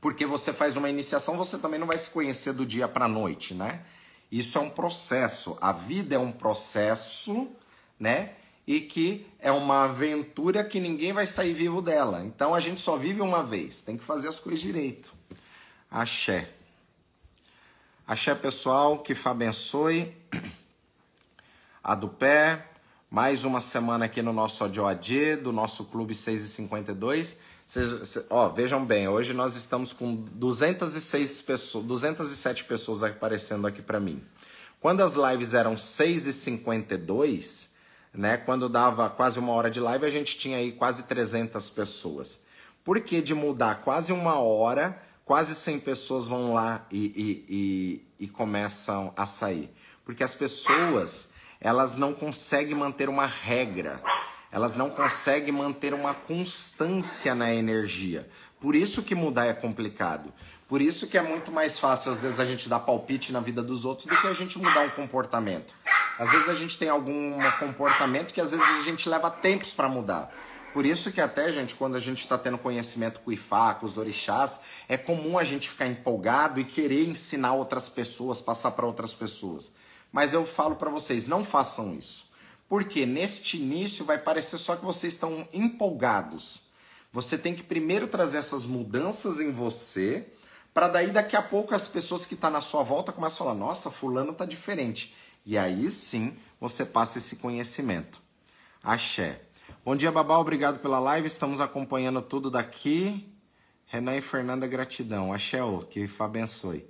Porque 0.00 0.26
você 0.26 0.52
faz 0.52 0.76
uma 0.76 0.90
iniciação, 0.90 1.36
você 1.36 1.58
também 1.58 1.78
não 1.78 1.86
vai 1.86 1.98
se 1.98 2.10
conhecer 2.10 2.52
do 2.52 2.66
dia 2.66 2.88
para 2.88 3.06
noite, 3.06 3.54
né? 3.54 3.82
Isso 4.30 4.58
é 4.58 4.60
um 4.60 4.70
processo. 4.70 5.56
A 5.60 5.72
vida 5.72 6.14
é 6.14 6.18
um 6.18 6.32
processo, 6.32 7.50
né? 7.98 8.32
e 8.66 8.80
que 8.80 9.26
é 9.38 9.50
uma 9.50 9.84
aventura 9.84 10.64
que 10.64 10.78
ninguém 10.78 11.12
vai 11.12 11.26
sair 11.26 11.52
vivo 11.52 11.82
dela. 11.82 12.22
Então 12.24 12.54
a 12.54 12.60
gente 12.60 12.80
só 12.80 12.96
vive 12.96 13.20
uma 13.20 13.42
vez, 13.42 13.82
tem 13.82 13.96
que 13.96 14.04
fazer 14.04 14.28
as 14.28 14.38
coisas 14.38 14.60
direito. 14.60 15.12
Axé. 15.92 16.48
Axé, 18.06 18.34
pessoal, 18.34 19.00
que 19.00 19.14
Fá 19.14 19.32
abençoe. 19.32 20.16
A 21.84 21.94
do 21.94 22.08
pé. 22.08 22.66
Mais 23.10 23.44
uma 23.44 23.60
semana 23.60 24.06
aqui 24.06 24.22
no 24.22 24.32
nosso 24.32 24.64
ODOAD, 24.64 25.36
do 25.36 25.52
nosso 25.52 25.84
Clube 25.84 26.14
652. 26.14 27.36
Cês, 27.66 28.26
ó, 28.30 28.48
vejam 28.48 28.86
bem, 28.86 29.06
hoje 29.06 29.34
nós 29.34 29.54
estamos 29.54 29.92
com 29.92 30.14
206 30.14 31.42
pessoas, 31.42 31.84
207 31.84 32.64
pessoas 32.64 33.02
aparecendo 33.02 33.66
aqui 33.66 33.82
para 33.82 34.00
mim. 34.00 34.24
Quando 34.80 35.02
as 35.02 35.12
lives 35.12 35.52
eram 35.52 35.74
6h52, 35.74 37.72
né? 38.14 38.38
Quando 38.38 38.66
dava 38.66 39.10
quase 39.10 39.38
uma 39.38 39.52
hora 39.52 39.70
de 39.70 39.78
live, 39.78 40.06
a 40.06 40.10
gente 40.10 40.38
tinha 40.38 40.56
aí 40.56 40.72
quase 40.72 41.02
300 41.02 41.68
pessoas. 41.68 42.40
Por 42.82 42.98
que 43.00 43.20
de 43.20 43.34
mudar 43.34 43.82
quase 43.82 44.10
uma 44.10 44.38
hora, 44.38 44.98
quase 45.24 45.54
100 45.54 45.80
pessoas 45.80 46.26
vão 46.26 46.54
lá 46.54 46.86
e, 46.90 46.98
e, 46.98 48.06
e, 48.20 48.24
e 48.24 48.28
começam 48.28 49.12
a 49.16 49.26
sair? 49.26 49.70
Porque 50.04 50.22
as 50.22 50.34
pessoas, 50.34 51.34
elas 51.60 51.96
não 51.96 52.12
conseguem 52.12 52.74
manter 52.74 53.08
uma 53.08 53.26
regra, 53.26 54.02
elas 54.50 54.76
não 54.76 54.90
conseguem 54.90 55.52
manter 55.52 55.94
uma 55.94 56.14
constância 56.14 57.34
na 57.34 57.54
energia. 57.54 58.28
Por 58.60 58.74
isso 58.74 59.02
que 59.02 59.14
mudar 59.14 59.46
é 59.46 59.52
complicado. 59.52 60.32
Por 60.68 60.80
isso 60.80 61.06
que 61.06 61.18
é 61.18 61.22
muito 61.22 61.52
mais 61.52 61.78
fácil, 61.78 62.12
às 62.12 62.22
vezes, 62.22 62.40
a 62.40 62.46
gente 62.46 62.68
dar 62.68 62.80
palpite 62.80 63.30
na 63.30 63.40
vida 63.40 63.62
dos 63.62 63.84
outros 63.84 64.06
do 64.06 64.18
que 64.18 64.26
a 64.26 64.32
gente 64.32 64.58
mudar 64.58 64.80
um 64.80 64.90
comportamento. 64.90 65.74
Às 66.18 66.30
vezes 66.30 66.48
a 66.48 66.54
gente 66.54 66.78
tem 66.78 66.88
algum 66.88 67.38
comportamento 67.58 68.32
que 68.32 68.40
às 68.40 68.52
vezes 68.52 68.66
a 68.66 68.82
gente 68.82 69.08
leva 69.08 69.30
tempos 69.30 69.72
para 69.72 69.88
mudar. 69.88 70.32
Por 70.72 70.86
isso 70.86 71.12
que 71.12 71.20
até, 71.20 71.52
gente, 71.52 71.74
quando 71.74 71.96
a 71.96 72.00
gente 72.00 72.20
está 72.20 72.38
tendo 72.38 72.56
conhecimento 72.56 73.20
com 73.20 73.30
o 73.30 73.32
Ifá, 73.32 73.74
com 73.74 73.84
os 73.84 73.98
orixás, 73.98 74.62
é 74.88 74.96
comum 74.96 75.38
a 75.38 75.44
gente 75.44 75.68
ficar 75.68 75.86
empolgado 75.86 76.58
e 76.58 76.64
querer 76.64 77.06
ensinar 77.06 77.52
outras 77.52 77.90
pessoas, 77.90 78.40
passar 78.40 78.70
para 78.70 78.86
outras 78.86 79.14
pessoas. 79.14 79.72
Mas 80.10 80.32
eu 80.32 80.46
falo 80.46 80.76
para 80.76 80.90
vocês, 80.90 81.26
não 81.26 81.44
façam 81.44 81.94
isso. 81.94 82.32
Porque 82.68 83.04
neste 83.04 83.58
início 83.58 84.04
vai 84.04 84.16
parecer 84.16 84.56
só 84.56 84.74
que 84.74 84.84
vocês 84.84 85.12
estão 85.12 85.46
empolgados. 85.52 86.68
Você 87.12 87.36
tem 87.36 87.54
que 87.54 87.62
primeiro 87.62 88.08
trazer 88.08 88.38
essas 88.38 88.64
mudanças 88.64 89.40
em 89.40 89.52
você 89.52 90.26
para 90.72 90.88
daí 90.88 91.10
daqui 91.10 91.36
a 91.36 91.42
pouco 91.42 91.74
as 91.74 91.86
pessoas 91.86 92.24
que 92.24 92.32
estão 92.32 92.50
tá 92.50 92.54
na 92.54 92.62
sua 92.62 92.82
volta 92.82 93.12
começam 93.12 93.46
a 93.46 93.50
falar: 93.50 93.58
"Nossa, 93.58 93.90
fulano 93.90 94.32
tá 94.32 94.46
diferente". 94.46 95.14
E 95.44 95.58
aí 95.58 95.90
sim, 95.90 96.34
você 96.58 96.86
passa 96.86 97.18
esse 97.18 97.36
conhecimento. 97.36 98.22
Axé. 98.82 99.51
Bom 99.84 99.96
dia, 99.96 100.12
Babá, 100.12 100.38
obrigado 100.38 100.78
pela 100.78 101.00
live. 101.00 101.26
Estamos 101.26 101.60
acompanhando 101.60 102.22
tudo 102.22 102.48
daqui. 102.48 103.28
Renan 103.88 104.16
e 104.16 104.20
Fernanda, 104.20 104.64
gratidão. 104.64 105.32
Axé, 105.32 105.58
que 105.90 106.08
abençoe. 106.20 106.88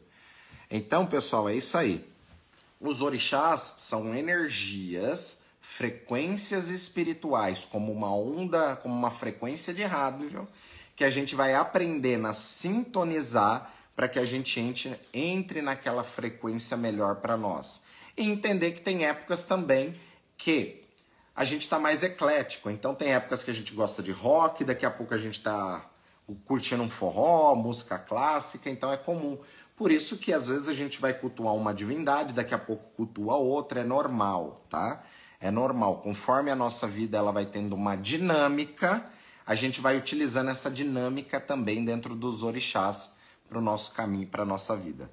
Então, 0.71 1.07
pessoal, 1.07 1.49
é 1.49 1.55
isso 1.55 1.79
aí. 1.79 2.07
Os 2.79 3.01
orixás 3.01 3.77
são 3.79 4.15
energias, 4.15 5.45
frequências 5.63 6.69
espirituais, 6.69 7.65
como 7.65 7.91
uma 7.91 8.15
onda, 8.15 8.77
como 8.77 8.95
uma 8.95 9.11
frequência 9.11 9.73
de 9.73 9.85
rádio 9.85 10.47
que 10.95 11.03
a 11.03 11.09
gente 11.09 11.35
vai 11.35 11.55
aprendendo 11.55 12.27
a 12.27 12.35
sintonizar 12.35 13.73
para 13.97 14.07
que 14.07 14.19
a 14.19 14.27
gente 14.27 14.61
entre, 14.61 15.01
entre 15.15 15.63
naquela 15.63 16.05
frequência 16.05 16.77
melhor 16.77 17.17
para 17.23 17.39
nós. 17.39 17.85
E 18.19 18.29
entender 18.29 18.73
que 18.73 18.83
tem 18.83 19.07
épocas 19.07 19.45
também 19.45 19.99
que 20.37 20.82
a 21.35 21.45
gente 21.45 21.63
está 21.63 21.79
mais 21.79 22.03
eclético. 22.03 22.71
Então 22.71 22.95
tem 22.95 23.15
épocas 23.15 23.43
que 23.43 23.51
a 23.51 23.55
gente 23.55 23.75
gosta 23.75 24.03
de 24.03 24.13
rock, 24.13 24.65
daqui 24.65 24.85
a 24.85 24.91
pouco 24.91 25.15
a 25.15 25.19
gente 25.19 25.39
está 25.39 25.89
curtindo 26.45 26.83
um 26.83 26.89
forró, 26.89 27.55
música 27.55 27.99
clássica, 27.99 28.71
então 28.71 28.93
é 28.93 28.97
comum. 28.97 29.39
Por 29.77 29.91
isso 29.91 30.19
que 30.19 30.33
às 30.33 30.47
vezes 30.47 30.69
a 30.69 30.75
gente 30.75 31.01
vai 31.01 31.13
cultuar 31.13 31.55
uma 31.55 31.75
divindade, 31.75 32.35
daqui 32.35 32.55
a 32.55 32.59
pouco 32.59 32.85
cultua 32.95 33.37
outra, 33.37 33.81
é 33.81 33.85
normal, 33.85 34.65
tá? 34.69 35.03
É 35.41 35.51
normal. 35.51 36.01
Conforme 36.03 36.51
a 36.51 36.57
nossa 36.57 36.87
vida 36.87 37.19
ela 37.19 37.33
vai 37.33 37.47
tendo 37.47 37.75
uma 37.75 37.97
dinâmica, 37.97 39.05
a 39.45 39.55
gente 39.55 39.81
vai 39.81 39.97
utilizando 39.97 40.51
essa 40.51 40.71
dinâmica 40.71 41.41
também 41.41 41.85
dentro 41.85 42.15
dos 42.15 42.43
orixás 42.43 43.17
para 43.49 43.59
o 43.59 43.63
nosso 43.63 43.93
caminho, 43.95 44.29
para 44.29 44.45
nossa 44.45 44.77
vida. 44.77 45.11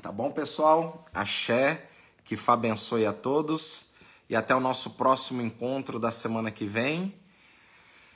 Tá 0.00 0.12
bom, 0.12 0.30
pessoal? 0.30 1.04
Axé, 1.12 1.88
que 2.24 2.36
Fá 2.36 2.52
abençoe 2.52 3.06
a 3.06 3.12
todos 3.12 3.85
e 4.28 4.34
até 4.36 4.54
o 4.54 4.60
nosso 4.60 4.90
próximo 4.90 5.40
encontro 5.42 5.98
da 5.98 6.10
semana 6.10 6.50
que 6.50 6.66
vem. 6.66 7.14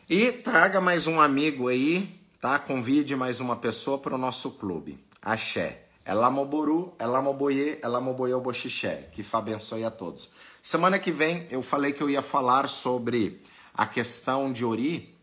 E 0.08 0.32
traga 0.32 0.80
mais 0.80 1.06
um 1.06 1.20
amigo 1.20 1.68
aí, 1.68 2.20
tá? 2.40 2.58
Convide 2.58 3.14
mais 3.14 3.38
uma 3.38 3.56
pessoa 3.56 3.98
para 3.98 4.14
o 4.14 4.18
nosso 4.18 4.52
clube. 4.52 4.98
Axé. 5.22 5.86
Elamoboru, 6.04 6.94
Elamoboye, 6.98 7.78
Elamoboye 7.82 8.34
Boxixé. 8.40 9.08
Que 9.12 9.22
Fá 9.22 9.38
abençoe 9.38 9.84
a 9.84 9.90
todos. 9.90 10.32
Semana 10.62 10.98
que 10.98 11.12
vem 11.12 11.46
eu 11.50 11.62
falei 11.62 11.92
que 11.92 12.02
eu 12.02 12.10
ia 12.10 12.22
falar 12.22 12.68
sobre 12.68 13.40
a 13.72 13.86
questão 13.86 14.52
de 14.52 14.64
Ori, 14.64 15.14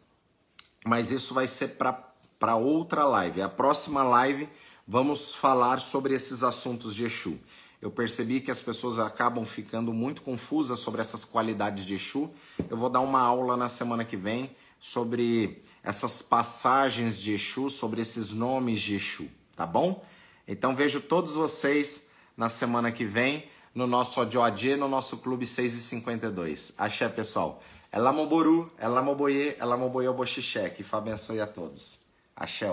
mas 0.85 1.11
isso 1.11 1.33
vai 1.33 1.47
ser 1.47 1.77
para 2.39 2.55
outra 2.55 3.03
live. 3.03 3.41
A 3.41 3.49
próxima 3.49 4.03
live 4.03 4.47
vamos 4.87 5.35
falar 5.35 5.81
sobre 5.81 6.13
esses 6.13 6.43
assuntos 6.43 6.95
de 6.95 7.03
Exu. 7.03 7.37
Eu 7.81 7.91
percebi 7.91 8.41
que 8.41 8.49
as 8.49 8.61
pessoas 8.61 8.97
acabam 8.97 9.45
ficando 9.45 9.93
muito 9.93 10.21
confusas 10.21 10.79
sobre 10.79 10.99
essas 10.99 11.23
qualidades 11.23 11.85
de 11.85 11.95
Exu. 11.95 12.29
Eu 12.69 12.75
vou 12.75 12.89
dar 12.89 13.01
uma 13.01 13.19
aula 13.19 13.55
na 13.55 13.69
semana 13.69 14.03
que 14.03 14.17
vem 14.17 14.55
sobre 14.79 15.63
essas 15.83 16.21
passagens 16.21 17.19
de 17.19 17.33
Exu, 17.33 17.69
sobre 17.69 18.01
esses 18.01 18.31
nomes 18.31 18.79
de 18.79 18.95
Exu, 18.95 19.27
tá 19.55 19.65
bom? 19.65 20.03
Então 20.47 20.75
vejo 20.75 21.01
todos 21.01 21.33
vocês 21.33 22.09
na 22.35 22.49
semana 22.49 22.91
que 22.91 23.05
vem 23.05 23.47
no 23.75 23.85
nosso 23.85 24.19
ODOAD, 24.19 24.75
no 24.75 24.87
nosso 24.87 25.17
Clube 25.17 25.45
6 25.45 25.75
e 25.75 25.81
52. 25.81 26.73
Axé, 26.77 27.07
pessoal. 27.07 27.61
Elamoboru, 27.93 28.71
Elamoboye, 28.81 29.55
Elamoboye 29.59 30.11
Boxixé. 30.13 30.69
Que 30.69 30.83
Fá 30.83 30.97
abençoe 30.97 31.39
a 31.39 31.47
todos. 31.47 31.99
Axé. 32.35 32.71